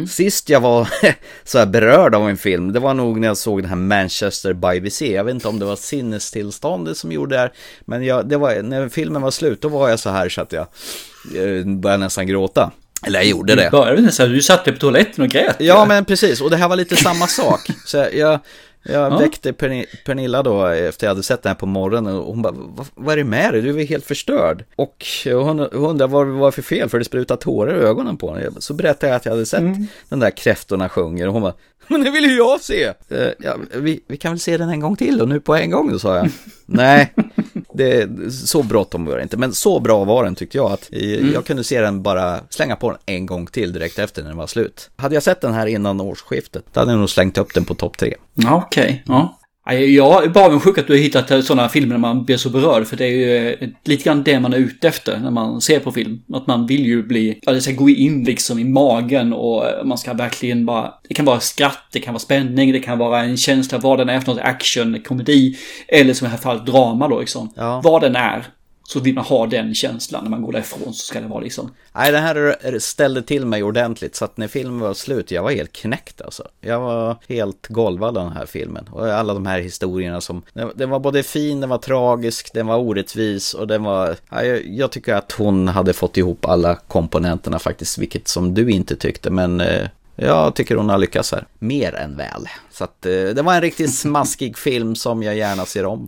Sist 0.08 0.50
jag 0.50 0.60
var 0.60 0.90
så 1.44 1.60
här 1.60 1.66
berörd 1.66 2.16
av 2.16 2.30
en 2.30 2.38
film, 2.38 2.74
det 2.74 2.80
var 2.80 2.94
nog 2.94 3.20
när 3.20 3.28
jag 3.28 3.38
såg 3.38 3.62
den 3.62 3.70
här 3.70 3.76
Manchester 3.76 4.54
by 4.54 4.82
the 4.82 4.92
Sea. 4.92 5.16
Jag 5.16 5.24
vet 5.24 5.34
inte 5.34 5.48
om 5.48 5.60
det 5.60 5.66
var 5.66 5.76
sinnestillståndet 5.76 6.98
som 6.98 7.12
gjorde 7.12 7.36
det 7.36 7.40
här, 7.40 7.52
men 7.82 8.04
jag, 8.04 8.30
det 8.30 8.38
var, 8.38 8.62
när 8.62 8.90
filmen 8.90 9.22
var 9.22 9.32
slut 9.32 9.62
då 9.62 9.68
var 9.68 9.90
jag 9.90 10.00
så 10.00 10.10
här 10.10 10.30
så 10.30 10.42
att 10.42 10.52
jag 10.52 10.68
eh, 11.36 11.66
började 11.66 12.04
nästan 12.04 12.28
gråta. 12.28 12.72
Eller 13.06 13.20
jag 13.20 13.28
gjorde 13.28 13.56
det. 13.56 13.70
Började 13.72 14.02
nästan, 14.02 14.30
du 14.30 14.42
satt 14.42 14.66
dig 14.66 14.74
på 14.74 14.80
toaletten 14.80 15.24
och 15.24 15.30
grät. 15.30 15.56
Ja, 15.60 15.86
men 15.86 16.06
precis. 16.06 16.42
Och 16.42 16.50
det 16.50 16.58
här 16.58 16.70
var 16.70 16.76
lite 16.76 16.96
samma 16.96 17.28
sak. 17.28 17.68
Så 17.86 17.98
jag, 17.98 18.14
jag, 18.16 18.40
jag 18.84 19.12
Ja. 19.14 19.18
väckte 19.18 19.52
Perni- 19.52 19.86
Pernilla 20.06 20.44
då 20.44 20.66
efter 20.66 21.08
jag 21.08 21.12
hade 21.12 21.24
sett 21.24 21.44
den 21.44 21.50
här 21.50 21.56
på 21.56 21.66
morgonen 21.66 22.16
och 22.16 22.26
hon 22.26 22.42
bara, 22.42 22.54
vad, 22.96 23.14
är 23.14 23.18
det 23.18 23.24
med 23.24 23.54
dig? 23.54 23.62
Du 23.62 23.82
är 23.82 23.86
helt 23.86 24.06
förstörd. 24.06 24.64
Och 24.76 25.06
hon, 25.26 25.60
hon 25.60 25.60
undrade 25.70 26.14
vad 26.14 26.28
det 26.28 26.32
var 26.32 26.52
för 26.52 26.62
fel 26.62 26.90
för 26.90 27.00
det 27.00 27.06
sprutade 27.06 27.42
tårar 27.42 27.72
i 27.78 27.80
ögonen 27.80 28.18
på 28.18 28.34
henne. 28.36 28.52
Så 28.60 28.74
berättade 28.74 29.08
jag 29.08 29.16
att 29.18 29.26
jag 29.26 29.32
hade 29.34 29.46
sett 29.46 29.64
den 30.10 30.20
där 30.20 30.32
Kräftorna 30.32 30.90
sjunger 30.90 31.28
och 31.28 31.34
hon 31.34 31.42
bara, 31.42 31.54
men 31.88 32.04
det 32.04 32.12
vill 32.12 32.24
ju 32.26 32.38
jag 32.38 32.62
se. 32.62 32.84
Eh, 33.10 33.28
ja, 33.40 33.56
vi, 33.74 34.00
vi 34.08 34.18
kan 34.18 34.32
väl 34.32 34.40
se 34.40 34.58
den 34.58 34.70
en 34.70 34.80
gång 34.80 34.96
till 34.96 35.22
och 35.22 35.28
nu 35.30 35.40
på 35.40 35.56
en 35.56 35.72
gång, 35.72 35.92
då 35.92 36.00
sa 36.00 36.16
jag. 36.18 36.30
Nej, 36.66 37.14
det, 37.74 38.10
så 38.32 38.64
bråttom 38.64 39.06
var 39.06 39.18
det 39.18 39.24
inte. 39.24 39.38
Men 39.38 39.54
så 39.54 39.80
bra 39.80 40.04
var 40.04 40.24
den 40.24 40.36
tyckte 40.36 40.58
jag 40.58 40.72
att 40.72 40.90
eh, 40.92 41.32
jag 41.34 41.46
kunde 41.46 41.64
se 41.64 41.82
den 41.82 42.02
bara 42.02 42.40
slänga 42.50 42.76
på 42.76 42.90
den 42.92 43.00
en 43.06 43.26
gång 43.26 43.48
till 43.48 43.74
direkt 43.74 44.00
efter 44.00 44.22
när 44.22 44.30
den 44.30 44.38
var 44.38 44.48
slut. 44.48 44.90
Hade 44.96 45.16
jag 45.16 45.24
sett 45.24 45.42
den 45.42 45.54
här 45.54 45.68
innan 45.68 46.02
årsskiftet, 46.02 46.64
då 46.74 46.80
hade 46.80 46.92
jag 46.92 47.00
nog 47.00 47.10
slängt 47.10 47.38
upp 47.38 47.54
den 47.54 47.66
på 47.66 47.76
topp 47.76 47.98
tre. 47.98 48.16
Okej. 48.48 49.04
Ja. 49.08 49.39
Jag 49.74 50.24
är 50.24 50.30
bara 50.30 50.46
avundsjuk 50.46 50.78
att 50.78 50.88
du 50.88 50.94
har 50.94 51.00
hittat 51.00 51.46
sådana 51.46 51.70
filmer 51.70 51.94
när 51.94 51.98
man 51.98 52.26
blir 52.26 52.38
så 52.38 52.50
berörd. 52.50 52.88
För 52.88 52.98
det 52.98 53.06
är 53.06 53.10
ju 53.10 53.54
eh, 53.54 53.70
lite 53.86 54.04
grann 54.04 54.24
det 54.24 54.40
man 54.40 54.54
är 54.54 54.58
ute 54.58 54.88
efter 54.88 55.20
när 55.20 55.32
man 55.32 55.62
ser 55.62 55.80
på 55.80 55.92
film. 55.92 56.22
Att 56.34 56.48
man 56.48 56.68
vill 56.68 56.86
ju 56.86 57.04
bli, 57.04 57.40
ja 57.42 57.52
det 57.52 57.62
ska 57.62 57.72
gå 57.72 57.90
in 57.90 58.24
liksom 58.24 58.60
i 58.60 58.64
magen 58.64 59.34
och 59.34 59.68
eh, 59.68 59.86
man 59.86 59.98
ska 59.98 60.14
verkligen 60.14 60.66
bara, 60.66 60.94
det 61.08 61.14
kan 61.14 61.26
vara 61.26 61.40
skratt, 61.40 61.88
det 61.92 62.00
kan 62.00 62.14
vara 62.14 62.20
spänning, 62.20 62.72
det 62.72 62.80
kan 62.80 62.98
vara 62.98 63.20
en 63.20 63.38
känsla 63.38 63.78
vad 63.78 63.98
den 63.98 64.10
är 64.10 64.20
för 64.20 64.34
något, 64.34 64.42
action, 64.42 65.02
komedi. 65.08 65.58
Eller 65.88 66.14
som 66.14 66.26
i 66.26 66.30
det 66.30 66.36
här 66.36 66.42
fallet 66.42 66.66
drama 66.66 67.08
då 67.08 67.20
liksom. 67.20 67.54
Ja. 67.56 67.82
Vad 67.84 68.02
den 68.02 68.16
är. 68.16 68.48
Så 68.90 69.00
vill 69.00 69.16
man 69.16 69.24
ha 69.24 69.46
den 69.48 69.76
känslan 69.76 70.24
när 70.24 70.30
man 70.32 70.42
går 70.42 70.52
därifrån 70.52 70.94
så 70.94 71.06
ska 71.06 71.22
det 71.22 71.28
vara 71.28 71.40
liksom. 71.40 71.72
Nej, 71.94 72.12
det 72.12 72.18
här 72.18 72.80
ställde 72.80 73.22
till 73.22 73.46
mig 73.46 73.64
ordentligt 73.64 74.16
så 74.16 74.26
att 74.26 74.38
när 74.38 74.48
filmen 74.48 74.80
var 74.80 74.94
slut, 74.94 75.32
jag 75.32 75.44
var 75.44 75.52
helt 75.52 75.74
knäckt 75.74 76.22
alltså. 76.22 76.44
Jag 76.62 76.80
var 76.80 77.18
helt 77.28 77.68
golvad 77.68 78.18
av 78.18 78.24
den 78.24 78.34
här 78.38 78.46
filmen. 78.46 78.88
Och 78.92 79.08
alla 79.08 79.34
de 79.34 79.46
här 79.46 79.60
historierna 79.60 80.22
som, 80.22 80.42
den- 80.76 80.90
var 80.90 81.00
både 81.00 81.24
fin, 81.24 81.60
den 81.62 81.70
var 81.70 81.78
tragisk, 81.78 82.54
den 82.54 82.68
var 82.68 82.78
orättvis 82.78 83.54
och 83.54 83.68
den 83.68 83.84
var, 83.84 84.16
ja, 84.30 84.44
jag, 84.44 84.68
jag 84.68 84.92
tycker 84.92 85.16
att 85.16 85.32
hon 85.32 85.68
hade 85.68 85.94
fått 85.94 86.18
ihop 86.18 86.46
alla 86.46 86.76
komponenterna 86.76 87.60
faktiskt, 87.60 87.98
vilket 87.98 88.28
som 88.28 88.54
du 88.54 88.72
inte 88.72 88.96
tyckte, 88.96 89.30
men 89.30 89.62
eh, 89.62 89.88
jag 90.16 90.56
tycker 90.56 90.76
hon 90.76 90.90
har 90.90 90.98
lyckats 90.98 91.32
här. 91.32 91.46
Mer 91.60 91.96
än 91.96 92.18
väl. 92.18 92.48
Så 92.72 92.84
att 92.84 93.06
eh, 93.06 93.12
det 93.12 93.42
var 93.42 93.56
en 93.56 93.62
riktigt 93.62 93.94
smaskig 93.96 94.58
film 94.58 94.96
som 94.96 95.24
jag 95.24 95.36
gärna 95.38 95.66
ser 95.66 95.86
om. 95.86 96.08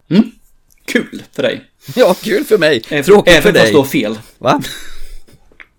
Kul 0.86 1.24
för 1.32 1.44
dig. 1.44 1.62
Ja, 1.96 2.14
kul 2.14 2.44
för 2.44 2.58
mig. 2.58 2.82
Även, 2.90 3.04
Tråkigt 3.04 3.34
även 3.34 3.42
för 3.42 3.52
fast 3.52 3.64
dig. 3.64 3.72
du 3.72 3.78
har 3.78 3.86
fel. 3.86 4.20
Va? 4.38 4.62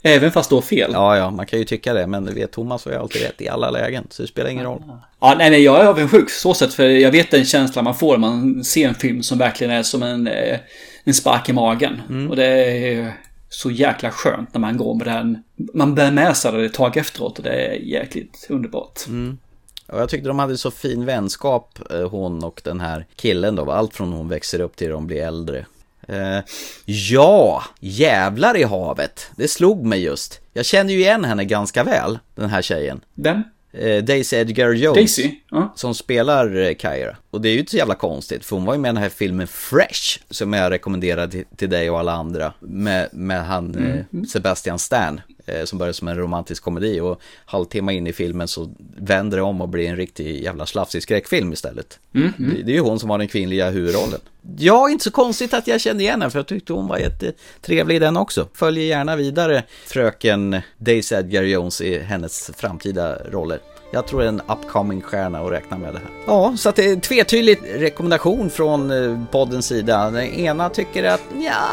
Även 0.02 0.32
fast 0.32 0.48
du 0.48 0.54
har 0.54 0.62
fel. 0.62 0.90
Ja, 0.92 1.16
ja, 1.16 1.30
man 1.30 1.46
kan 1.46 1.58
ju 1.58 1.64
tycka 1.64 1.94
det, 1.94 2.06
men 2.06 2.24
du 2.24 2.32
vet, 2.32 2.52
Thomas 2.52 2.84
har 2.84 2.92
ju 2.92 2.98
alltid 2.98 3.22
rätt 3.22 3.40
i 3.40 3.48
alla 3.48 3.70
lägen, 3.70 4.06
så 4.10 4.22
det 4.22 4.28
spelar 4.28 4.50
ingen 4.50 4.64
roll. 4.64 4.82
Ja, 5.20 5.34
nej, 5.38 5.50
nej, 5.50 5.62
jag 5.62 5.80
är 5.80 5.84
avundsjuk 5.84 6.30
så 6.30 6.54
sätt 6.54 6.74
för 6.74 6.88
jag 6.88 7.10
vet 7.10 7.30
den 7.30 7.44
känslan 7.44 7.84
man 7.84 7.94
får 7.94 8.18
när 8.18 8.28
man 8.28 8.64
ser 8.64 8.88
en 8.88 8.94
film 8.94 9.22
som 9.22 9.38
verkligen 9.38 9.72
är 9.72 9.82
som 9.82 10.02
en, 10.02 10.26
eh, 10.26 10.58
en 11.04 11.14
spark 11.14 11.48
i 11.48 11.52
magen. 11.52 12.02
Mm. 12.08 12.30
Och 12.30 12.36
det 12.36 12.46
är 12.46 13.12
så 13.48 13.70
jäkla 13.70 14.10
skönt 14.10 14.54
när 14.54 14.60
man 14.60 14.76
går 14.76 14.94
med 14.94 15.06
den. 15.06 15.38
Man 15.74 15.94
bär 15.94 16.10
med 16.10 16.36
sig 16.36 16.52
det 16.52 16.64
ett 16.64 16.74
tag 16.74 16.96
efteråt 16.96 17.38
och 17.38 17.44
det 17.44 17.66
är 17.66 17.72
jäkligt 17.72 18.46
underbart. 18.48 19.06
Mm. 19.08 19.38
Och 19.86 20.00
jag 20.00 20.08
tyckte 20.08 20.28
de 20.28 20.38
hade 20.38 20.58
så 20.58 20.70
fin 20.70 21.04
vänskap, 21.04 21.78
eh, 21.90 22.08
hon 22.10 22.44
och 22.44 22.60
den 22.64 22.80
här 22.80 23.06
killen 23.16 23.56
då, 23.56 23.70
allt 23.72 23.94
från 23.94 24.12
hon 24.12 24.28
växer 24.28 24.60
upp 24.60 24.76
till 24.76 24.90
de 24.90 25.06
blir 25.06 25.22
äldre. 25.22 25.66
Eh, 26.08 26.38
ja, 26.84 27.62
jävlar 27.80 28.56
i 28.56 28.62
havet. 28.62 29.30
Det 29.36 29.48
slog 29.48 29.84
mig 29.84 30.02
just. 30.02 30.40
Jag 30.52 30.64
kände 30.66 30.92
ju 30.92 30.98
igen 30.98 31.24
henne 31.24 31.44
ganska 31.44 31.84
väl, 31.84 32.18
den 32.34 32.50
här 32.50 32.62
tjejen. 32.62 33.00
Vem? 33.14 33.42
Eh, 33.72 34.04
Daisy 34.04 34.36
Edgar 34.36 34.72
Jones. 34.72 34.94
Daisy? 34.96 35.30
Ja. 35.50 35.72
Som 35.76 35.94
spelar 35.94 36.56
eh, 36.56 36.74
Kyra. 36.74 37.16
Och 37.30 37.40
det 37.40 37.48
är 37.48 37.52
ju 37.52 37.58
inte 37.58 37.70
så 37.70 37.76
jävla 37.76 37.94
konstigt, 37.94 38.44
för 38.44 38.56
hon 38.56 38.64
var 38.64 38.74
ju 38.74 38.80
med 38.80 38.88
i 38.88 38.92
den 38.94 39.02
här 39.02 39.08
filmen 39.08 39.46
Fresh, 39.46 40.20
som 40.30 40.52
jag 40.52 40.70
rekommenderar 40.70 41.26
till, 41.26 41.44
till 41.56 41.70
dig 41.70 41.90
och 41.90 41.98
alla 41.98 42.12
andra. 42.12 42.52
Med, 42.60 43.08
med 43.12 43.46
han 43.46 43.74
eh, 43.74 44.04
Mm. 44.12 44.26
Sebastian 44.26 44.78
Stan. 44.78 45.20
Eh, 45.46 45.64
som 45.64 45.78
börjar 45.78 45.92
som 45.92 46.08
en 46.08 46.16
romantisk 46.16 46.62
komedi 46.62 47.00
och 47.00 47.20
halvtimme 47.44 47.94
in 47.94 48.06
i 48.06 48.12
filmen 48.12 48.48
så 48.48 48.74
vänder 48.96 49.36
det 49.36 49.42
om 49.42 49.60
och 49.60 49.68
blir 49.68 49.88
en 49.88 49.96
riktig 49.96 50.42
jävla 50.42 50.66
slafsig 50.66 51.02
skräckfilm 51.02 51.52
istället. 51.52 51.98
Mm, 52.14 52.32
Det, 52.38 52.62
det 52.62 52.72
är 52.72 52.74
ju 52.74 52.80
hon 52.80 53.00
som 53.00 53.10
har 53.10 53.18
den 53.18 53.28
kvinnliga 53.28 53.70
huvudrollen. 53.70 54.20
Ja, 54.58 54.90
inte 54.90 55.04
så 55.04 55.10
konstigt 55.10 55.54
att 55.54 55.66
jag 55.66 55.80
kände 55.80 56.02
igen 56.02 56.20
henne 56.20 56.30
för 56.30 56.38
jag 56.38 56.46
tyckte 56.46 56.72
hon 56.72 56.88
var 56.88 56.98
jättetrevlig 56.98 57.96
i 57.96 57.98
den 57.98 58.16
också. 58.16 58.48
Följer 58.54 58.84
gärna 58.84 59.16
vidare 59.16 59.64
fröken 59.86 60.60
Daisy 60.78 61.14
Edgar 61.14 61.42
Jones 61.42 61.80
i 61.80 61.98
hennes 61.98 62.50
framtida 62.56 63.18
roller. 63.30 63.58
Jag 63.94 64.06
tror 64.06 64.20
det 64.20 64.26
är 64.26 64.28
en 64.28 64.40
upcoming 64.40 65.00
stjärna 65.02 65.40
att 65.40 65.52
räkna 65.52 65.78
med 65.78 65.94
det 65.94 65.98
här. 65.98 66.08
Ja, 66.26 66.54
så 66.58 66.68
att 66.68 66.76
det 66.76 66.84
är 66.84 66.92
en 66.92 67.00
tvetydig 67.00 67.58
rekommendation 67.74 68.50
från 68.50 68.90
eh, 68.90 69.24
poddens 69.30 69.66
sida. 69.66 70.10
Den 70.10 70.24
ena 70.24 70.68
tycker 70.68 71.04
att 71.04 71.22
ja, 71.38 71.64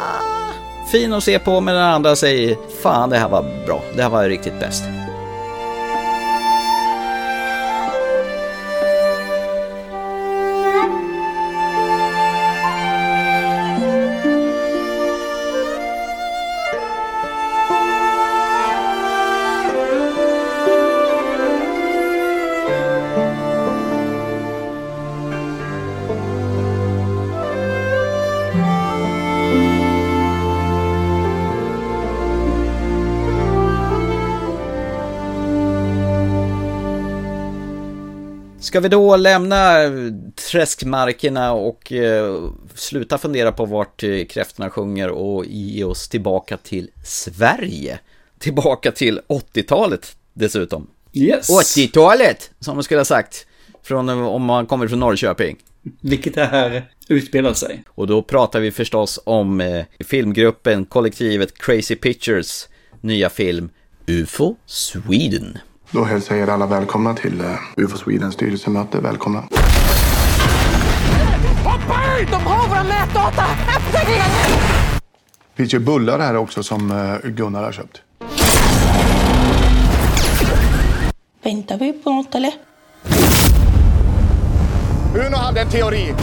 fin 0.91 1.13
att 1.13 1.23
se 1.23 1.39
på, 1.39 1.61
men 1.61 1.75
den 1.75 1.83
andra 1.83 2.15
säger 2.15 2.57
fan 2.83 3.09
det 3.09 3.17
här 3.17 3.29
var 3.29 3.45
bra. 3.65 3.81
Det 3.95 4.01
här 4.01 4.09
var 4.09 4.23
riktigt 4.29 4.59
bäst. 4.59 4.83
Ska 38.69 38.79
vi 38.79 38.89
då 38.89 39.15
lämna 39.15 39.77
träskmarkerna 40.51 41.53
och 41.53 41.91
eh, 41.91 42.51
sluta 42.75 43.17
fundera 43.17 43.51
på 43.51 43.65
vart 43.65 44.03
eh, 44.03 44.25
kräftorna 44.25 44.69
sjunger 44.69 45.09
och 45.09 45.45
ge 45.45 45.83
oss 45.83 46.09
tillbaka 46.09 46.57
till 46.57 46.89
Sverige? 47.05 47.99
Tillbaka 48.39 48.91
till 48.91 49.19
80-talet 49.27 50.15
dessutom. 50.33 50.87
Yes. 51.13 51.49
80-talet, 51.49 52.51
som 52.59 52.75
man 52.75 52.83
skulle 52.83 52.99
ha 52.99 53.05
sagt. 53.05 53.47
Från, 53.83 54.09
om 54.09 54.43
man 54.43 54.65
kommer 54.65 54.87
från 54.87 54.99
Norrköping. 54.99 55.57
Vilket 56.01 56.35
det 56.35 56.45
här 56.45 56.89
utspelar 57.07 57.53
sig. 57.53 57.83
Och 57.89 58.07
då 58.07 58.21
pratar 58.21 58.59
vi 58.59 58.71
förstås 58.71 59.19
om 59.23 59.61
eh, 59.61 59.85
filmgruppen, 59.99 60.85
kollektivet 60.85 61.57
Crazy 61.57 61.95
Pictures 61.95 62.69
nya 63.01 63.29
film 63.29 63.69
UFO 64.07 64.55
Sweden. 64.65 65.57
Då 65.91 66.03
hälsar 66.03 66.35
jag 66.35 66.47
er 66.47 66.51
alla 66.51 66.65
välkomna 66.65 67.13
till 67.13 67.41
uh, 67.41 67.47
UFO 67.77 67.97
Swedens 67.97 68.33
styrelsemöte. 68.33 68.99
Välkomna. 68.99 69.39
Hoppa 71.63 72.19
ut! 72.21 72.27
De 72.31 72.41
har 72.41 72.67
våra 72.69 72.83
nätdata! 72.83 73.45
Upptäck 73.77 74.09
igen! 74.09 74.29
Det 75.55 75.63
finns 75.63 75.73
ju 75.73 75.79
bullar 75.79 76.19
här 76.19 76.35
också 76.35 76.63
som 76.63 76.91
uh, 76.91 77.29
Gunnar 77.29 77.63
har 77.63 77.71
köpt. 77.71 78.01
Väntar 81.43 81.77
vi 81.77 81.93
på 81.93 82.09
något 82.09 82.35
eller? 82.35 82.53
Uno 85.27 85.35
hade 85.35 85.61
en 85.61 85.69
teori. 85.69 86.13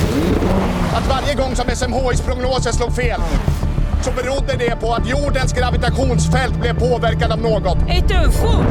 Att 0.94 1.08
varje 1.08 1.34
gång 1.34 1.56
som 1.56 1.64
SMHIs 1.76 2.20
prognoser 2.20 2.72
slog 2.72 2.96
fel 2.96 3.20
så 4.02 4.10
berodde 4.12 4.56
det 4.58 4.76
på 4.80 4.92
att 4.94 5.08
jordens 5.08 5.52
gravitationsfält 5.52 6.60
blev 6.60 6.78
påverkad 6.78 7.32
av 7.32 7.38
något. 7.38 7.78
Ett 7.88 8.10
ufo! 8.26 8.64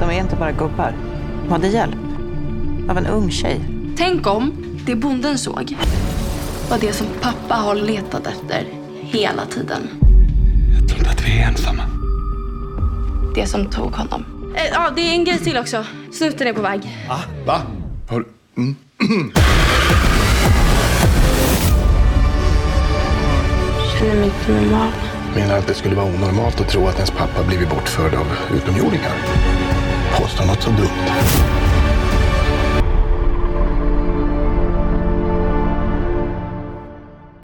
De 0.00 0.10
är 0.10 0.20
inte 0.20 0.36
bara 0.36 0.52
gubbar. 0.52 0.94
De 1.44 1.52
hade 1.52 1.68
hjälp. 1.68 1.96
Av 2.88 2.98
en 2.98 3.06
ung 3.06 3.30
tjej. 3.30 3.60
Tänk 3.96 4.26
om 4.26 4.52
det 4.86 4.94
bonden 4.94 5.38
såg 5.38 5.76
var 6.70 6.78
det 6.78 6.92
som 6.92 7.06
pappa 7.20 7.54
har 7.54 7.74
letat 7.74 8.26
efter 8.26 8.66
hela 9.00 9.46
tiden. 9.46 9.88
Jag 10.78 10.88
tror 10.88 10.98
inte 10.98 11.10
att 11.10 11.26
vi 11.26 11.38
är 11.38 11.48
ensamma. 11.48 11.82
Det 13.34 13.46
som 13.46 13.66
tog 13.66 13.92
honom. 13.92 14.24
Eh, 14.56 14.66
ja, 14.72 14.90
det 14.96 15.00
är 15.00 15.12
en 15.12 15.24
grej 15.24 15.38
till 15.38 15.56
också. 15.56 15.84
Snuten 16.12 16.46
är 16.46 16.52
på 16.52 16.62
väg. 16.62 16.80
Va? 17.08 17.18
Va? 17.46 17.60
Har... 18.08 18.24
Mm. 18.56 18.76
Känner 23.98 24.14
mig 24.14 24.24
inte 24.24 24.52
normal. 24.52 24.92
Menar 25.34 25.58
att 25.58 25.66
det 25.66 25.74
skulle 25.74 25.94
vara 25.94 26.06
onormalt 26.06 26.60
att 26.60 26.68
tro 26.68 26.86
att 26.86 26.94
ens 26.94 27.10
pappa 27.10 27.44
blivit 27.48 27.70
bortförd 27.70 28.14
av 28.14 28.26
utomjordingar? 28.56 29.12
Påstår 30.20 30.44
något 30.44 30.62
så 30.62 30.70
dumt. 30.70 31.69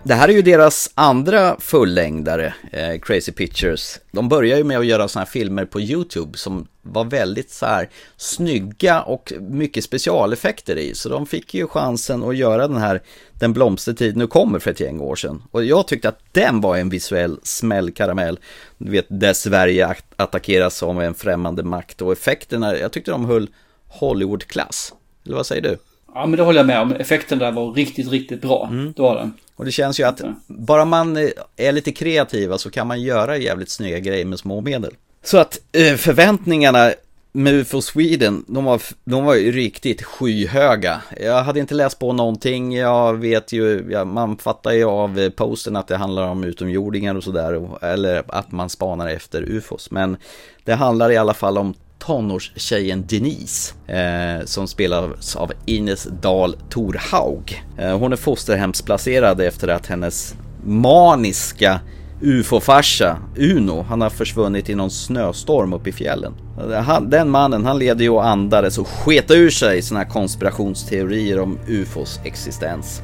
Det 0.07 0.15
här 0.15 0.29
är 0.29 0.33
ju 0.33 0.43
deras 0.43 0.91
andra 0.95 1.57
fullängdare, 1.61 2.55
eh, 2.73 2.99
Crazy 3.01 3.33
Pictures. 3.33 3.99
De 4.13 4.29
börjar 4.29 4.59
ju 4.59 4.65
med 4.65 4.79
att 4.79 4.87
göra 4.87 5.09
sådana 5.09 5.25
här 5.25 5.31
filmer 5.31 5.65
på 5.65 5.81
YouTube 5.81 6.39
som 6.39 6.67
var 6.83 7.05
väldigt 7.05 7.51
så 7.51 7.67
här 7.67 7.91
snygga 8.17 9.03
och 9.03 9.33
mycket 9.41 9.85
specialeffekter 9.85 10.77
i. 10.77 10.95
Så 10.95 11.09
de 11.09 11.27
fick 11.27 11.55
ju 11.55 11.67
chansen 11.67 12.23
att 12.23 12.37
göra 12.37 12.69
den 12.69 12.77
här 12.77 13.03
Den 13.33 13.53
blomstertid 13.53 14.17
nu 14.17 14.27
kommer 14.27 14.59
för 14.59 14.71
ett 14.71 14.81
gäng 14.81 15.01
år 15.01 15.17
sedan. 15.17 15.43
Och 15.51 15.65
jag 15.65 15.89
tyckte 15.89 16.09
att 16.09 16.21
den 16.33 16.61
var 16.61 16.77
en 16.77 16.89
visuell 16.89 17.39
smällkaramell. 17.43 18.39
Du 18.79 18.91
vet, 18.91 19.07
där 19.09 19.33
Sverige 19.33 19.95
attackeras 20.17 20.77
som 20.77 20.99
en 20.99 21.15
främmande 21.15 21.63
makt 21.63 22.03
och 22.03 22.13
effekterna, 22.13 22.79
jag 22.79 22.93
tyckte 22.93 23.11
de 23.11 23.25
höll 23.25 23.49
Hollywoodklass. 23.89 24.93
Eller 25.25 25.37
vad 25.37 25.47
säger 25.47 25.63
du? 25.63 25.79
Ja, 26.17 26.27
men 26.27 26.37
det 26.37 26.43
håller 26.43 26.59
jag 26.59 26.67
med 26.67 26.81
om. 26.81 26.93
Effekten 26.93 27.39
där 27.39 27.53
var 27.53 27.73
riktigt, 27.73 28.11
riktigt 28.11 28.41
bra. 28.41 28.69
Mm. 28.73 28.93
Det 28.97 29.03
var 29.03 29.17
den. 29.17 29.33
Och 29.57 29.65
det 29.65 29.73
känns 29.73 30.01
ju 30.01 30.05
att 30.05 30.21
bara 30.47 30.85
man 30.85 31.17
är 31.57 31.73
lite 31.73 31.93
kreativa 31.93 32.59
så 32.59 32.71
kan 32.71 32.87
man 32.87 33.03
göra 33.03 33.37
jävligt 33.37 33.71
snygga 33.71 33.99
grejer 33.99 34.25
med 34.25 34.39
små 34.39 34.61
medel. 34.61 34.95
Så 35.25 35.39
att 35.39 35.59
förväntningarna 35.97 36.93
med 37.33 37.55
UFO 37.55 37.81
Sweden, 37.81 38.45
de 38.49 38.65
var, 38.65 38.83
de 39.05 39.25
var 39.25 39.35
ju 39.35 39.53
riktigt 39.53 40.03
skyhöga. 40.03 41.03
Jag 41.21 41.43
hade 41.43 41.61
inte 41.61 41.75
läst 41.75 41.99
på 41.99 42.13
någonting, 42.13 42.77
jag 42.77 43.17
vet 43.17 43.53
ju, 43.53 44.05
man 44.05 44.37
fattar 44.37 44.73
ju 44.73 44.85
av 44.85 45.31
posten 45.31 45.77
att 45.77 45.89
det 45.89 45.97
handlar 45.97 46.29
om 46.29 46.45
utomjordingar 46.45 47.15
och 47.15 47.25
sådär, 47.25 47.85
eller 47.85 48.23
att 48.29 48.53
man 48.53 48.71
spanar 48.71 49.09
efter 49.09 49.43
UFOs. 49.43 49.91
Men 49.91 50.17
det 50.65 50.75
handlar 50.75 51.11
i 51.11 51.17
alla 51.17 51.35
fall 51.35 51.59
om 51.59 51.75
tonårstjejen 52.07 53.05
Denise 53.07 53.75
eh, 53.87 54.45
som 54.45 54.69
spelas 54.69 55.37
av 55.37 55.53
Ines 55.67 56.09
Dahl 56.23 56.57
Torhaug. 56.71 57.65
Eh, 57.79 57.99
hon 57.99 58.13
är 58.13 58.17
fosterhemsplacerad 58.17 59.41
efter 59.41 59.69
att 59.69 59.87
hennes 59.87 60.35
maniska 60.65 61.81
UFO-farsa 62.21 63.17
Uno, 63.37 63.83
han 63.83 64.01
har 64.01 64.11
försvunnit 64.11 64.69
i 64.69 64.75
någon 64.75 64.91
snöstorm 64.91 65.73
uppe 65.73 65.89
i 65.89 65.93
fjällen. 65.93 66.35
Eh, 66.73 66.81
han, 66.81 67.11
den 67.11 67.31
mannen, 67.31 67.65
han 67.65 67.79
leder 67.79 68.03
ju 68.03 68.11
och 68.11 68.27
andades 68.27 68.79
och 68.79 68.89
sket 68.89 69.31
ur 69.31 69.51
sig 69.51 69.83
sina 69.83 70.01
här 70.01 70.09
konspirationsteorier 70.09 71.41
om 71.41 71.59
UFOs 71.67 72.21
existens. 72.25 73.03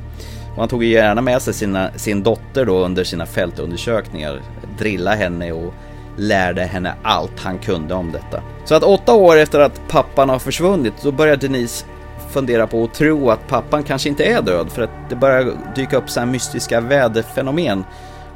Och 0.55 0.59
han 0.59 0.69
tog 0.69 0.85
ju 0.85 0.91
gärna 0.91 1.21
med 1.21 1.43
sig 1.43 1.55
sina, 1.55 1.91
sin 1.97 2.23
dotter 2.23 2.67
då 2.67 2.85
under 2.85 3.05
sina 3.05 3.27
fältundersökningar, 3.27 4.43
drilla 4.79 5.15
henne 5.15 5.53
och 5.53 5.75
lärde 6.17 6.63
henne 6.63 6.95
allt 7.03 7.41
han 7.41 7.59
kunde 7.59 7.95
om 7.95 8.13
detta. 8.13 8.43
Så 8.65 8.75
att 8.75 8.83
åtta 8.83 9.15
år 9.15 9.37
efter 9.37 9.61
att 9.61 9.81
pappan 9.89 10.29
har 10.29 10.39
försvunnit, 10.39 10.95
då 11.03 11.13
börjar 11.13 11.37
Denise 11.37 11.87
fundera 12.31 12.67
på 12.67 12.85
att 12.85 12.95
tro 12.95 13.31
att 13.31 13.49
pappan 13.49 13.83
kanske 13.83 14.09
inte 14.09 14.25
är 14.25 14.43
död 14.43 14.71
för 14.71 14.83
att 14.83 14.91
det 15.09 15.17
börjar 15.17 15.53
dyka 15.75 15.97
upp 15.97 16.11
så 16.11 16.21
här 16.21 16.27
mystiska 16.27 16.81
väderfenomen 16.81 17.85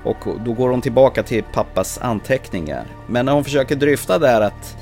och 0.04 0.16
då 0.44 0.52
går 0.52 0.68
hon 0.68 0.80
tillbaka 0.80 1.22
till 1.22 1.44
pappas 1.52 1.98
anteckningar. 1.98 2.84
Men 3.06 3.26
när 3.26 3.32
hon 3.32 3.44
försöker 3.44 3.76
dryfta 3.76 4.18
där 4.18 4.40
att 4.40 4.76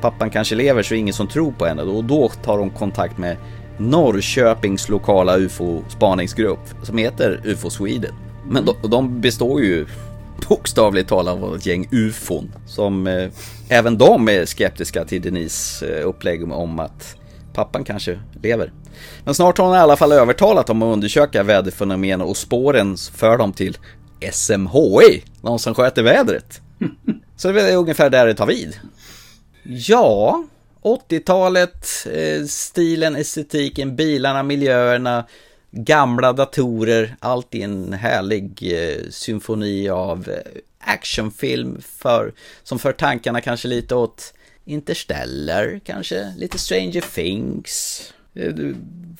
pappan 0.00 0.30
kanske 0.30 0.54
lever 0.54 0.82
så 0.82 0.94
är 0.94 0.96
det 0.96 1.00
ingen 1.00 1.14
som 1.14 1.28
tror 1.28 1.52
på 1.52 1.66
henne 1.66 1.82
och 1.82 2.04
då 2.04 2.28
tar 2.28 2.58
hon 2.58 2.70
kontakt 2.70 3.18
med 3.18 3.36
Norrköpings 3.78 4.88
lokala 4.88 5.38
UFO-spaningsgrupp 5.38 6.74
som 6.82 6.98
heter 6.98 7.40
UFO 7.44 7.70
Sweden. 7.70 8.14
Men 8.48 8.64
de, 8.64 8.90
de 8.90 9.20
består 9.20 9.60
ju 9.60 9.86
bokstavligt 10.48 11.08
talat 11.08 11.38
var 11.38 11.56
ett 11.56 11.66
gäng 11.66 11.88
ufon 11.92 12.52
som 12.66 13.06
eh, 13.06 13.30
även 13.68 13.98
de 13.98 14.28
är 14.28 14.46
skeptiska 14.46 15.04
till 15.04 15.22
Denise 15.22 15.86
eh, 15.86 16.08
upplägg 16.08 16.52
om 16.52 16.78
att 16.78 17.16
pappan 17.52 17.84
kanske 17.84 18.20
lever. 18.42 18.72
Men 19.24 19.34
snart 19.34 19.58
har 19.58 19.64
hon 19.66 19.76
i 19.76 19.78
alla 19.78 19.96
fall 19.96 20.12
övertalat 20.12 20.66
dem 20.66 20.82
att 20.82 20.92
undersöka 20.92 21.42
väderfenomen 21.42 22.20
och 22.20 22.36
spåren 22.36 22.96
för 22.96 23.38
dem 23.38 23.52
till 23.52 23.78
SMHI, 24.32 25.22
någon 25.40 25.58
som 25.58 25.74
sköter 25.74 26.02
vädret. 26.02 26.60
Så 27.36 27.52
det 27.52 27.70
är 27.72 27.76
ungefär 27.76 28.10
där 28.10 28.26
det 28.26 28.34
tar 28.34 28.46
vid. 28.46 28.78
Ja, 29.62 30.44
80-talet, 30.82 31.86
eh, 32.12 32.44
stilen, 32.46 33.16
estetiken, 33.16 33.96
bilarna, 33.96 34.42
miljöerna, 34.42 35.24
gamla 35.70 36.32
datorer, 36.32 37.16
allt 37.20 37.54
i 37.54 37.62
en 37.62 37.92
härlig 37.92 38.72
eh, 38.72 39.10
symfoni 39.10 39.88
av 39.88 40.28
eh, 40.28 40.60
actionfilm 40.78 41.80
för, 41.80 42.32
som 42.62 42.78
för 42.78 42.92
tankarna 42.92 43.40
kanske 43.40 43.68
lite 43.68 43.94
åt 43.94 44.34
Interstellar, 44.64 45.80
kanske 45.84 46.34
lite 46.36 46.58
Stranger 46.58 47.14
Things. 47.14 48.02
Eh, 48.34 48.52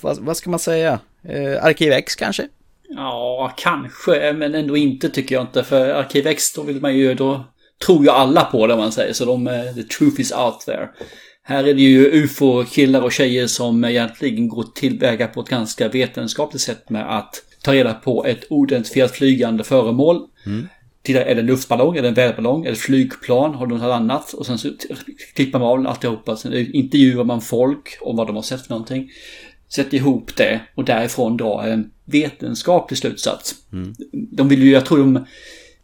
vad, 0.00 0.18
vad 0.18 0.36
ska 0.36 0.50
man 0.50 0.58
säga? 0.58 1.00
Eh, 1.22 1.64
Arkiv 1.64 1.92
X 1.92 2.16
kanske? 2.16 2.48
Ja, 2.88 3.54
kanske, 3.56 4.32
men 4.32 4.54
ändå 4.54 4.76
inte 4.76 5.08
tycker 5.08 5.34
jag 5.34 5.42
inte. 5.42 5.64
För 5.64 5.88
Arkiv 5.88 6.26
X, 6.26 6.52
då 6.52 6.62
vill 6.62 6.80
man 6.80 6.96
ju, 6.96 7.14
då 7.14 7.44
tror 7.86 8.04
ju 8.04 8.10
alla 8.10 8.44
på 8.44 8.66
det 8.66 8.76
man 8.76 8.92
säger. 8.92 9.12
Så 9.12 9.24
de, 9.24 9.46
eh, 9.46 9.74
the 9.74 9.82
truth 9.82 10.20
is 10.20 10.32
out 10.32 10.60
there. 10.60 10.88
Här 11.48 11.64
är 11.64 11.74
det 11.74 11.82
ju 11.82 12.24
ufo-killar 12.24 13.02
och 13.02 13.12
tjejer 13.12 13.46
som 13.46 13.84
egentligen 13.84 14.48
går 14.48 14.64
tillväga 14.74 15.26
på 15.26 15.40
ett 15.40 15.48
ganska 15.48 15.88
vetenskapligt 15.88 16.62
sätt 16.62 16.90
med 16.90 17.18
att 17.18 17.34
ta 17.62 17.72
reda 17.72 17.94
på 17.94 18.24
ett 18.24 18.44
oidentifierat 18.50 19.10
flygande 19.10 19.64
föremål. 19.64 20.26
Mm. 20.46 20.68
Titta, 21.02 21.24
är 21.24 21.34
det 21.34 21.40
en 21.40 21.46
luftballong, 21.46 21.96
är 21.96 22.02
det 22.02 22.08
en 22.08 22.14
väderballong, 22.14 22.64
är 22.64 22.70
det 22.70 22.76
flygplan, 22.76 23.54
har 23.54 23.66
de 23.66 23.78
något 23.78 23.92
annat? 23.92 24.32
Och 24.32 24.46
sen 24.46 24.58
så 24.58 24.68
klipper 25.34 25.58
man 25.58 25.68
av 25.68 25.86
alltihopa, 25.86 26.36
sen 26.36 26.54
intervjuar 26.74 27.24
man 27.24 27.40
folk 27.40 27.98
om 28.00 28.16
vad 28.16 28.26
de 28.26 28.36
har 28.36 28.42
sett 28.42 28.62
för 28.66 28.70
någonting. 28.70 29.10
Sätter 29.68 29.96
ihop 29.96 30.36
det 30.36 30.60
och 30.74 30.84
därifrån 30.84 31.36
dra 31.36 31.66
en 31.66 31.90
vetenskaplig 32.04 32.98
slutsats. 32.98 33.54
Mm. 33.72 33.94
De 34.12 34.48
vill 34.48 34.62
ju, 34.62 34.70
jag 34.70 34.86
tror 34.86 34.98
de 34.98 35.24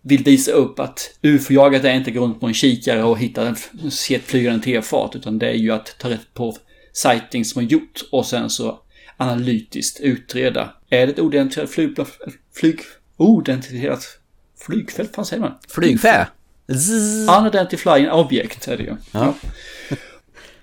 vill 0.07 0.25
visa 0.25 0.53
upp 0.53 0.79
att 0.79 1.19
ufo-jaget 1.23 1.85
är 1.85 1.95
inte 1.95 2.11
gå 2.11 2.21
runt 2.21 2.41
på 2.41 2.47
en 2.47 2.55
kikare 2.55 3.03
och 3.03 3.19
hitta 3.19 3.47
en, 3.47 3.91
se 3.91 4.15
ett 4.15 4.25
flygande 4.25 4.65
tefat, 4.65 5.17
utan 5.17 5.39
det 5.39 5.49
är 5.49 5.55
ju 5.55 5.71
att 5.71 5.97
ta 5.99 6.11
rätt 6.11 6.35
på 6.35 6.57
sightings 6.93 7.51
som 7.51 7.63
har 7.63 7.71
gjort 7.71 8.03
och 8.11 8.27
sen 8.27 8.51
så 8.51 8.79
analytiskt 9.17 10.01
utreda. 10.01 10.75
Är 10.91 11.07
det 11.07 11.13
ett 11.13 11.19
oidentifierat 11.19 11.71
flygplan, 11.71 12.07
flyg, 12.55 12.81
oidentifierat 13.17 14.19
flygfält, 14.67 15.17
vad 15.17 15.27
säger 15.27 15.43
man? 15.43 15.55
Flygfä? 15.69 16.29
Unidentified 17.39 18.11
object 18.11 18.69
är 18.69 18.77
det 18.77 18.83
ju. 18.83 18.97
Ja. 19.13 19.35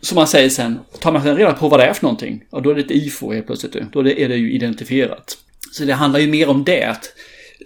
Som 0.02 0.16
man 0.16 0.28
säger 0.28 0.50
sen, 0.50 0.80
tar 1.00 1.12
man 1.12 1.24
sen 1.24 1.38
reda 1.38 1.54
på 1.54 1.70
vad 1.70 1.80
det 1.80 1.86
är 1.86 1.94
för 1.94 2.04
någonting, 2.04 2.44
och 2.50 2.62
då 2.62 2.70
är 2.70 2.76
det 2.76 2.82
ett 2.82 2.92
IFO 2.92 3.34
helt 3.34 3.46
plötsligt. 3.46 3.76
Då 3.94 4.00
är 4.00 4.30
det 4.30 4.36
ju 4.36 4.52
identifierat. 4.52 5.38
Så 5.72 5.86
det 5.86 5.94
handlar 5.94 6.20
ju 6.20 6.28
mer 6.28 6.50
om 6.50 6.64
det, 6.64 6.84
att 6.84 7.14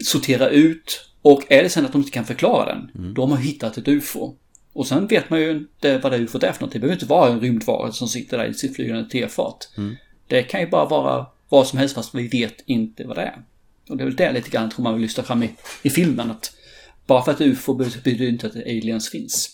sortera 0.02 0.50
ut 0.50 1.10
och 1.22 1.44
är 1.50 1.64
det 1.64 1.70
sen 1.70 1.86
att 1.86 1.92
de 1.92 2.02
inte 2.02 2.12
kan 2.12 2.26
förklara 2.26 2.66
den, 2.66 2.92
mm. 2.96 3.14
då 3.14 3.22
har 3.22 3.30
man 3.30 3.38
hittat 3.38 3.78
ett 3.78 3.88
UFO. 3.88 4.36
Och 4.74 4.88
sen 4.88 5.08
vet 5.08 5.30
man 5.30 5.42
ju 5.42 5.52
inte 5.52 5.98
vad 5.98 6.12
det 6.12 6.18
UFO 6.18 6.38
är 6.38 6.52
för 6.52 6.62
någonting. 6.62 6.70
Det 6.70 6.80
behöver 6.80 6.94
inte 6.96 7.06
vara 7.06 7.32
en 7.32 7.40
rymdvarelse 7.40 7.98
som 7.98 8.08
sitter 8.08 8.38
där 8.38 8.46
i 8.46 8.54
sitt 8.54 8.76
flygande 8.76 9.10
tefat. 9.10 9.74
Mm. 9.78 9.96
Det 10.28 10.44
kan 10.44 10.62
ju 10.62 10.68
bara 10.68 10.86
vara 10.86 11.26
vad 11.50 11.68
som 11.68 11.80
helst 11.80 11.96
fast 11.96 12.16
vi 12.16 12.28
vet 12.28 12.64
inte 12.66 13.04
vad 13.04 13.18
det 13.18 13.22
är. 13.22 13.42
Och 13.90 13.98
det 13.98 14.04
är 14.04 14.06
väl 14.06 14.16
det 14.16 14.32
lite 14.32 14.50
grann 14.50 14.70
tror 14.70 14.84
man 14.84 14.94
vill 14.94 15.02
lyfta 15.02 15.24
fram 15.24 15.44
i, 15.44 15.50
i 15.84 15.90
filmen. 15.90 16.32
Att 16.32 16.56
bara 17.08 17.24
för 17.24 17.32
att 17.32 17.42
UFO 17.42 17.74
betyder 17.74 18.28
inte 18.28 18.48
att 18.48 18.56
aliens 18.56 19.10
finns. 19.10 19.50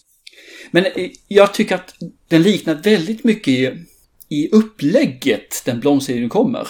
Men 0.72 0.86
eh, 0.86 1.10
jag 1.28 1.54
tycker 1.54 1.76
att 1.76 1.96
den 2.28 2.44
liknar 2.44 2.76
väldigt 2.76 3.24
mycket 3.24 3.48
i, 3.48 3.86
i 4.30 4.50
upplägget 4.52 5.62
den 5.66 5.80
blomstertiden 5.80 6.30
kommer. 6.30 6.68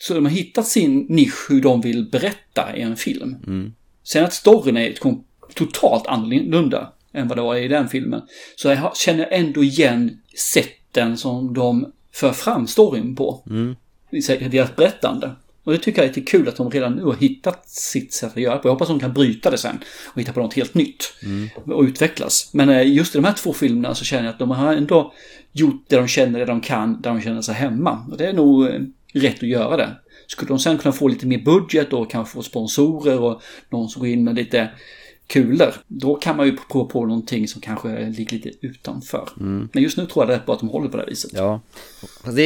Så 0.00 0.14
de 0.14 0.24
har 0.24 0.32
hittat 0.32 0.66
sin 0.66 1.06
nisch 1.08 1.50
hur 1.50 1.60
de 1.60 1.80
vill 1.80 2.04
berätta 2.04 2.76
i 2.76 2.80
en 2.80 2.96
film. 2.96 3.36
Mm. 3.46 3.72
Sen 4.04 4.24
att 4.24 4.32
storyn 4.32 4.76
är 4.76 4.94
totalt 5.54 6.06
annorlunda 6.06 6.92
än 7.12 7.28
vad 7.28 7.38
det 7.38 7.42
var 7.42 7.56
i 7.56 7.68
den 7.68 7.88
filmen. 7.88 8.22
Så 8.56 8.68
jag 8.68 8.96
känner 8.96 9.28
ändå 9.30 9.64
igen 9.64 10.18
sätten 10.36 11.16
som 11.16 11.54
de 11.54 11.92
för 12.12 12.32
fram 12.32 12.66
storyn 12.66 13.16
på. 13.16 13.42
Mm. 13.50 13.76
I 14.10 14.48
deras 14.48 14.76
berättande. 14.76 15.30
Och 15.64 15.72
det 15.72 15.78
tycker 15.78 16.02
jag 16.02 16.10
är 16.10 16.14
lite 16.14 16.30
kul 16.30 16.48
att 16.48 16.56
de 16.56 16.70
redan 16.70 16.92
nu 16.92 17.04
har 17.04 17.14
hittat 17.14 17.68
sitt 17.68 18.12
sätt 18.12 18.32
att 18.32 18.42
göra 18.42 18.58
på. 18.58 18.68
Jag 18.68 18.72
hoppas 18.72 18.90
att 18.90 18.94
de 18.94 19.00
kan 19.00 19.12
bryta 19.12 19.50
det 19.50 19.58
sen 19.58 19.78
och 20.06 20.20
hitta 20.20 20.32
på 20.32 20.40
något 20.40 20.54
helt 20.54 20.74
nytt. 20.74 21.14
Mm. 21.22 21.48
Och 21.64 21.82
utvecklas. 21.82 22.50
Men 22.52 22.68
eh, 22.68 22.94
just 22.94 23.14
i 23.14 23.18
de 23.18 23.24
här 23.24 23.32
två 23.32 23.52
filmerna 23.52 23.94
så 23.94 24.04
känner 24.04 24.24
jag 24.24 24.32
att 24.32 24.38
de 24.38 24.50
har 24.50 24.74
ändå 24.74 25.12
gjort 25.52 25.84
det 25.88 25.96
de 25.96 26.08
känner, 26.08 26.38
det 26.38 26.44
de 26.44 26.60
kan, 26.60 27.00
där 27.00 27.10
de 27.10 27.20
känner 27.20 27.42
sig 27.42 27.54
hemma. 27.54 28.06
Och 28.10 28.16
det 28.16 28.26
är 28.26 28.32
nog 28.32 28.66
eh, 28.66 28.80
rätt 29.12 29.42
att 29.42 29.48
göra 29.48 29.76
det. 29.76 29.96
Skulle 30.26 30.48
de 30.48 30.58
sen 30.58 30.78
kunna 30.78 30.92
få 30.92 31.08
lite 31.08 31.26
mer 31.26 31.38
budget 31.38 31.92
och 31.92 32.10
kanske 32.10 32.32
få 32.32 32.42
sponsorer 32.42 33.20
och 33.20 33.42
någon 33.70 33.88
som 33.88 34.00
går 34.00 34.08
in 34.08 34.24
med 34.24 34.34
lite 34.34 34.70
kulor, 35.28 35.74
då 35.86 36.14
kan 36.14 36.36
man 36.36 36.46
ju 36.46 36.56
prova 36.70 36.88
på 36.90 37.06
någonting 37.06 37.48
som 37.48 37.60
kanske 37.60 37.88
ligger 38.06 38.36
lite 38.36 38.66
utanför. 38.66 39.28
Mm. 39.40 39.68
Men 39.72 39.82
just 39.82 39.96
nu 39.96 40.06
tror 40.06 40.22
jag 40.22 40.28
det 40.28 40.34
är 40.34 40.38
rätt 40.38 40.46
bra 40.46 40.54
att 40.54 40.60
de 40.60 40.68
håller 40.68 40.88
på 40.88 40.96
det 40.96 41.06
viset. 41.06 41.30
Ja. 41.34 41.60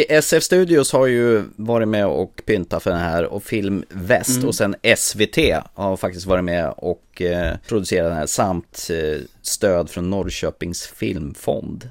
SF 0.09 0.43
Studios 0.43 0.93
har 0.93 1.07
ju 1.07 1.43
varit 1.57 1.89
med 1.89 2.07
och 2.07 2.43
pyntat 2.47 2.83
för 2.83 2.91
den 2.91 3.01
här 3.01 3.25
och 3.25 3.43
Film 3.43 3.85
Väst 3.89 4.37
mm. 4.37 4.49
och 4.49 4.55
sen 4.55 4.75
SVT 4.97 5.39
har 5.75 5.97
faktiskt 5.97 6.27
varit 6.27 6.45
med 6.45 6.75
och 6.77 7.23
eh, 7.23 7.57
producerat 7.69 8.11
den 8.11 8.19
här 8.19 8.27
samt 8.27 8.89
eh, 8.91 9.21
stöd 9.43 9.91
från 9.91 10.11
Norrköpings 10.11 10.87
filmfond 10.87 11.91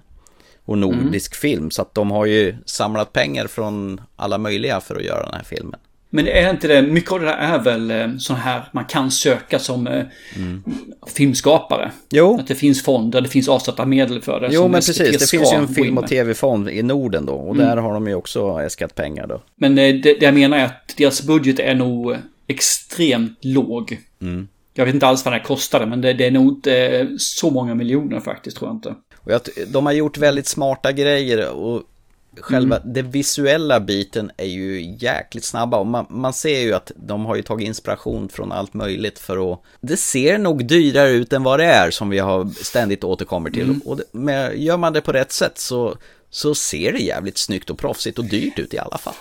och 0.65 0.77
nordisk 0.77 1.33
mm. 1.33 1.39
film. 1.41 1.71
Så 1.71 1.81
att 1.81 1.95
de 1.95 2.11
har 2.11 2.25
ju 2.25 2.55
samlat 2.65 3.13
pengar 3.13 3.47
från 3.47 4.01
alla 4.15 4.37
möjliga 4.37 4.81
för 4.81 4.95
att 4.95 5.03
göra 5.03 5.23
den 5.23 5.33
här 5.33 5.43
filmen. 5.43 5.79
Men 6.13 6.27
är 6.27 6.49
inte 6.49 6.67
det, 6.67 6.81
mycket 6.81 7.11
av 7.11 7.19
det 7.19 7.25
där 7.25 7.37
är 7.37 7.59
väl 7.59 7.91
eh, 7.91 8.17
så 8.17 8.33
här 8.33 8.69
man 8.71 8.85
kan 8.85 9.11
söka 9.11 9.59
som 9.59 9.87
eh, 9.87 10.05
mm. 10.35 10.63
filmskapare? 11.07 11.91
Jo. 12.09 12.39
Att 12.39 12.47
det 12.47 12.55
finns 12.55 12.83
fonder, 12.83 13.21
det 13.21 13.29
finns 13.29 13.49
avsatta 13.49 13.85
medel 13.85 14.21
för 14.21 14.39
det. 14.39 14.49
Jo, 14.51 14.61
men 14.61 14.71
precis. 14.71 14.97
Det 14.97 15.29
finns 15.29 15.53
ju 15.53 15.57
en 15.57 15.67
film 15.67 15.97
och 15.97 16.07
tv-fond 16.07 16.69
i 16.69 16.83
Norden 16.83 17.25
då. 17.25 17.33
Och 17.33 17.55
mm. 17.55 17.67
där 17.67 17.77
har 17.77 17.93
de 17.93 18.07
ju 18.07 18.15
också 18.15 18.59
äskat 18.59 18.95
pengar 18.95 19.27
då. 19.27 19.41
Men 19.55 19.77
eh, 19.77 19.95
det, 19.95 20.13
det 20.19 20.25
jag 20.25 20.33
menar 20.33 20.57
är 20.57 20.65
att 20.65 20.93
deras 20.97 21.23
budget 21.23 21.59
är 21.59 21.75
nog 21.75 22.15
extremt 22.47 23.45
låg. 23.45 23.97
Mm. 24.21 24.47
Jag 24.73 24.85
vet 24.85 24.93
inte 24.93 25.07
alls 25.07 25.25
vad 25.25 25.33
det 25.33 25.39
kostade, 25.39 25.85
men 25.85 26.01
det, 26.01 26.13
det 26.13 26.27
är 26.27 26.31
nog 26.31 26.47
inte 26.47 27.07
så 27.17 27.49
många 27.49 27.75
miljoner 27.75 28.19
faktiskt, 28.19 28.57
tror 28.57 28.69
jag 28.69 28.75
inte. 28.75 28.95
Och 29.23 29.31
jag, 29.31 29.41
de 29.67 29.85
har 29.85 29.93
gjort 29.93 30.17
väldigt 30.17 30.47
smarta 30.47 30.91
grejer 30.91 31.49
och 31.49 31.83
själva 32.39 32.77
mm. 32.77 32.93
den 32.93 33.11
visuella 33.11 33.79
biten 33.79 34.31
är 34.37 34.45
ju 34.45 34.95
jäkligt 34.99 35.43
snabba 35.43 35.77
och 35.77 35.87
man, 35.87 36.05
man, 36.09 36.33
ser 36.33 36.59
ju 36.59 36.73
att 36.73 36.91
de 36.95 37.25
har 37.25 37.35
ju 37.35 37.41
tagit 37.41 37.67
inspiration 37.67 38.29
från 38.29 38.51
allt 38.51 38.73
möjligt 38.73 39.19
för 39.19 39.53
att 39.53 39.61
det 39.81 39.97
ser 39.97 40.37
nog 40.37 40.65
dyrare 40.65 41.09
ut 41.09 41.33
än 41.33 41.43
vad 41.43 41.59
det 41.59 41.65
är 41.65 41.91
som 41.91 42.09
vi 42.09 42.19
har 42.19 42.49
ständigt 42.63 43.03
återkommer 43.03 43.49
till 43.49 43.63
mm. 43.63 43.81
och 43.85 43.97
det, 43.97 44.03
med, 44.11 44.57
gör 44.57 44.77
man 44.77 44.93
det 44.93 45.01
på 45.01 45.11
rätt 45.11 45.31
sätt 45.31 45.57
så, 45.57 45.95
så 46.29 46.55
ser 46.55 46.91
det 46.91 46.99
jävligt 46.99 47.37
snyggt 47.37 47.69
och 47.69 47.77
proffsigt 47.77 48.19
och 48.19 48.25
dyrt 48.25 48.59
ut 48.59 48.73
i 48.73 48.77
alla 48.77 48.97
fall. 48.97 49.13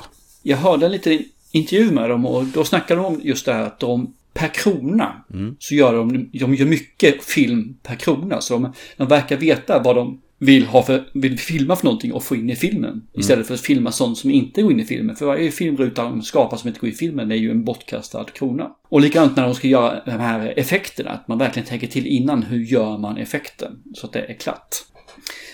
Jag 0.42 0.57
hörde 0.57 0.86
en 0.86 0.92
liten 0.92 1.24
intervju 1.51 1.90
med 1.90 2.11
dem 2.11 2.26
och 2.26 2.44
då 2.44 2.64
snackade 2.64 3.01
de 3.01 3.07
om 3.07 3.20
just 3.22 3.46
det 3.46 3.53
här 3.53 3.62
att 3.62 3.80
de 3.80 4.14
per 4.32 4.48
krona 4.48 5.24
mm. 5.34 5.56
så 5.58 5.74
gör 5.74 5.94
de, 5.94 6.30
de 6.32 6.54
gör 6.54 6.66
mycket 6.66 7.24
film 7.24 7.76
per 7.82 7.94
krona. 7.94 8.40
Så 8.40 8.54
de, 8.54 8.72
de 8.96 9.08
verkar 9.08 9.36
veta 9.36 9.82
vad 9.82 9.96
de 9.96 10.20
vill, 10.38 10.66
ha 10.66 10.82
för, 10.82 11.04
vill 11.12 11.38
filma 11.38 11.76
för 11.76 11.84
någonting 11.84 12.12
och 12.12 12.24
få 12.24 12.36
in 12.36 12.50
i 12.50 12.56
filmen. 12.56 12.90
Mm. 12.90 13.02
Istället 13.14 13.46
för 13.46 13.54
att 13.54 13.60
filma 13.60 13.92
sånt 13.92 14.18
som 14.18 14.30
inte 14.30 14.62
går 14.62 14.72
in 14.72 14.80
i 14.80 14.84
filmen. 14.84 15.16
För 15.16 15.26
varje 15.26 15.50
filmruta 15.50 16.02
de 16.02 16.22
skapar 16.22 16.56
som 16.56 16.68
inte 16.68 16.80
går 16.80 16.90
i 16.90 16.92
filmen 16.92 17.30
är 17.30 17.36
ju 17.36 17.50
en 17.50 17.64
bortkastad 17.64 18.24
krona. 18.24 18.70
Och 18.88 19.00
likadant 19.00 19.36
när 19.36 19.44
de 19.44 19.54
ska 19.54 19.68
göra 19.68 20.02
de 20.04 20.10
här 20.10 20.58
effekterna. 20.58 21.10
Att 21.10 21.28
man 21.28 21.38
verkligen 21.38 21.68
tänker 21.68 21.86
till 21.86 22.06
innan 22.06 22.42
hur 22.42 22.58
gör 22.58 22.98
man 22.98 23.16
effekten. 23.16 23.82
Så 23.94 24.06
att 24.06 24.12
det 24.12 24.20
är 24.20 24.34
klart. 24.34 24.68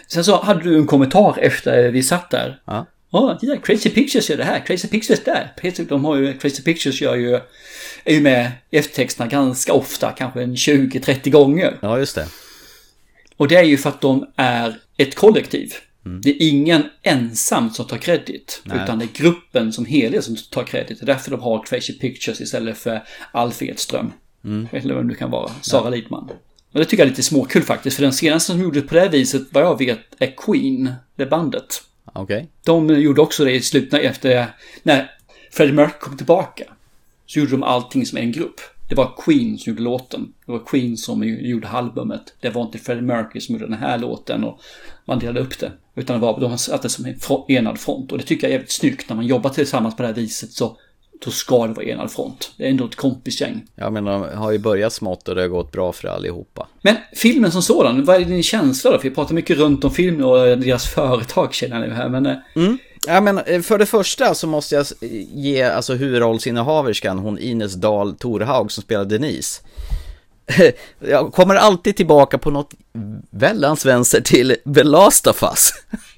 Sen 0.08 0.24
så 0.24 0.42
hade 0.42 0.62
du 0.62 0.78
en 0.78 0.86
kommentar 0.86 1.38
efter 1.38 1.90
vi 1.90 2.02
satt 2.02 2.30
där. 2.30 2.62
Ja. 2.64 2.86
Ja, 3.10 3.38
oh, 3.42 3.60
Crazy 3.60 3.90
Pictures 3.90 4.30
gör 4.30 4.36
det 4.36 4.44
här, 4.44 4.66
Crazy 4.66 4.88
Pictures 4.88 5.24
där. 5.24 5.84
De 5.88 6.04
har 6.04 6.16
ju, 6.16 6.32
Crazy 6.32 6.62
Pictures 6.62 7.00
gör 7.00 7.16
ju, 7.16 7.40
är 8.06 8.14
ju 8.14 8.20
med 8.20 8.52
i 8.70 8.76
eftertexterna 8.76 9.30
ganska 9.30 9.72
ofta, 9.72 10.10
kanske 10.10 10.42
en 10.42 10.54
20-30 10.54 11.30
gånger. 11.30 11.78
Ja, 11.82 11.98
just 11.98 12.14
det. 12.14 12.28
Och 13.36 13.48
det 13.48 13.56
är 13.56 13.62
ju 13.62 13.76
för 13.76 13.88
att 13.88 14.00
de 14.00 14.26
är 14.36 14.80
ett 14.96 15.14
kollektiv. 15.14 15.72
Mm. 16.06 16.20
Det 16.20 16.30
är 16.30 16.48
ingen 16.48 16.82
ensam 17.02 17.70
som 17.70 17.86
tar 17.86 17.98
kredit. 17.98 18.62
Utan 18.64 18.98
det 18.98 19.04
är 19.04 19.22
gruppen 19.22 19.72
som 19.72 19.84
helhet 19.84 20.24
som 20.24 20.36
tar 20.50 20.64
kredit. 20.64 20.98
Det 20.98 21.04
är 21.04 21.06
därför 21.06 21.30
de 21.30 21.40
har 21.40 21.64
Crazy 21.66 21.92
Pictures 21.92 22.40
istället 22.40 22.78
för 22.78 23.02
Alf 23.32 23.62
Edström. 23.62 24.12
Mm. 24.44 24.68
Eller 24.72 24.94
vem 24.94 25.08
det 25.08 25.14
kan 25.14 25.30
vara. 25.30 25.50
Sara 25.60 25.84
ja. 25.84 25.90
Lidman. 25.90 26.30
Och 26.72 26.78
det 26.78 26.84
tycker 26.84 27.02
jag 27.02 27.06
är 27.06 27.10
lite 27.10 27.22
småkul 27.22 27.62
faktiskt. 27.62 27.96
För 27.96 28.02
den 28.02 28.12
senaste 28.12 28.52
som 28.52 28.60
gjorde 28.60 28.80
det 28.80 28.86
på 28.86 28.94
det 28.94 29.00
här 29.00 29.08
viset, 29.08 29.42
vad 29.50 29.62
jag 29.62 29.78
vet, 29.78 30.00
är 30.18 30.34
Queen. 30.36 30.92
Det 31.16 31.26
bandet. 31.26 31.82
Okay. 32.14 32.44
De 32.64 33.00
gjorde 33.00 33.20
också 33.20 33.44
det 33.44 33.52
i 33.52 33.62
slutet 33.62 34.00
efter, 34.00 34.46
när 34.82 35.10
Freddie 35.50 35.72
Mercury 35.72 36.00
kom 36.00 36.16
tillbaka. 36.16 36.64
Så 37.26 37.38
gjorde 37.38 37.50
de 37.50 37.62
allting 37.62 38.06
som 38.06 38.18
en 38.18 38.32
grupp. 38.32 38.60
Det 38.88 38.94
var 38.94 39.12
Queen 39.24 39.58
som 39.58 39.70
gjorde 39.70 39.82
låten. 39.82 40.32
Det 40.46 40.52
var 40.52 40.58
Queen 40.58 40.96
som 40.96 41.24
gjorde 41.24 41.68
albumet. 41.68 42.34
Det 42.40 42.50
var 42.50 42.62
inte 42.62 42.78
Freddie 42.78 43.02
Mercury 43.02 43.40
som 43.40 43.54
gjorde 43.54 43.66
den 43.66 43.78
här 43.78 43.98
låten 43.98 44.44
och 44.44 44.60
man 45.04 45.18
delade 45.18 45.40
upp 45.40 45.58
det. 45.58 45.72
Utan 45.94 46.20
det 46.20 46.26
var, 46.26 46.40
de 46.40 46.58
satte 46.58 46.88
som 46.88 47.04
en 47.04 47.16
enad 47.48 47.78
front. 47.78 48.12
Och 48.12 48.18
det 48.18 48.24
tycker 48.24 48.46
jag 48.46 48.50
är 48.50 48.52
jävligt 48.52 48.72
snyggt. 48.72 49.08
När 49.08 49.16
man 49.16 49.26
jobbar 49.26 49.50
tillsammans 49.50 49.96
på 49.96 50.02
det 50.02 50.08
här 50.08 50.14
viset 50.14 50.52
så 50.52 50.76
då 51.24 51.30
ska 51.30 51.66
det 51.66 51.72
vara 51.72 51.86
enad 51.86 52.10
front. 52.10 52.52
Det 52.56 52.66
är 52.66 52.70
ändå 52.70 52.84
ett 52.84 52.96
kompisgäng. 52.96 53.64
Ja, 53.74 53.90
men 53.90 54.04
de 54.04 54.22
har 54.34 54.52
ju 54.52 54.58
börjat 54.58 54.92
smått 54.92 55.28
och 55.28 55.34
det 55.34 55.40
har 55.40 55.48
gått 55.48 55.72
bra 55.72 55.92
för 55.92 56.08
allihopa. 56.08 56.68
Men 56.82 56.96
filmen 57.14 57.52
som 57.52 57.62
sådan, 57.62 58.04
vad 58.04 58.16
är 58.16 58.24
din 58.24 58.42
känsla 58.42 58.90
då? 58.90 58.98
För 58.98 59.08
vi 59.08 59.14
pratar 59.14 59.34
mycket 59.34 59.58
runt 59.58 59.84
om 59.84 59.90
filmen 59.90 60.24
och 60.24 60.38
deras 60.58 60.86
företag 60.86 61.54
känner 61.54 61.80
jag 61.80 61.88
nu 61.88 61.94
här, 61.94 62.08
men... 62.08 62.26
Eh, 62.26 62.36
mm. 62.56 62.78
Ja 63.06 63.20
men 63.20 63.38
eh, 63.38 63.60
för 63.60 63.78
det 63.78 63.86
första 63.86 64.34
så 64.34 64.46
måste 64.46 64.74
jag 64.74 64.86
ge 65.34 65.62
alltså 65.62 65.94
huvudrollsinnehaverskan, 65.94 67.18
hon 67.18 67.38
Ines 67.38 67.74
Dahl 67.74 68.16
Torhaug 68.16 68.72
som 68.72 68.82
spelar 68.82 69.04
Denise. 69.04 69.60
jag 70.98 71.32
kommer 71.32 71.54
alltid 71.54 71.96
tillbaka 71.96 72.38
på 72.38 72.50
något 72.50 72.70
väldans 73.30 73.86
vänster 73.86 74.20
till 74.20 74.56
The 74.74 74.82
Last 74.82 75.26
of 75.26 75.42
Us. 75.42 75.72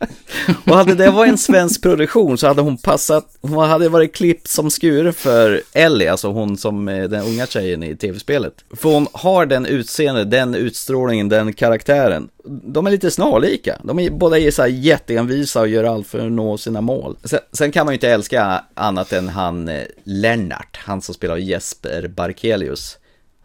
och 0.64 0.76
hade 0.76 0.94
det 0.94 1.10
varit 1.10 1.30
en 1.30 1.38
svensk 1.38 1.82
produktion 1.82 2.38
så 2.38 2.46
hade 2.46 2.62
hon 2.62 2.76
passat, 2.76 3.24
hon 3.40 3.68
hade 3.68 3.88
varit 3.88 4.14
klippt 4.14 4.48
som 4.48 4.70
skur 4.70 5.12
för 5.12 5.62
Ellie, 5.72 6.08
alltså 6.08 6.28
hon 6.28 6.56
som 6.56 6.88
är 6.88 7.08
den 7.08 7.24
unga 7.24 7.46
tjejen 7.46 7.82
i 7.82 7.96
tv-spelet. 7.96 8.54
För 8.76 8.88
hon 8.90 9.06
har 9.12 9.46
den 9.46 9.66
utseende, 9.66 10.24
den 10.24 10.54
utstrålningen, 10.54 11.28
den 11.28 11.52
karaktären. 11.52 12.28
De 12.44 12.86
är 12.86 12.90
lite 12.90 13.10
snarlika. 13.10 13.78
De 13.82 13.98
är 13.98 14.10
båda 14.10 14.38
är 14.38 14.50
så 14.50 14.62
här 14.62 14.68
jätteenvisa 14.68 15.60
och 15.60 15.68
gör 15.68 15.84
allt 15.84 16.06
för 16.06 16.26
att 16.26 16.32
nå 16.32 16.58
sina 16.58 16.80
mål. 16.80 17.16
Sen, 17.24 17.40
sen 17.52 17.72
kan 17.72 17.86
man 17.86 17.92
ju 17.92 17.96
inte 17.96 18.10
älska 18.10 18.64
annat 18.74 19.12
än 19.12 19.28
han 19.28 19.68
eh, 19.68 19.82
Lennart, 20.04 20.78
han 20.84 21.02
som 21.02 21.14
spelar 21.14 21.36
Jesper 21.36 22.08
Barkelius. 22.08 22.98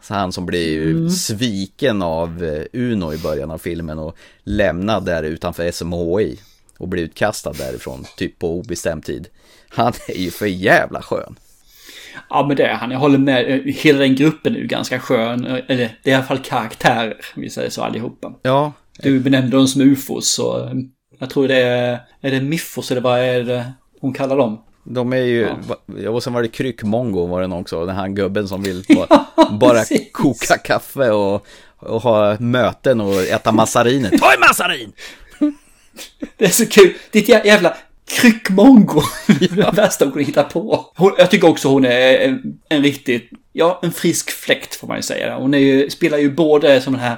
Så 0.04 0.14
han 0.14 0.32
som 0.32 0.46
blir 0.46 0.82
Mm. 0.92 1.10
sviken 1.10 2.02
av 2.02 2.44
eh, 2.44 2.64
Uno 2.74 3.14
i 3.14 3.18
början 3.18 3.52
av 3.52 3.58
filmen 3.58 4.00
och 4.00 4.18
lämnad 4.44 5.06
där 5.06 5.24
utanför 5.24 5.72
SMHI 5.72 6.40
och 6.78 6.88
blir 6.88 7.04
utkastad 7.04 7.54
därifrån, 7.54 8.06
typ 8.18 8.40
på 8.40 8.58
obestämd 8.60 9.04
tid. 9.06 9.28
Han 9.70 9.94
är 10.08 10.18
ju 10.18 10.32
för 10.32 10.46
jävla 10.46 11.02
skön. 11.02 11.36
Ja 12.30 12.46
men 12.48 12.58
det 12.58 12.64
är 12.66 12.74
han, 12.74 12.92
jag 12.92 13.00
håller 13.00 13.18
med. 13.18 13.52
Eh, 13.52 13.60
Hela 13.74 14.00
den 14.00 14.16
gruppen 14.16 14.56
är 14.56 14.60
ju 14.60 14.68
ganska 14.68 15.00
skön. 15.00 15.46
Eh, 15.46 15.54
Eller 15.68 15.98
det 16.04 16.10
är 16.10 16.12
i 16.12 16.14
alla 16.14 16.24
fall 16.26 16.40
karaktärer, 16.40 17.18
om 17.36 17.42
vi 17.42 17.50
säger 17.50 17.70
så 17.70 17.82
allihopa. 17.82 18.34
Ja. 18.42 18.74
Du 19.00 19.20
benämnde 19.20 19.58
dem 19.58 19.68
som 19.68 19.82
ufos 19.82 20.34
så 20.34 20.72
jag 21.20 21.30
tror 21.30 21.48
det 21.48 21.58
är, 21.62 22.00
är 22.22 22.32
det 22.32 22.42
miffos 22.42 22.92
eller 22.92 23.02
vad 23.02 23.20
är 23.20 23.44
det 23.44 23.72
hon 24.02 24.14
kallar 24.14 24.38
dem? 24.38 24.64
De 24.84 25.14
är 25.14 25.18
ju, 25.18 25.50
ja. 26.04 26.10
och 26.10 26.24
sen 26.24 26.34
var 26.34 26.42
det 26.42 26.48
kryckmongo 26.48 27.26
var 27.26 27.42
någon 27.48 27.62
också, 27.62 27.86
den 27.86 27.96
här 27.96 28.08
gubben 28.08 28.48
som 28.48 28.64
vill 28.64 28.84
bara, 28.96 29.26
bara 29.52 29.84
koka 30.12 30.58
kaffe 30.58 31.10
och, 31.12 31.46
och 31.80 32.02
ha 32.02 32.38
möten 32.40 33.02
och 33.02 33.22
äta 33.24 33.52
massariner. 33.52 34.10
Ta 34.18 34.34
en 34.34 34.40
massarin! 34.40 34.92
Det 36.38 36.46
är 36.46 36.50
så 36.50 36.66
kul. 36.66 36.94
Ditt 37.12 37.28
jä- 37.30 37.46
jävla 37.46 37.78
kryckmongo. 38.06 39.02
det 39.40 39.72
värsta 39.74 40.06
hon 40.06 40.12
kunde 40.12 40.26
hitta 40.26 40.44
på. 40.44 40.92
Hon, 40.96 41.12
jag 41.18 41.32
tycker 41.32 41.48
också 41.50 41.68
hon 41.70 41.86
är 41.86 42.18
en, 42.18 42.60
en 42.70 42.84
riktigt, 42.84 43.30
ja 43.52 43.80
en 43.84 43.92
frisk 43.92 44.32
fläkt 44.32 44.76
får 44.76 44.88
man 44.88 44.98
ju 44.98 45.04
säga. 45.04 45.36
Hon 45.38 45.54
är 45.54 45.58
ju, 45.58 45.90
spelar 45.90 46.18
ju 46.18 46.32
både 46.32 46.82
som 46.82 46.94
den 46.94 47.02
här 47.02 47.18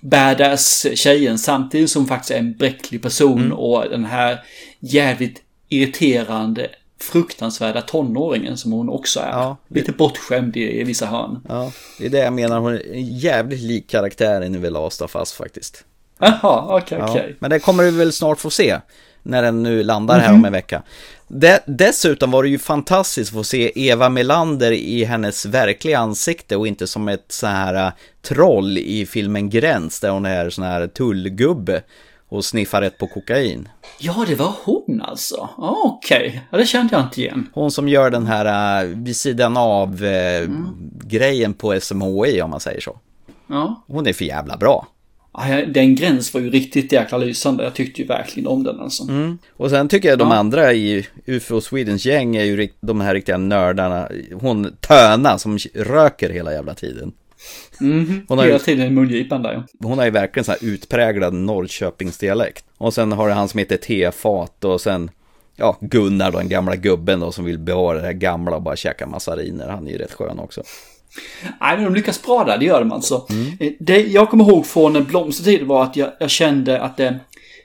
badass 0.00 0.86
tjejen 0.94 1.38
samtidigt 1.38 1.90
som 1.90 2.06
faktiskt 2.06 2.30
är 2.30 2.38
en 2.38 2.52
bräcklig 2.56 3.02
person 3.02 3.40
Mm. 3.40 3.52
och 3.52 3.88
den 3.90 4.04
här 4.04 4.40
jävligt 4.80 5.42
irriterande 5.68 6.68
fruktansvärda 7.02 7.80
tonåringen 7.82 8.56
som 8.56 8.72
hon 8.72 8.88
också 8.88 9.20
är. 9.20 9.30
Ja. 9.30 9.56
Lite 9.68 9.92
bortskämd 9.92 10.56
i, 10.56 10.80
i 10.80 10.84
vissa 10.84 11.06
hörn. 11.06 11.40
Ja, 11.48 11.72
det 11.98 12.06
är 12.06 12.10
det 12.10 12.18
jag 12.18 12.32
menar, 12.32 12.58
hon 12.60 12.72
är 12.74 12.92
en 12.92 13.18
jävligt 13.18 13.60
lik 13.60 13.90
karaktär 13.90 14.44
i 14.44 14.62
The 14.62 14.70
Last 14.70 15.02
of 15.02 15.16
Us 15.16 15.32
faktiskt. 15.32 15.84
Jaha, 16.20 16.76
okej, 16.76 16.98
Ja, 16.98 17.10
okej. 17.10 17.36
Men 17.38 17.50
det 17.50 17.58
kommer 17.58 17.84
vi 17.84 17.90
väl 17.90 18.12
snart 18.12 18.40
få 18.40 18.50
se. 18.50 18.78
När 19.22 19.42
den 19.42 19.62
nu 19.62 19.82
landar 19.82 20.18
här 20.18 20.28
Mhm. 20.28 20.38
om 20.38 20.44
en 20.44 20.52
vecka. 20.52 20.82
De, 21.28 21.58
dessutom 21.66 22.30
var 22.30 22.42
det 22.42 22.48
ju 22.48 22.58
fantastiskt 22.58 23.30
att 23.30 23.34
få 23.34 23.44
se 23.44 23.72
Eva 23.90 24.08
Melander 24.08 24.72
i 24.72 25.04
hennes 25.04 25.46
verkliga 25.46 25.98
ansikte 25.98 26.56
och 26.56 26.66
inte 26.66 26.86
som 26.86 27.08
ett 27.08 27.24
så 27.28 27.46
här 27.46 27.74
äh, 27.86 27.92
troll 28.22 28.78
i 28.78 29.06
filmen 29.06 29.50
Gräns 29.50 30.00
där 30.00 30.10
hon 30.10 30.26
är 30.26 30.50
sån 30.50 30.64
här 30.64 30.86
tullgubbe 30.86 31.82
och 32.32 32.44
sniffar 32.44 32.80
rätt 32.80 32.98
på 32.98 33.06
kokain. 33.06 33.68
Ja, 33.98 34.24
det 34.28 34.34
var 34.34 34.54
hon 34.64 35.02
alltså. 35.02 35.48
Okej, 35.56 36.42
ja, 36.50 36.58
det 36.58 36.66
kände 36.66 36.94
jag 36.96 37.02
inte 37.02 37.20
igen. 37.20 37.48
Hon 37.54 37.70
som 37.70 37.88
gör 37.88 38.10
den 38.10 38.26
här 38.26 38.82
äh, 38.84 38.88
vid 38.88 39.16
sidan 39.16 39.56
av 39.56 40.04
äh, 40.04 40.48
grejen 41.04 41.54
på 41.54 41.80
SMHI 41.80 42.42
om 42.42 42.50
man 42.50 42.60
säger 42.60 42.80
så. 42.80 42.98
Ja. 43.46 43.84
Hon 43.86 44.06
är 44.06 44.12
för 44.12 44.24
jävla 44.24 44.56
bra. 44.56 44.86
Den 45.66 45.94
gräns 45.94 46.34
var 46.34 46.40
ju 46.40 46.50
riktigt 46.50 46.92
jäkla 46.92 47.18
lysande. 47.18 47.64
Jag 47.64 47.74
tyckte 47.74 48.00
ju 48.00 48.06
verkligen 48.06 48.46
om 48.46 48.62
den 48.62 48.80
alltså. 48.80 49.02
Mm. 49.02 49.38
Och 49.56 49.70
sen 49.70 49.88
tycker 49.88 50.08
jag 50.08 50.18
de 50.18 50.28
Ja. 50.28 50.36
andra 50.36 50.72
i 50.72 51.06
UFO 51.26 51.60
Swedens 51.60 52.06
gäng 52.06 52.36
är 52.36 52.44
ju 52.44 52.68
de 52.80 53.00
här 53.00 53.14
riktiga 53.14 53.38
nördarna. 53.38 54.08
Hon 54.40 54.76
Töna 54.80 55.38
som 55.38 55.58
röker 55.74 56.30
hela 56.30 56.52
jävla 56.52 56.74
tiden. 56.74 57.12
Mhm, 57.80 58.26
Hon 58.28 58.38
har 58.38 58.44
ju- 58.44 58.50
Hela 58.52 58.64
tiden 58.64 58.86
i 58.86 58.90
mungipan 58.90 59.42
där 59.42 59.52
ja. 59.52 59.62
Hon 59.88 59.98
har 59.98 60.04
ju 60.04 60.10
verkligen 60.10 60.44
så 60.44 60.52
här 60.52 60.58
utpräglad 60.64 61.34
Norrköpingsdialekt. 61.34 62.64
Och 62.78 62.94
sen 62.94 63.12
har 63.12 63.28
du 63.28 63.34
han 63.34 63.48
som 63.48 63.58
heter 63.58 63.76
Tefat 63.76 64.64
och 64.64 64.80
sen 64.80 65.10
Ja, 65.56 65.76
Gunnar 65.80 66.30
då, 66.32 66.38
den 66.38 66.48
gamla 66.48 66.76
gubben 66.76 67.20
då 67.20 67.32
som 67.32 67.44
vill 67.44 67.58
bevara 67.58 67.98
det 67.98 68.04
här 68.06 68.12
gamla 68.12 68.56
och 68.56 68.62
bara 68.62 68.76
käka 68.76 69.06
massariner. 69.06 69.68
Han 69.68 69.86
är 69.86 69.90
ju 69.92 69.98
rätt 69.98 70.12
skön 70.12 70.38
också. 70.38 70.62
Nej, 71.60 71.76
men 71.76 71.84
de 71.84 71.94
lyckas 71.94 72.22
bra 72.22 72.44
där, 72.44 72.58
det 72.58 72.64
gör 72.64 72.78
de 72.80 72.92
alltså. 72.92 73.26
Eh, 73.60 73.72
Det 73.80 74.00
jag 74.00 74.30
kommer 74.30 74.44
ihåg 74.50 74.66
från 74.66 75.04
Blomstertid 75.04 75.62
var 75.62 75.82
att 75.82 75.96
jag, 75.96 76.10
jag 76.20 76.30
kände 76.30 76.80
att 76.80 76.96
det, 76.96 77.18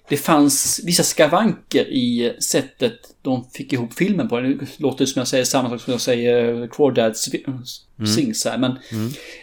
det 0.09 0.17
fanns 0.17 0.81
vissa 0.83 1.03
skavanker 1.03 1.85
i 1.87 2.35
sättet 2.39 2.93
de 3.21 3.45
fick 3.53 3.73
ihop 3.73 3.93
filmen 3.93 4.29
på. 4.29 4.39
Det 4.39 4.57
låter 4.77 5.05
som 5.05 5.19
jag 5.19 5.27
säger 5.27 5.43
samma 5.43 5.69
sak 5.69 5.81
som 5.81 5.91
jag 5.91 6.01
säger 6.01 6.67
Crawdad 6.67 7.17
Sings 8.15 8.45
här, 8.45 8.57
men 8.57 8.79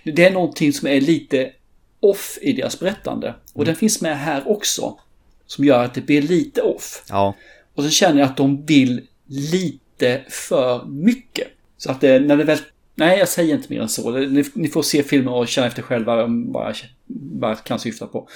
det 0.04 0.24
är 0.24 0.30
någonting 0.30 0.72
som 0.72 0.88
är 0.88 1.00
lite 1.00 1.52
off 2.00 2.38
i 2.42 2.52
deras 2.52 2.80
berättande. 2.80 3.34
Och 3.52 3.64
den 3.64 3.76
finns 3.76 4.00
med 4.00 4.18
här 4.18 4.48
också. 4.48 4.98
Som 5.46 5.64
gör 5.64 5.84
att 5.84 5.94
det 5.94 6.00
blir 6.00 6.22
lite 6.22 6.62
off. 6.62 7.04
Ja. 7.08 7.34
Och 7.74 7.84
så 7.84 7.90
känner 7.90 8.20
jag 8.20 8.28
att 8.28 8.36
de 8.36 8.66
vill 8.66 9.06
lite 9.26 10.22
för 10.28 10.84
mycket. 10.84 11.48
Så 11.76 11.90
att 11.90 12.00
det, 12.00 12.20
när 12.20 12.36
det 12.36 12.44
väl... 12.44 12.58
Nej, 12.94 13.18
jag 13.18 13.28
säger 13.28 13.54
inte 13.54 13.72
mer 13.72 13.80
än 13.80 13.88
så. 13.88 14.10
Ni, 14.10 14.44
ni 14.54 14.68
får 14.68 14.82
se 14.82 15.02
filmen 15.02 15.34
och 15.34 15.48
känna 15.48 15.66
efter 15.66 15.82
själva 15.82 16.16
vad 16.16 16.24
jag 16.24 16.30
bara, 16.30 16.74
bara 17.06 17.54
kan 17.54 17.78
syfta 17.78 18.06
på. 18.06 18.28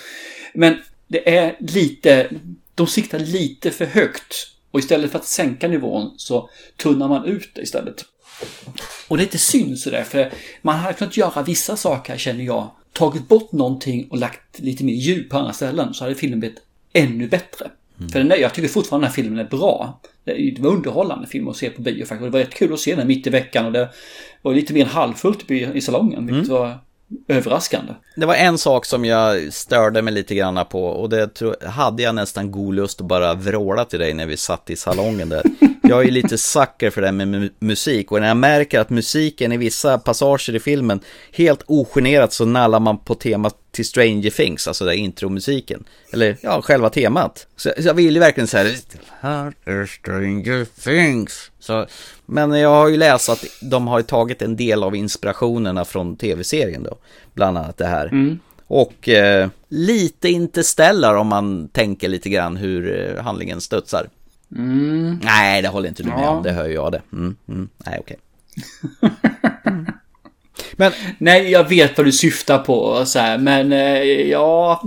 Men 0.54 0.76
det 1.08 1.36
är 1.36 1.56
lite... 1.60 2.30
De 2.74 2.86
siktar 2.86 3.18
lite 3.18 3.70
för 3.70 3.84
högt. 3.84 4.34
Och 4.70 4.80
istället 4.80 5.10
för 5.10 5.18
att 5.18 5.24
sänka 5.24 5.68
nivån 5.68 6.14
så 6.16 6.50
tunnar 6.76 7.08
man 7.08 7.24
ut 7.24 7.50
det 7.54 7.62
istället. 7.62 8.04
Och 9.08 9.16
det 9.16 9.22
är 9.22 9.24
inte 9.24 9.38
synd 9.38 9.78
sådär, 9.78 10.02
för 10.02 10.32
man 10.62 10.76
hade 10.76 10.94
kunnat 10.94 11.16
göra 11.16 11.42
vissa 11.42 11.76
saker, 11.76 12.16
känner 12.16 12.44
jag. 12.44 12.70
Tagit 12.92 13.28
bort 13.28 13.52
någonting 13.52 14.08
och 14.10 14.18
lagt 14.18 14.58
lite 14.58 14.84
mer 14.84 14.94
djup 14.94 15.30
på 15.30 15.38
andra 15.38 15.52
ställen 15.52 15.94
så 15.94 16.04
hade 16.04 16.14
filmen 16.14 16.40
blivit 16.40 16.58
ännu 16.92 17.28
bättre. 17.28 17.70
För 18.12 18.18
den 18.18 18.32
är, 18.32 18.36
jag 18.36 18.54
tycker 18.54 18.68
fortfarande 18.68 19.06
den 19.06 19.10
här 19.10 19.14
filmen 19.14 19.38
är 19.38 19.50
bra. 19.50 20.00
Det 20.24 20.56
var 20.58 20.70
underhållande 20.70 21.26
film 21.26 21.48
att 21.48 21.56
se 21.56 21.70
på 21.70 21.82
bio 21.82 22.04
faktiskt. 22.04 22.20
Och 22.20 22.26
Det 22.26 22.30
var 22.30 22.40
rätt 22.40 22.54
kul 22.54 22.72
att 22.72 22.80
se 22.80 22.94
den 22.94 23.06
mitt 23.06 23.26
i 23.26 23.30
veckan 23.30 23.66
och 23.66 23.72
det 23.72 23.88
var 24.42 24.54
lite 24.54 24.72
mer 24.72 24.84
än 24.84 24.90
halvfullt 24.90 25.50
i, 25.50 25.80
salongen, 25.80 26.26
vilket 26.26 26.48
var 26.48 26.78
överraskande. 27.28 27.92
Det 28.16 28.26
var 28.26 28.34
en 28.34 28.58
sak 28.58 28.84
som 28.84 29.04
jag 29.04 29.52
störde 29.52 30.02
mig 30.02 30.14
lite 30.14 30.34
grann 30.34 30.66
på 30.70 30.84
och 30.84 31.08
det 31.08 31.28
tro, 31.28 31.54
hade 31.66 32.02
jag 32.02 32.14
nästan 32.14 32.50
god 32.50 32.74
lust 32.74 33.00
att 33.00 33.06
bara 33.06 33.34
vråla 33.34 33.84
till 33.84 33.98
dig 33.98 34.14
när 34.14 34.26
vi 34.26 34.36
satt 34.36 34.70
i 34.70 34.76
salongen 34.76 35.28
där. 35.28 35.42
Jag 35.82 36.00
är 36.00 36.04
ju 36.04 36.10
lite 36.10 36.38
sucker 36.38 36.90
för 36.90 37.00
det 37.00 37.06
här 37.06 37.12
med 37.12 37.28
mu- 37.28 37.52
musik 37.58 38.12
och 38.12 38.20
när 38.20 38.28
jag 38.28 38.36
märker 38.36 38.80
att 38.80 38.90
musiken 38.90 39.52
i 39.52 39.56
vissa 39.56 39.98
passager 39.98 40.54
i 40.56 40.60
filmen 40.60 41.00
helt 41.32 41.62
ogenerat 41.66 42.32
så 42.32 42.44
nallar 42.44 42.80
man 42.80 42.98
på 42.98 43.14
temat 43.14 43.54
till 43.70 43.84
Stranger 43.84 44.30
Things, 44.30 44.68
alltså 44.68 44.84
där 44.84 44.92
intromusiken. 44.92 45.84
Eller 46.12 46.36
ja, 46.40 46.62
själva 46.62 46.90
temat. 46.90 47.46
Så, 47.56 47.72
så 47.78 47.88
jag 47.88 47.94
vill 47.94 48.14
ju 48.14 48.20
verkligen 48.20 48.46
säga 48.46 48.76
här 49.20 49.52
är 49.64 49.86
Stranger 49.86 50.66
Things. 50.84 51.50
Så, 51.68 51.86
men 52.26 52.52
jag 52.52 52.68
har 52.68 52.88
ju 52.88 52.96
läst 52.96 53.28
att 53.28 53.44
de 53.60 53.88
har 53.88 53.98
ju 53.98 54.02
tagit 54.02 54.42
en 54.42 54.56
del 54.56 54.82
av 54.82 54.96
inspirationerna 54.96 55.84
från 55.84 56.16
tv-serien 56.16 56.82
då. 56.82 56.96
Bland 57.34 57.58
annat 57.58 57.76
det 57.76 57.86
här. 57.86 58.06
Mm. 58.06 58.38
Och 58.66 59.08
eh, 59.08 59.48
lite 59.68 60.28
Interstellar 60.28 61.14
om 61.14 61.26
man 61.26 61.68
tänker 61.68 62.08
lite 62.08 62.28
grann 62.28 62.56
hur 62.56 63.10
eh, 63.16 63.22
handlingen 63.24 63.60
studsar. 63.60 64.08
Mm. 64.56 65.18
Nej, 65.22 65.62
det 65.62 65.68
håller 65.68 65.88
inte 65.88 66.02
du 66.02 66.08
med 66.08 66.24
Ja. 66.24 66.30
om, 66.30 66.42
det 66.42 66.52
hör 66.52 66.68
jag 66.68 66.92
det. 66.92 67.02
Mm, 67.12 67.36
mm, 67.48 67.68
nej, 67.86 67.98
okej. 68.00 68.16
Men... 70.72 70.92
Nej, 71.18 71.50
jag 71.50 71.68
vet 71.68 71.96
vad 71.96 72.06
du 72.06 72.12
syftar 72.12 72.58
på 72.58 73.06
så 73.06 73.18
här, 73.18 73.38
men 73.38 73.72
eh, 73.72 74.02
ja... 74.30 74.82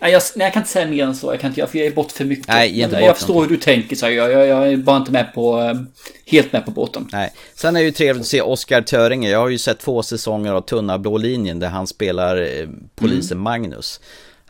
Mm. 0.00 0.10
Nej, 0.10 0.12
jag, 0.12 0.22
nej, 0.36 0.44
jag 0.46 0.52
kan 0.52 0.60
inte 0.62 0.72
säga 0.72 0.86
mer 0.88 1.04
än 1.04 1.16
så. 1.16 1.32
Jag 1.32 1.40
kan 1.40 1.50
inte, 1.50 1.66
för 1.66 1.78
jag 1.78 1.86
är 1.86 1.92
bort 1.94 2.12
för 2.12 2.24
mycket. 2.24 2.48
Nej, 2.48 2.80
jag, 2.80 2.92
jag 3.02 3.16
förstår 3.16 3.40
hur 3.42 3.48
du 3.48 3.56
tänker, 3.56 3.96
så 3.96 4.06
jag, 4.10 4.32
jag, 4.32 4.46
jag 4.46 4.68
är 4.72 4.76
bara 4.76 4.96
inte 4.96 5.12
med 5.12 5.34
på... 5.34 5.60
eh, 5.60 5.74
Helt 6.28 6.52
med 6.52 6.64
på 6.64 6.70
båten. 6.70 7.08
Nej. 7.12 7.32
Sen 7.54 7.76
är 7.76 7.80
det 7.80 7.86
ju 7.86 7.92
trevligt 7.92 8.20
att 8.20 8.26
se 8.26 8.42
Oscar 8.42 8.82
Töringe. 8.82 9.30
Jag 9.30 9.38
har 9.38 9.48
ju 9.48 9.58
sett 9.58 9.78
två 9.78 10.02
säsonger 10.02 10.52
av 10.52 10.60
Tunna 10.60 10.98
blå 10.98 11.16
linjen 11.18 11.58
där 11.58 11.68
han 11.68 11.86
spelar 11.86 12.36
eh, 12.42 12.68
polisen 12.94 13.38
Magnus. 13.38 14.00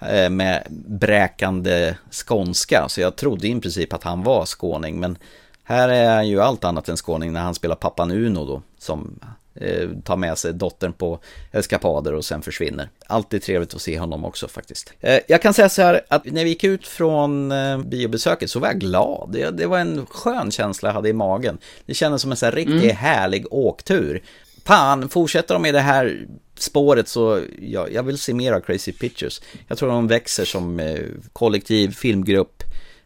eh, 0.01 0.31
Med 0.31 0.63
bräkande 1.11 1.95
skånska. 2.27 2.85
Så 2.89 3.01
jag 3.01 3.17
trodde 3.17 3.49
i 3.49 3.61
princip 3.61 3.93
att 3.93 4.03
han 4.05 4.23
var 4.23 4.47
skåning. 4.47 5.01
Men 5.01 5.19
här 5.65 5.89
är 5.89 6.15
han 6.15 6.29
ju 6.29 6.41
allt 6.41 6.65
annat 6.65 6.89
än 6.89 6.97
skåning 6.97 7.33
när 7.33 7.41
han 7.41 7.55
spelar 7.55 7.77
pappan 7.77 8.11
Uno 8.11 8.45
då. 8.45 8.63
Som 8.79 9.21
eh, 9.61 9.89
tar 10.05 10.17
med 10.17 10.39
sig 10.39 10.53
dottern 10.53 10.93
på 10.93 11.19
eskapader 11.53 12.15
och 12.15 12.25
sen 12.25 12.43
försvinner. 12.43 12.89
Alltid 13.07 13.43
trevligt 13.43 13.75
att 13.75 13.81
se 13.83 13.99
honom 13.99 14.25
också 14.25 14.49
faktiskt. 14.49 14.93
Eh, 15.01 15.19
jag 15.29 15.43
kan 15.43 15.55
säga 15.55 15.69
så 15.69 15.83
här 15.83 16.01
att 16.09 16.25
när 16.25 16.45
vi 16.45 16.51
gick 16.51 16.65
ut 16.65 16.87
från 16.87 17.53
eh, 17.53 17.79
biobesöket 17.79 18.51
så 18.51 18.59
var 18.61 18.69
jag 18.69 18.79
glad. 18.81 19.31
Det, 19.33 19.51
det 19.51 19.67
var 19.67 19.79
en 19.79 20.07
skön 20.07 20.51
känsla 20.51 20.89
jag 20.89 20.95
hade 20.95 21.09
i 21.09 21.13
magen. 21.13 21.59
Det 21.87 21.95
kändes 21.95 22.23
som 22.23 22.31
en 22.31 22.37
så 22.37 22.47
här 22.47 22.53
riktigt 22.53 22.77
Mm. 22.83 22.97
härlig 22.97 23.47
åktur. 23.53 24.23
fan, 24.65 25.09
fortsätter 25.09 25.55
de 25.55 25.63
med 25.63 25.75
det 25.75 25.81
här 25.81 26.27
spåret 26.59 27.09
så 27.09 27.41
jag, 27.63 27.93
jag 27.93 28.03
vill 28.03 28.19
se 28.19 28.35
mer 28.35 28.53
av 28.53 28.61
Crazy 28.61 28.93
Pictures. 28.93 29.43
Jag 29.69 29.79
tror 29.79 29.89
de 29.89 30.09
växer 30.09 30.45
som 30.45 30.81
eh, 30.81 31.01
kollektiv 31.33 31.91
filmgrupp, 31.95 32.63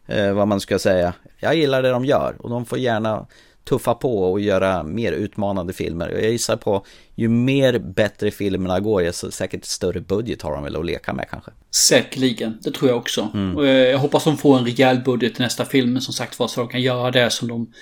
eh, 0.07 0.33
vad 0.33 0.47
man 0.47 0.59
ska 0.59 0.79
säga. 0.79 1.13
Jag 1.39 1.55
gillar 1.55 1.81
det 1.81 1.89
de 1.89 2.05
gör 2.05 2.35
och 2.39 2.49
de 2.49 2.65
får 2.65 2.77
gärna 2.77 3.27
tuffa 3.63 3.93
på 3.93 4.31
och 4.31 4.41
göra 4.41 4.83
mer 4.83 5.11
utmanande 5.11 5.73
filmer. 5.73 6.09
Jag 6.09 6.31
gissar 6.31 6.57
på 6.57 6.85
ju 7.15 7.29
mer 7.29 7.79
bättre 7.79 8.31
filmerna 8.31 8.79
går, 8.79 9.01
desto 9.01 9.31
säkert 9.31 9.65
större 9.65 10.01
budget 10.01 10.41
har 10.41 10.53
de 10.53 10.63
väl 10.63 10.75
att 10.75 10.85
leka 10.85 11.13
med 11.13 11.27
kanske. 11.29 11.51
Säkerligen, 11.89 12.57
det 12.61 12.71
tror 12.71 12.89
jag 12.89 12.97
också. 12.97 13.29
Mm. 13.33 13.57
Och 13.57 13.67
jag 13.67 13.97
hoppas 13.97 14.23
de 14.23 14.37
får 14.37 14.57
en 14.57 14.65
rejäl 14.65 14.99
budget 14.99 15.35
till 15.35 15.43
nästa 15.43 15.65
film, 15.65 15.93
men 15.93 16.01
som 16.01 16.13
sagt 16.13 16.39
var 16.39 16.47
så 16.47 16.61
de 16.61 16.69
kan 16.69 16.81
göra 16.81 17.11
det 17.11 17.29
som 17.29 17.47
de 17.47 17.73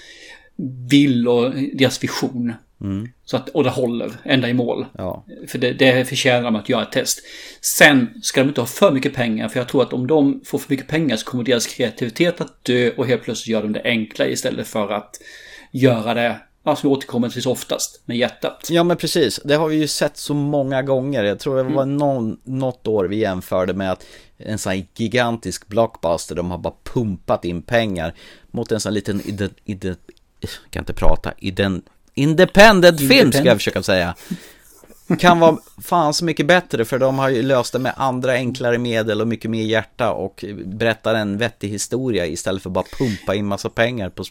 vill 0.89 1.27
och 1.27 1.53
deras 1.73 2.03
vision. 2.03 2.53
Mm. 2.81 3.07
Så 3.25 3.37
att, 3.37 3.49
och 3.49 3.63
det 3.63 3.69
håller 3.69 4.11
ända 4.23 4.49
i 4.49 4.53
mål. 4.53 4.85
Ja. 4.97 5.25
För 5.47 5.57
det, 5.57 5.73
det 5.73 6.05
förtjänar 6.05 6.43
de 6.43 6.55
att 6.55 6.69
göra 6.69 6.81
ett 6.81 6.91
test. 6.91 7.19
Sen 7.61 8.09
ska 8.21 8.41
de 8.41 8.47
inte 8.47 8.61
ha 8.61 8.65
för 8.65 8.91
mycket 8.91 9.13
pengar, 9.13 9.49
för 9.49 9.59
jag 9.59 9.67
tror 9.67 9.83
att 9.83 9.93
om 9.93 10.07
de 10.07 10.41
får 10.45 10.59
för 10.59 10.71
mycket 10.71 10.87
pengar 10.87 11.15
så 11.15 11.25
kommer 11.25 11.43
deras 11.43 11.67
kreativitet 11.67 12.41
att 12.41 12.65
dö 12.65 12.91
och 12.97 13.07
helt 13.07 13.23
plötsligt 13.23 13.53
gör 13.53 13.61
de 13.61 13.73
det 13.73 13.81
enkla 13.83 14.27
istället 14.27 14.67
för 14.67 14.91
att 14.91 15.15
göra 15.71 16.13
det 16.13 16.39
Ja, 16.63 16.75
som 16.75 16.91
återkommer 16.91 17.29
till 17.29 17.47
oftast 17.47 18.01
med 18.05 18.17
hjärtat. 18.17 18.67
Ja 18.69 18.83
men 18.83 18.97
precis, 18.97 19.39
det 19.45 19.55
har 19.55 19.67
vi 19.67 19.75
ju 19.75 19.87
sett 19.87 20.17
så 20.17 20.33
många 20.33 20.81
gånger. 20.81 21.23
Jag 21.23 21.39
tror 21.39 21.57
det 21.57 21.63
var 21.63 21.83
mm. 21.83 21.97
någon, 21.97 22.39
något 22.43 22.87
år 22.87 23.05
vi 23.05 23.15
jämförde 23.15 23.73
med 23.73 23.91
att 23.91 24.05
en 24.37 24.57
sån 24.57 24.71
här 24.71 24.85
gigantisk 24.95 25.67
blockbuster, 25.67 26.35
de 26.35 26.51
har 26.51 26.57
bara 26.57 26.73
pumpat 26.83 27.45
in 27.45 27.61
pengar 27.61 28.13
mot 28.51 28.71
en 28.71 28.79
sån 28.79 28.89
här 28.89 28.93
liten, 28.93 29.21
ide, 29.25 29.49
ide, 29.65 29.95
jag 30.39 30.49
kan 30.69 30.81
inte 30.81 30.93
prata, 30.93 31.33
iden, 31.37 31.81
independent, 32.13 32.85
independent 32.85 32.99
film 32.99 33.31
ska 33.31 33.43
jag 33.43 33.57
försöka 33.57 33.83
säga 33.83 34.15
kan 35.17 35.39
vara 35.39 35.57
fan 35.81 36.13
så 36.13 36.25
mycket 36.25 36.45
bättre 36.45 36.85
för 36.85 36.99
de 36.99 37.19
har 37.19 37.29
ju 37.29 37.41
löst 37.41 37.73
det 37.73 37.79
med 37.79 37.93
andra 37.97 38.31
enklare 38.31 38.77
medel 38.77 39.21
och 39.21 39.27
mycket 39.27 39.51
mer 39.51 39.63
hjärta 39.63 40.11
och 40.11 40.45
berättar 40.65 41.15
en 41.15 41.37
vettig 41.37 41.69
historia 41.69 42.25
istället 42.25 42.63
för 42.63 42.69
bara 42.69 42.85
pumpa 42.97 43.35
in 43.35 43.45
massa 43.45 43.69
pengar 43.69 44.09
på 44.09 44.23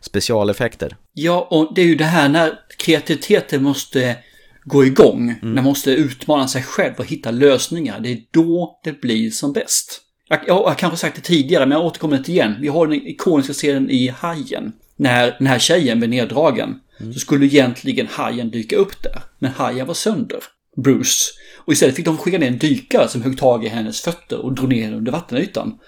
specialeffekter. 0.00 0.96
Ja, 1.12 1.48
och 1.50 1.74
det 1.74 1.80
är 1.80 1.86
ju 1.86 1.94
det 1.94 2.04
här 2.04 2.28
när 2.28 2.58
kreativiteten 2.78 3.62
måste 3.62 4.16
gå 4.64 4.84
igång, 4.84 5.22
mm. 5.22 5.38
när 5.40 5.62
man 5.62 5.64
måste 5.64 5.90
utmana 5.90 6.48
sig 6.48 6.62
själv 6.62 6.94
och 6.98 7.06
hitta 7.06 7.30
lösningar. 7.30 8.00
Det 8.00 8.12
är 8.12 8.18
då 8.30 8.80
det 8.84 9.00
blir 9.00 9.30
som 9.30 9.52
bäst. 9.52 10.00
Jag, 10.28 10.38
jag, 10.46 10.58
jag 10.58 10.68
har 10.68 10.74
kanske 10.74 10.96
sagt 10.96 11.16
det 11.16 11.22
tidigare, 11.22 11.66
men 11.66 11.78
jag 11.78 11.86
återkommer 11.86 12.18
till 12.18 12.34
igen. 12.34 12.54
Vi 12.60 12.68
har 12.68 12.86
den 12.86 13.06
ikoniska 13.06 13.52
scenen 13.52 13.90
i 13.90 14.08
Hajen. 14.08 14.72
När 15.02 15.34
den 15.38 15.46
här 15.46 15.58
tjejen 15.58 15.98
blir 15.98 16.08
neddragen. 16.08 16.80
Mm. 17.00 17.12
Så 17.12 17.20
skulle 17.20 17.46
egentligen 17.46 18.06
hajen 18.10 18.50
dyka 18.50 18.76
upp 18.76 19.02
där. 19.02 19.22
Men 19.38 19.50
hajen 19.50 19.86
var 19.86 19.94
sönder. 19.94 20.38
Bruce. 20.76 21.24
Och 21.58 21.72
istället 21.72 21.96
fick 21.96 22.04
de 22.04 22.18
skicka 22.18 22.38
ner 22.38 22.48
en 22.48 22.58
dykare 22.58 23.08
som 23.08 23.22
högg 23.22 23.38
tag 23.38 23.64
i 23.64 23.68
hennes 23.68 24.00
fötter 24.00 24.38
och 24.38 24.54
drog 24.54 24.68
ner 24.68 24.94
under 24.94 25.12
vattenytan. 25.12 25.78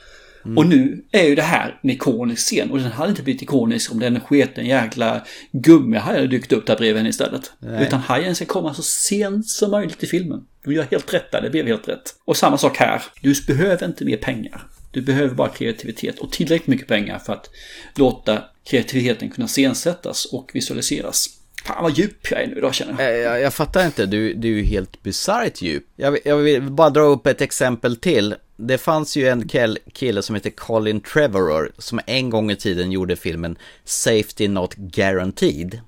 Mm. 0.45 0.59
Och 0.59 0.67
nu 0.67 1.05
är 1.13 1.29
ju 1.29 1.35
det 1.35 1.43
här 1.43 1.81
en 1.83 1.91
ikonisk 1.91 2.43
scen 2.43 2.71
och 2.71 2.79
den 2.79 2.93
hade 2.93 3.11
inte 3.11 3.23
blivit 3.23 3.43
ikonisk 3.43 3.93
om 3.93 3.99
den 3.99 4.21
sketen 4.21 4.67
jäkla 4.67 5.25
gummihaj 5.53 6.15
hade 6.15 6.27
dykt 6.27 6.53
upp 6.53 6.67
där 6.67 6.77
bredvid 6.77 6.97
henne 6.97 7.09
istället. 7.09 7.53
Nej. 7.59 7.87
Utan 7.87 8.01
hajen 8.01 8.35
ska 8.35 8.45
komma 8.45 8.75
så 8.75 8.83
sent 8.83 9.49
som 9.49 9.71
möjligt 9.71 10.03
i 10.03 10.07
filmen. 10.07 10.41
De 10.65 10.73
gör 10.73 10.87
helt 10.91 11.15
rätt 11.15 11.33
där, 11.33 11.43
det 11.43 11.51
blev 11.51 11.67
helt 11.67 11.89
rätt. 11.89 12.15
Och 12.25 12.37
samma 12.37 12.59
sak 12.59 12.77
här. 12.77 13.03
Du 13.23 13.35
behöver 13.47 13.87
inte 13.87 14.05
mer 14.05 14.17
pengar. 14.17 14.67
Du 14.95 15.03
behöver 15.03 15.35
bara 15.35 15.49
kreativitet 15.49 16.19
och 16.19 16.33
tillräckligt 16.33 16.67
mycket 16.69 16.89
pengar 16.89 17.19
för 17.19 17.33
att 17.33 17.51
låta 17.95 18.43
kreativiteten 18.65 19.31
kunna 19.31 19.49
scensättas 19.49 20.25
och 20.25 20.51
visualiseras. 20.55 21.29
Fan 21.65 21.83
vad 21.83 21.99
djup 21.99 22.31
jag 22.31 22.43
är 22.43 22.47
nu 22.47 22.57
idag 22.57 22.75
känner 22.75 23.05
jag. 23.05 23.19
Jag, 23.19 23.41
jag 23.41 23.55
fattar 23.55 23.87
inte, 23.87 24.07
du, 24.07 24.35
du 24.35 24.49
är 24.49 24.57
ju 24.57 24.65
helt 24.65 25.03
bisarrt 25.03 25.63
djup. 25.63 25.85
Jag, 25.97 26.19
jag 26.25 26.37
vill 26.37 26.63
bara 26.63 26.91
dra 26.91 27.03
upp 27.03 27.27
ett 27.27 27.41
exempel 27.41 27.97
till. 27.97 28.35
Det 28.57 28.79
fanns 28.79 29.17
ju 29.17 29.29
en 29.29 29.49
kille 29.93 30.23
som 30.23 30.35
heter 30.35 30.51
Colin 30.51 31.01
Trevorrow 31.01 31.69
som 31.79 32.01
en 32.07 32.31
gång 32.31 32.51
i 32.51 32.57
tiden 32.57 32.93
gjorde 32.93 33.17
filmen 33.17 33.59
Safety 33.85 34.49
Not 34.49 34.75
Guaranteed. 34.75 35.81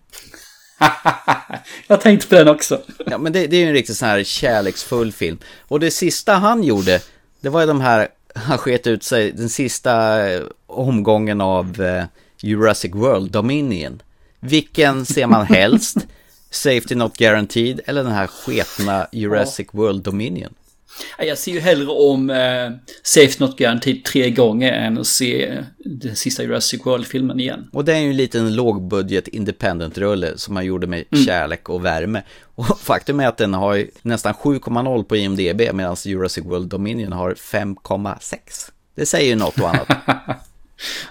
jag 1.86 2.00
tänkte 2.00 2.28
på 2.28 2.34
den 2.34 2.48
också. 2.48 2.82
ja, 3.06 3.18
men 3.18 3.32
det, 3.32 3.46
det 3.46 3.56
är 3.56 3.60
ju 3.60 3.66
en 3.66 3.72
riktigt 3.72 3.96
sån 3.96 4.08
här 4.08 4.24
kärleksfull 4.24 5.12
film. 5.12 5.38
Och 5.60 5.80
det 5.80 5.90
sista 5.90 6.34
han 6.34 6.64
gjorde, 6.64 7.00
det 7.40 7.48
var 7.48 7.60
ju 7.60 7.66
de 7.66 7.80
här, 7.80 8.08
han 8.44 8.58
sket 8.58 8.86
ut 8.86 9.02
sig, 9.02 9.32
den 9.32 9.48
sista 9.48 10.18
omgången 10.66 11.40
av 11.40 11.80
eh, 11.80 12.04
Jurassic 12.40 12.94
World 12.94 13.30
Dominion. 13.30 14.02
Vilken 14.40 15.06
ser 15.06 15.26
man 15.26 15.46
helst? 15.46 15.96
Safety 16.50 16.94
Not 16.94 17.16
Guaranteed 17.16 17.80
eller 17.86 18.04
den 18.04 18.12
här 18.12 18.26
sketna 18.26 19.06
Jurassic. 19.12 19.68
World 19.72 20.02
Dominion? 20.02 20.54
Jag 21.18 21.38
ser 21.38 21.52
ju 21.52 21.60
hellre 21.60 21.86
om 21.88 22.30
eh, 22.30 22.70
Safety 23.02 23.36
Not 23.38 23.58
Guaranteed 23.58 24.04
tre 24.04 24.30
gånger 24.30 24.72
än 24.72 24.98
att 24.98 25.06
se 25.06 25.62
den 25.78 26.16
sista 26.16 26.42
Jurassic 26.42 26.86
World-filmen 26.86 27.40
igen. 27.40 27.68
Och 27.72 27.84
det 27.84 27.92
är 27.92 27.98
ju 27.98 28.10
en 28.10 28.16
liten 28.16 28.54
lågbudget 28.54 29.28
independent-rulle 29.28 30.38
som 30.38 30.54
man 30.54 30.64
gjorde 30.64 30.86
med 30.86 31.04
mm. 31.10 31.24
kärlek 31.24 31.68
och 31.68 31.84
värme. 31.84 32.22
Och 32.42 32.80
faktum 32.80 33.20
är 33.20 33.28
att 33.28 33.36
den 33.36 33.54
har 33.54 33.86
nästan 34.02 34.34
7,0 34.34 35.04
på 35.04 35.16
IMDB 35.16 35.74
medan 35.74 35.96
Jurassic 36.04 36.44
World 36.44 36.68
Dominion 36.68 37.12
har 37.12 37.34
5,6. 37.34 38.38
Det 38.94 39.06
säger 39.06 39.28
ju 39.28 39.36
något 39.36 39.60
och 39.60 39.68
annat. 39.68 39.88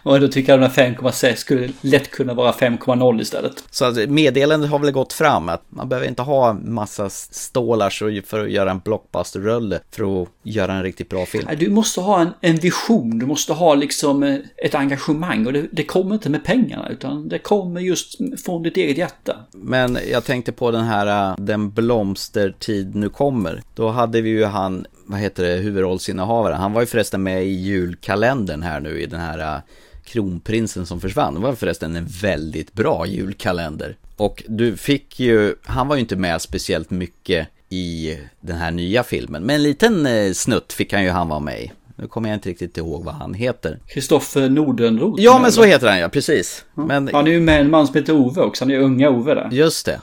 Och 0.03 0.19
då 0.19 0.27
tycker 0.27 0.53
jag 0.53 0.63
att 0.63 0.75
den 0.75 0.85
här 0.85 0.95
5,6 0.95 1.35
skulle 1.35 1.69
lätt 1.81 2.11
kunna 2.11 2.33
vara 2.33 2.51
5,0 2.51 3.21
istället. 3.21 3.63
Så 3.71 4.05
meddelandet 4.07 4.69
har 4.69 4.79
väl 4.79 4.91
gått 4.91 5.13
fram 5.13 5.49
att 5.49 5.63
man 5.69 5.89
behöver 5.89 6.07
inte 6.07 6.21
ha 6.21 6.53
massa 6.53 7.09
stålar 7.09 8.21
för 8.21 8.43
att 8.43 8.51
göra 8.51 8.71
en 8.71 8.79
blockbuster-rulle 8.79 9.79
för 9.91 10.21
att 10.21 10.29
göra 10.43 10.73
en 10.73 10.83
riktigt 10.83 11.09
bra 11.09 11.25
film. 11.25 11.47
Du 11.59 11.69
måste 11.69 12.01
ha 12.01 12.21
en, 12.21 12.29
en 12.41 12.55
vision, 12.55 13.19
du 13.19 13.25
måste 13.25 13.53
ha 13.53 13.75
liksom 13.75 14.23
eh, 14.23 14.37
ett 14.57 14.75
engagemang 14.75 15.45
och 15.45 15.53
det, 15.53 15.67
det, 15.71 15.83
kommer 15.83 16.15
inte 16.15 16.29
med 16.29 16.43
pengarna 16.43 16.89
utan 16.89 17.27
det 17.27 17.39
kommer 17.39 17.81
just 17.81 18.17
från 18.45 18.63
ditt 18.63 18.77
eget 18.77 18.97
hjärta. 18.97 19.35
Men 19.51 19.97
jag 20.11 20.23
tänkte 20.23 20.51
på 20.51 20.71
den 20.71 20.83
här 20.83 21.31
eh, 21.31 21.35
Den 21.37 21.71
blomstertid 21.71 22.95
nu 22.95 23.09
kommer. 23.09 23.61
Då 23.75 23.89
hade 23.89 24.21
vi 24.21 24.29
ju 24.29 24.45
han 24.45 24.85
vad 25.05 25.19
heter 25.19 25.43
det, 25.43 25.55
huvudrollsinnehavaren. 25.55 26.57
Han 26.57 26.73
var 26.73 26.81
ju 26.81 26.87
förresten 26.87 27.23
med 27.23 27.45
i 27.45 27.49
julkalendern 27.49 28.61
här 28.61 28.79
nu 28.79 29.01
i 29.01 29.05
den 29.05 29.19
här 29.19 29.55
uh, 29.55 29.61
Kronprinsen 30.05 30.85
som 30.85 31.01
försvann. 31.01 31.33
Det 31.33 31.39
var 31.39 31.55
förresten 31.55 31.95
en 31.95 32.07
väldigt 32.21 32.73
bra 32.73 33.05
julkalender. 33.05 33.97
Och 34.17 34.43
du 34.47 34.77
fick 34.77 35.19
ju, 35.19 35.55
han 35.63 35.87
var 35.87 35.95
ju 35.95 36.01
inte 36.01 36.15
med 36.15 36.41
speciellt 36.41 36.89
mycket 36.89 37.47
i 37.69 38.17
den 38.41 38.57
här 38.57 38.71
nya 38.71 39.03
filmen. 39.03 39.43
Men 39.43 39.55
en 39.55 39.63
liten 39.63 40.05
uh, 40.05 40.33
snutt 40.33 40.73
fick 40.73 40.93
han 40.93 41.03
ju 41.03 41.09
han 41.09 41.27
vara 41.27 41.39
med 41.39 41.61
i. 41.61 41.71
Nu 41.97 42.07
kommer 42.07 42.29
jag 42.29 42.37
inte 42.37 42.49
riktigt 42.49 42.77
ihåg 42.77 43.03
vad 43.03 43.15
han 43.15 43.33
heter. 43.33 43.79
Kristoffer 43.87 44.49
Nordenroth. 44.49 45.23
Ja, 45.23 45.39
men 45.41 45.51
så 45.51 45.63
heter 45.63 45.87
han 45.87 45.99
ja, 45.99 46.09
precis. 46.09 46.65
Ja. 46.75 46.85
Men... 46.85 47.09
Han 47.13 47.27
är 47.27 47.31
ju 47.31 47.39
med 47.39 47.61
en 47.61 47.69
man 47.69 47.87
som 47.87 47.95
heter 47.95 48.13
Ove 48.13 48.41
också, 48.41 48.63
han 48.63 48.71
är 48.71 48.79
unga 48.79 49.09
Ove 49.09 49.33
där. 49.33 49.49
Just 49.51 49.85
det. 49.85 50.01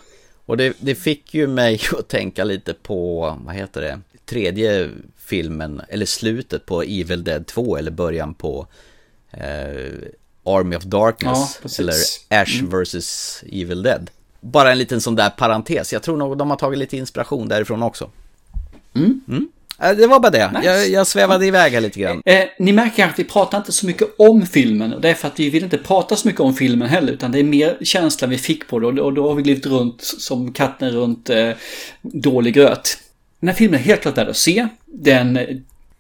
Och 0.53 0.59
det, 0.59 0.76
det 0.80 0.94
fick 0.94 1.34
ju 1.34 1.46
mig 1.46 1.80
att 1.98 2.09
tänka 2.09 2.44
lite 2.44 2.74
på, 2.74 3.36
vad 3.44 3.55
heter 3.55 3.80
det, 3.80 4.00
tredje 4.24 4.90
filmen, 5.16 5.82
eller 5.88 6.07
slutet 6.07 6.66
på 6.66 6.82
Evil 6.82 7.24
Dead 7.24 7.46
2 7.46 7.76
eller 7.76 7.90
början 7.90 8.34
på 8.34 8.66
eh, 9.30 9.92
Army 10.44 10.76
of 10.76 10.82
Darkness. 10.82 11.61
Ja, 11.62 11.70
eller 11.78 11.94
Ash 12.42 12.61
mm. 12.61 12.82
vs. 12.82 13.42
Evil 13.53 13.82
Dead. 13.82 14.11
Bara 14.40 14.72
en 14.72 14.78
liten 14.78 15.00
sån 15.00 15.16
där 15.16 15.30
parentes. 15.30 15.92
Jag 15.92 16.03
tror 16.03 16.16
nog 16.16 16.38
de 16.38 16.50
har 16.50 16.57
tagit 16.57 16.78
lite 16.78 16.96
inspiration 16.96 17.48
därifrån 17.48 17.82
också. 17.82 18.11
Mm. 18.94 19.20
Mm. 19.28 19.48
Det 19.83 20.07
var 20.07 20.20
bara 20.20 20.30
det. 20.30 20.51
Nice. 20.53 20.66
Jag, 20.66 20.89
jag 20.89 21.07
svävade 21.07 21.47
iväg 21.47 21.72
här 21.72 21.80
lite 21.80 22.01
grann. 22.01 22.22
Eh, 22.24 22.45
ni 22.59 22.72
märker 22.72 23.05
att 23.05 23.18
vi 23.18 23.24
pratar 23.24 23.59
inte 23.59 23.72
så 23.72 23.87
mycket 23.87 24.09
om 24.18 24.47
filmen. 24.47 24.93
Och 24.93 25.01
det 25.01 25.11
är 25.11 25.14
för 25.14 25.28
att 25.28 25.41
vi 25.41 25.51
vill 25.51 25.64
inte 25.64 25.78
prata 25.78 26.16
så 26.16 26.28
mycket 26.28 26.41
om 26.41 26.55
filmen 26.55 26.89
heller. 26.89 27.12
Utan 27.12 27.33
det 27.33 27.39
är 27.39 27.45
mer 27.45 27.78
känslan 27.83 28.30
vi 28.30 28.39
fick 28.39 28.68
på 28.68 28.78
det. 28.78 28.87
Och 28.87 28.95
då, 28.95 29.05
och 29.05 29.12
då 29.12 29.28
har 29.28 29.35
vi 29.35 29.43
glivit 29.43 29.66
runt 29.66 30.03
som 30.03 30.53
katten 30.53 30.91
runt 30.91 31.30
eh, 31.30 31.51
dålig 32.03 32.55
gröt. 32.55 32.99
Den 33.41 33.49
här 33.49 33.57
filmen 33.57 33.80
är 33.80 33.85
helt 33.85 34.01
klart 34.01 34.18
värd 34.18 34.28
att 34.28 34.37
se. 34.37 34.68
Den 34.87 35.39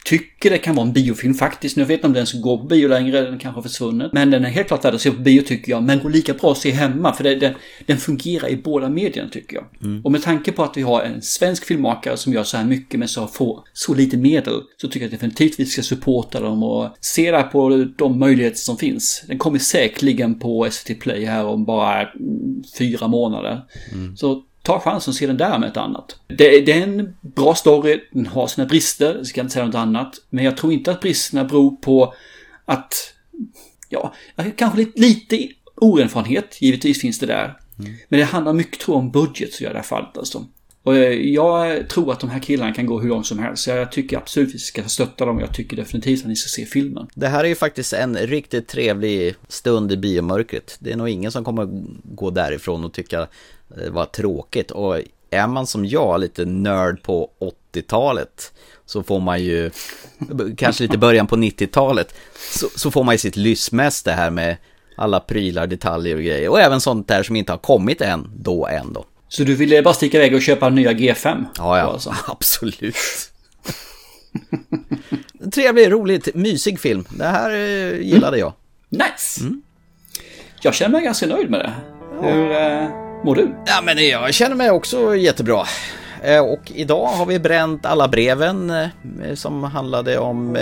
tycker 0.04 0.50
det 0.50 0.58
kan 0.58 0.74
vara 0.74 0.86
en 0.86 0.92
biofilm 0.92 1.34
faktiskt. 1.34 1.76
Nu 1.76 1.84
vet 1.84 1.90
jag 1.90 1.96
inte 1.96 2.06
om 2.06 2.12
den 2.12 2.26
ska 2.26 2.38
gå 2.38 2.58
på 2.58 2.64
bio 2.64 2.88
längre, 2.88 3.20
den 3.20 3.38
kanske 3.38 3.58
har 3.58 3.62
försvunnit. 3.62 4.12
Men 4.12 4.30
den 4.30 4.44
är 4.44 4.48
helt 4.48 4.68
klart 4.68 4.84
värd 4.84 4.94
att 4.94 5.00
se 5.00 5.10
på 5.10 5.20
bio 5.20 5.42
tycker 5.42 5.72
jag. 5.72 5.82
Men 5.82 5.98
går 5.98 6.10
lika 6.10 6.34
bra 6.34 6.52
att 6.52 6.58
se 6.58 6.70
hemma 6.70 7.12
för 7.12 7.24
det, 7.24 7.34
det, 7.34 7.54
den 7.86 7.96
fungerar 7.96 8.48
i 8.48 8.56
båda 8.56 8.88
medierna 8.88 9.28
tycker 9.28 9.56
jag. 9.56 9.64
Mm. 9.82 10.04
Och 10.04 10.12
med 10.12 10.22
tanke 10.22 10.52
på 10.52 10.62
att 10.62 10.76
vi 10.76 10.82
har 10.82 11.02
en 11.02 11.22
svensk 11.22 11.64
filmmakare 11.64 12.16
som 12.16 12.32
gör 12.32 12.44
så 12.44 12.56
här 12.56 12.64
mycket 12.64 13.00
med 13.00 13.10
så 13.10 13.26
få, 13.26 13.64
så 13.72 13.94
lite 13.94 14.16
medel. 14.16 14.60
Så 14.76 14.88
tycker 14.88 15.06
jag 15.06 15.10
definitivt 15.10 15.60
vi 15.60 15.66
ska 15.66 15.82
supporta 15.82 16.40
dem 16.40 16.62
och 16.62 16.88
se 17.00 17.30
där 17.30 17.42
på 17.42 17.88
de 17.98 18.18
möjligheter 18.18 18.58
som 18.58 18.76
finns. 18.76 19.24
Den 19.28 19.38
kommer 19.38 19.58
säkerligen 19.58 20.38
på 20.38 20.68
SVT 20.70 21.00
Play 21.00 21.24
här 21.24 21.44
om 21.44 21.64
bara 21.64 22.08
fyra 22.78 23.08
månader. 23.08 23.60
Mm. 23.92 24.16
Så 24.16 24.42
ta 24.62 24.80
chansen 24.80 25.10
att 25.10 25.16
se 25.16 25.26
den 25.26 25.36
där 25.36 25.58
med 25.58 25.68
ett 25.68 25.76
annat. 25.76 26.16
Det, 26.26 26.60
det, 26.60 26.72
är 26.72 26.82
en 26.82 27.14
bra 27.20 27.54
story, 27.54 28.00
den 28.10 28.26
har 28.26 28.46
sina 28.46 28.66
brister, 28.66 29.14
jag 29.14 29.26
ska 29.26 29.40
inte 29.40 29.52
säga 29.52 29.66
något 29.66 29.74
annat. 29.74 30.14
Men 30.30 30.44
jag 30.44 30.56
tror 30.56 30.72
inte 30.72 30.90
att 30.90 31.00
bristerna 31.00 31.44
beror 31.44 31.76
på 31.76 32.14
att, 32.64 33.14
ja, 33.88 34.14
kanske 34.56 34.78
lite, 34.78 35.00
lite 35.00 35.48
oerfarenhet, 35.76 36.62
givetvis 36.62 37.00
finns 37.00 37.18
det 37.18 37.26
där. 37.26 37.58
Men 38.08 38.20
det 38.20 38.24
handlar 38.24 38.52
mycket 38.52 38.80
tror 38.80 38.96
om 38.96 39.10
budget 39.10 39.52
så 39.52 39.64
gör 39.64 39.70
det 39.70 39.78
här 39.78 39.82
fallet 39.82 40.18
alltså. 40.18 40.46
Och 40.82 40.96
eh, 40.96 41.12
jag 41.12 41.88
tror 41.88 42.12
att 42.12 42.20
de 42.20 42.30
här 42.30 42.40
killarna 42.40 42.74
kan 42.74 42.86
gå 42.86 43.00
hur 43.00 43.08
långt 43.08 43.26
som 43.26 43.38
helst. 43.38 43.62
Så 43.62 43.70
jag 43.70 43.92
tycker 43.92 44.16
absolut 44.16 44.48
att 44.48 44.54
vi 44.54 44.58
ska 44.58 44.82
stötta 44.84 45.24
dem. 45.24 45.40
Jag 45.40 45.54
tycker 45.54 45.76
definitivt 45.76 46.20
att 46.20 46.28
ni 46.28 46.36
ska 46.36 46.48
se 46.48 46.66
filmen. 46.66 47.06
Det 47.14 47.28
här 47.28 47.44
är 47.44 47.48
ju 47.48 47.54
faktiskt 47.54 47.92
en 47.92 48.16
riktigt 48.16 48.68
trevlig 48.68 49.34
stund 49.48 49.92
i 49.92 49.96
biomörkret. 49.96 50.76
Det 50.80 50.92
är 50.92 50.96
nog 50.96 51.08
ingen 51.08 51.32
som 51.32 51.44
kommer 51.44 51.68
gå 52.04 52.30
därifrån 52.30 52.84
och 52.84 52.92
tycka 52.92 53.26
var 53.90 54.04
tråkigt. 54.04 54.70
Och 54.70 55.00
är 55.30 55.46
man 55.46 55.66
som 55.66 55.86
jag 55.86 56.20
lite 56.20 56.44
nörd 56.44 57.02
på 57.02 57.30
80-talet 57.72 58.52
så 58.86 59.02
får 59.02 59.20
man 59.20 59.42
ju, 59.42 59.70
kanske 60.56 60.82
lite 60.82 60.98
början 60.98 61.26
på 61.26 61.36
90-talet, 61.36 62.14
så, 62.50 62.68
så 62.76 62.90
får 62.90 63.04
man 63.04 63.14
ju 63.14 63.18
sitt 63.18 63.36
lystmäste 63.36 64.12
här 64.12 64.30
med 64.30 64.56
alla 64.96 65.20
prylar, 65.20 65.66
detaljer 65.66 66.16
och 66.16 66.22
grejer. 66.22 66.48
Och 66.48 66.60
även 66.60 66.80
sånt 66.80 67.08
där 67.08 67.22
som 67.22 67.36
inte 67.36 67.52
har 67.52 67.58
kommit 67.58 68.00
än, 68.00 68.30
då 68.36 68.66
än 68.66 68.92
då. 68.92 69.04
Så 69.28 69.44
du 69.44 69.54
ville 69.54 69.82
bara 69.82 69.94
sticka 69.94 70.16
iväg 70.16 70.34
och 70.34 70.42
köpa 70.42 70.68
nya 70.68 70.92
G5? 70.92 71.44
Ja, 71.58 71.78
ja, 71.78 71.84
alltså. 71.84 72.14
absolut. 72.26 72.96
Trevlig, 75.54 75.92
roligt, 75.92 76.34
mysig 76.34 76.80
film. 76.80 77.04
Det 77.10 77.24
här 77.24 77.50
eh, 77.50 78.00
gillade 78.00 78.38
jag. 78.38 78.52
Nice! 78.88 79.40
Jag 80.60 80.74
känner 80.74 80.90
mig 80.92 81.04
ganska 81.04 81.26
nöjd 81.26 81.50
med 81.50 81.60
det. 81.60 81.72
Hur 82.20 82.50
eh, 82.50 83.11
mår 83.24 83.34
du? 83.34 83.54
Ja, 83.66 83.82
men 83.84 84.08
jag 84.08 84.34
känner 84.34 84.56
mig 84.56 84.70
också 84.70 85.16
jättebra. 85.16 85.64
Eh, 86.22 86.40
och 86.40 86.72
idag 86.74 87.06
har 87.06 87.26
vi 87.26 87.38
bränt 87.38 87.86
alla 87.86 88.08
breven 88.08 88.70
eh, 88.70 88.88
eh, 89.24 89.34
som 89.34 89.64
handlade 89.64 90.18
om 90.18 90.58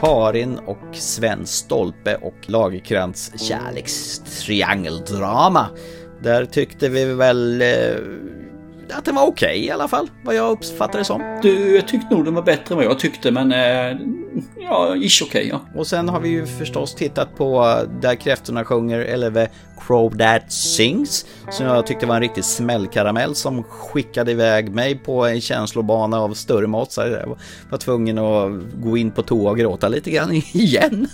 Karin 0.00 0.58
och 0.58 0.78
Sven 0.92 1.46
Stolpe 1.46 2.16
och 2.16 2.36
Lagerkrantz 2.46 3.32
kärlekstriangeldrama. 3.48 5.66
Där 6.22 6.44
tyckte 6.44 6.88
vi 6.88 7.04
väl 7.04 7.62
att 8.92 9.04
den 9.04 9.14
var 9.14 9.26
okej 9.26 9.64
i 9.64 9.70
alla 9.70 9.88
fall, 9.88 10.10
vad 10.22 10.34
jag 10.34 10.50
uppfattade 10.50 10.98
det 10.98 11.04
som. 11.04 11.38
Du 11.42 11.74
jag 11.74 11.88
tyckte 11.88 12.14
nog 12.14 12.24
den 12.24 12.34
var 12.34 12.42
bättre 12.42 12.74
än 12.74 12.76
vad 12.76 12.84
jag 12.84 12.98
tyckte, 12.98 13.30
men 13.30 13.52
eh, 13.52 13.98
ja, 14.60 14.96
ish 14.96 15.22
okej 15.22 15.48
ja. 15.48 15.60
Och 15.74 15.86
sen 15.86 16.08
har 16.08 16.20
vi 16.20 16.28
ju 16.28 16.46
förstås 16.46 16.94
tittat 16.94 17.36
på 17.36 17.78
Där 18.00 18.14
kräftorna 18.14 18.64
sjunger 18.64 18.98
eller 18.98 19.30
The 19.30 19.48
Crow 19.86 20.18
That 20.18 20.52
Sings 20.52 21.26
som 21.50 21.66
jag 21.66 21.86
tyckte 21.86 22.06
var 22.06 22.14
en 22.14 22.20
riktig 22.20 22.44
smällkaramell 22.44 23.34
som 23.34 23.62
skickade 23.62 24.30
iväg 24.30 24.70
mig 24.70 24.98
på 24.98 25.26
en 25.26 25.40
känslobana 25.40 26.20
av 26.20 26.34
större 26.34 26.66
mått 26.66 26.92
så 26.92 27.00
jag 27.00 27.38
var 27.70 27.78
tvungen 27.78 28.18
att 28.18 28.52
gå 28.74 28.96
in 28.96 29.10
på 29.10 29.22
toa 29.22 29.50
och 29.50 29.58
gråta 29.58 29.88
lite 29.88 30.10
grann 30.10 30.32
igen. 30.52 31.08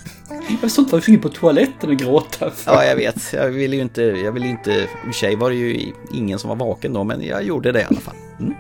Jag 0.51 0.61
förstår 0.61 0.83
inte 0.83 0.95
varför 0.95 1.07
du 1.07 1.13
gick 1.13 1.23
på 1.23 1.29
toaletten 1.29 1.91
och 1.91 1.97
gråta. 1.97 2.51
För. 2.51 2.73
Ja, 2.73 2.85
jag 2.85 2.97
vet. 2.97 3.33
Jag 3.33 3.49
ville 3.49 3.77
ju 3.77 3.83
inte, 3.83 4.03
jag 4.03 4.33
ville 4.33 4.47
inte, 4.47 4.71
i 4.71 4.85
och 4.85 5.05
för 5.05 5.13
sig 5.13 5.37
var 5.37 5.51
det 5.51 5.57
ju 5.57 5.93
ingen 6.13 6.39
som 6.39 6.49
var 6.49 6.57
vaken 6.57 6.93
då, 6.93 7.05
men 7.05 7.23
jag 7.27 7.43
gjorde 7.43 7.60
det 7.61 7.81
i 7.81 7.85
alla 7.85 8.01
fall. 8.01 8.17
Mm. 8.41 8.55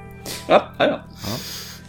Ja, 0.48 0.62
ja, 0.78 0.84
ja. 0.86 1.00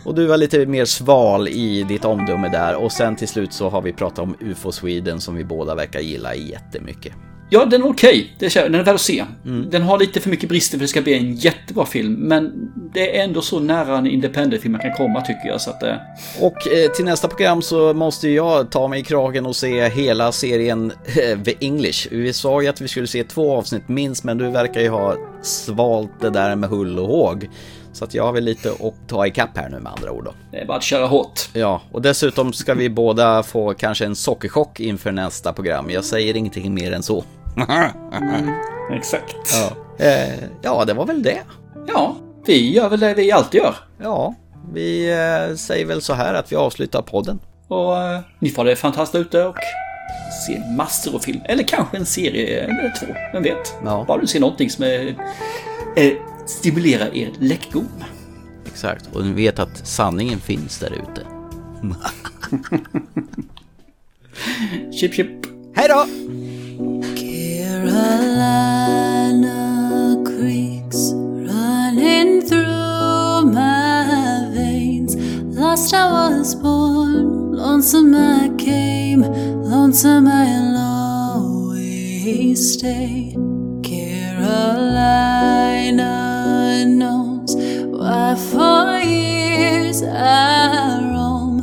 Och 0.04 0.16
du 0.16 0.28
var 0.28 0.38
lite 0.38 0.66
mer 0.66 0.86
sval 0.86 1.48
i 1.48 1.84
ditt 1.84 2.06
omdöme 2.06 2.50
där 2.50 2.76
och 2.76 2.92
sen 2.92 3.16
till 3.16 3.28
slut 3.28 3.54
så 3.54 3.70
har 3.70 3.82
vi 3.82 3.94
pratat 3.94 4.20
om 4.20 4.36
UFO 4.40 4.72
Sweden 4.72 5.22
som 5.22 5.36
vi 5.36 5.44
båda 5.44 5.76
verkar 5.76 6.00
gilla 6.00 6.36
jättemycket. 6.36 7.14
Ja, 7.54 7.66
den 7.66 7.82
är 7.82 7.88
okej. 7.90 8.34
Det 8.40 8.56
är- 8.56 8.64
Den 8.70 8.76
är 8.76 8.84
värd 8.84 8.96
att 8.96 9.02
se. 9.02 9.26
Den 9.72 9.82
har 9.82 10.00
lite 10.00 10.20
för 10.20 10.30
mycket 10.30 10.50
brister 10.50 10.78
för 10.78 10.84
att 10.84 10.88
det 10.88 10.88
ska 10.92 11.02
bli 11.02 11.14
en 11.14 11.36
jättebra 11.36 11.86
film. 11.86 12.14
Men 12.14 12.72
det 12.94 13.18
är 13.20 13.24
ändå 13.24 13.42
så 13.42 13.60
nära 13.60 13.98
en 13.98 14.08
independent-film 14.08 14.72
man 14.72 14.82
kan 14.82 14.94
komma 14.94 15.22
tycker 15.22 15.48
jag. 15.48 15.62
Så 15.62 15.70
att, 15.70 15.84
eh, 15.84 15.96
Och 16.40 16.68
eh, 16.68 16.92
till 16.92 17.06
nästa 17.06 17.28
program 17.28 17.62
så 17.62 17.94
måste 17.94 18.30
jag 18.30 18.72
ta 18.72 18.88
mig 18.88 19.00
i 19.00 19.04
kragen 19.04 19.46
och 19.46 19.56
se 19.56 19.90
hela 19.90 20.32
serien 20.32 20.92
eh, 21.06 21.40
The 21.44 21.56
English. 21.60 22.08
Vi 22.12 22.34
sa 22.34 22.62
ju 22.62 22.68
att 22.68 22.82
vi 22.82 22.88
skulle 22.88 23.08
se 23.08 23.24
två 23.24 23.58
avsnitt 23.58 23.88
minst, 23.90 24.24
men 24.24 24.38
du 24.38 24.50
verkar 24.50 24.82
ju 24.82 24.90
ha 24.90 25.16
svalt 25.42 26.12
det 26.22 26.30
där 26.30 26.56
med 26.56 26.70
hull 26.70 27.00
och 27.00 27.08
håg. 27.08 27.50
Så 27.94 28.04
att 28.06 28.14
jag 28.14 28.24
har 28.24 28.32
väl 28.34 28.44
lite 28.44 28.70
att 28.70 29.08
ta 29.10 29.28
ikapp 29.28 29.58
här 29.58 29.70
nu 29.70 29.80
med 29.80 29.92
andra 29.92 30.12
ord 30.12 30.26
då. 30.26 30.34
det 30.52 30.58
är 30.58 30.66
bara 30.66 30.78
att 30.78 30.84
köra 30.84 31.06
hårt. 31.08 31.40
Ja, 31.54 31.82
och 31.92 32.02
dessutom 32.02 32.54
ska 32.54 32.74
vi 32.74 32.90
båda 32.90 33.44
få 33.44 33.74
kanske 33.74 34.06
en 34.06 34.16
sockerchock 34.16 34.80
inför 34.80 35.12
nästa 35.12 35.54
program. 35.54 35.90
Jag 35.90 36.04
säger 36.04 36.36
ingenting 36.38 36.74
mer 36.74 36.92
än 36.92 37.04
så. 37.04 37.24
Exakt. 38.92 39.54
Ja. 39.54 40.06
Eh, 40.06 40.44
ja, 40.62 40.86
det 40.86 40.94
var 40.94 41.06
väl 41.06 41.24
det. 41.24 41.42
Ja, 41.88 42.16
vi 42.46 42.74
gör 42.74 42.90
väl 42.90 43.00
det 43.00 43.14
vi 43.14 43.32
alltid 43.32 43.62
gör. 43.62 43.76
Ja, 43.98 44.36
vi 44.74 45.12
eh, 45.12 45.56
säger 45.56 45.86
väl 45.86 46.02
så 46.02 46.14
här 46.14 46.34
att 46.34 46.52
vi 46.52 46.56
avslutar 46.56 47.02
podden. 47.02 47.40
Och 47.68 47.98
eh, 47.98 48.20
ni 48.40 48.50
får 48.50 48.66
det 48.66 48.76
fantastiskt 48.76 49.26
ute 49.26 49.44
och 49.46 49.56
se 50.48 50.62
massor 50.78 51.16
av 51.16 51.20
film. 51.20 51.42
Eller 51.46 51.64
kanske 51.64 51.98
en 51.98 52.06
serie 52.06 52.64
eller 52.64 52.94
två, 53.00 53.06
vem 53.34 53.44
vet? 53.44 53.76
Ja. 53.86 54.06
Bara 54.08 54.22
du 54.22 54.28
ser 54.28 54.40
någonting 54.40 54.70
som 54.70 54.84
är, 54.84 55.16
eh, 55.96 56.14
stimulerar 56.46 57.16
er 57.16 57.30
läckgom. 57.40 57.90
Exakt, 58.66 59.16
och 59.16 59.26
ni 59.26 59.34
vet 59.34 59.60
att 59.60 59.88
sanningen 59.88 60.40
finns 60.40 60.80
där 60.80 60.92
ute. 60.94 61.26
Chip 65.00 65.14
chip. 65.14 65.28
Hej 65.76 65.88
då! 65.90 66.06
Carolina 67.82 69.58
creeks 70.24 71.14
running 71.16 72.42
through 72.42 73.52
my 73.52 74.50
veins. 74.54 75.16
Lost 75.58 75.92
I 75.92 76.06
was 76.12 76.54
born, 76.54 77.54
lonesome 77.54 78.14
I 78.14 78.52
came, 78.60 79.22
lonesome 79.22 80.28
I'll 80.28 80.78
always 80.78 82.74
stay. 82.74 83.36
Carolina 83.82 84.86
knows 86.86 87.56
why 87.56 88.36
for 88.36 89.00
years 89.00 90.04
I 90.04 91.00
roam. 91.16 91.62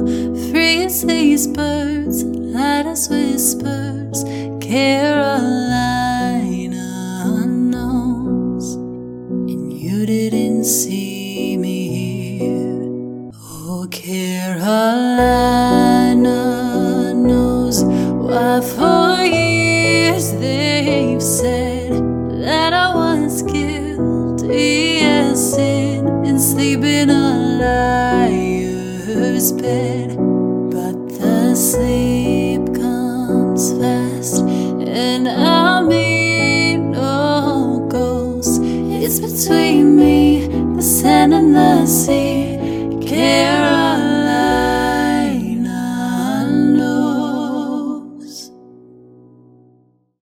Free 0.51 0.83
as 0.83 1.05
these 1.07 1.47
birds, 1.47 2.25
light 2.25 2.87
as 2.87 3.09
whispers. 3.09 4.25
Carolina 4.61 5.88
see 10.69 11.57
me 11.57 11.89
here. 12.37 13.33
Oh, 13.43 13.89
Carolina 13.91 14.35
knows 17.15 17.83
why 17.85 18.61
for 18.61 19.25
years 19.25 20.33
they've 20.33 21.23
said 21.23 21.93
that 22.43 22.75
I 22.75 22.95
was 22.95 23.43
guilty 23.45 24.99
as 25.01 25.55
sin 25.55 26.07
and 26.27 26.39
sleeping 26.39 27.09
a 27.09 27.59
liar's 28.29 29.53
bed. 29.53 30.19
But 30.19 31.09
the 31.19 31.55
sleep 31.57 32.75
comes 32.75 33.73
fast, 33.73 34.43
and 34.43 35.27
I 35.29 35.81
mean 35.81 36.91
no. 36.91 37.39
It's 39.11 39.21
between 39.21 39.97
me, 39.97 40.28
sand, 40.99 41.33
and 41.33 41.55
the 41.55 41.87
sea. 41.87 42.59
Care 43.07 43.78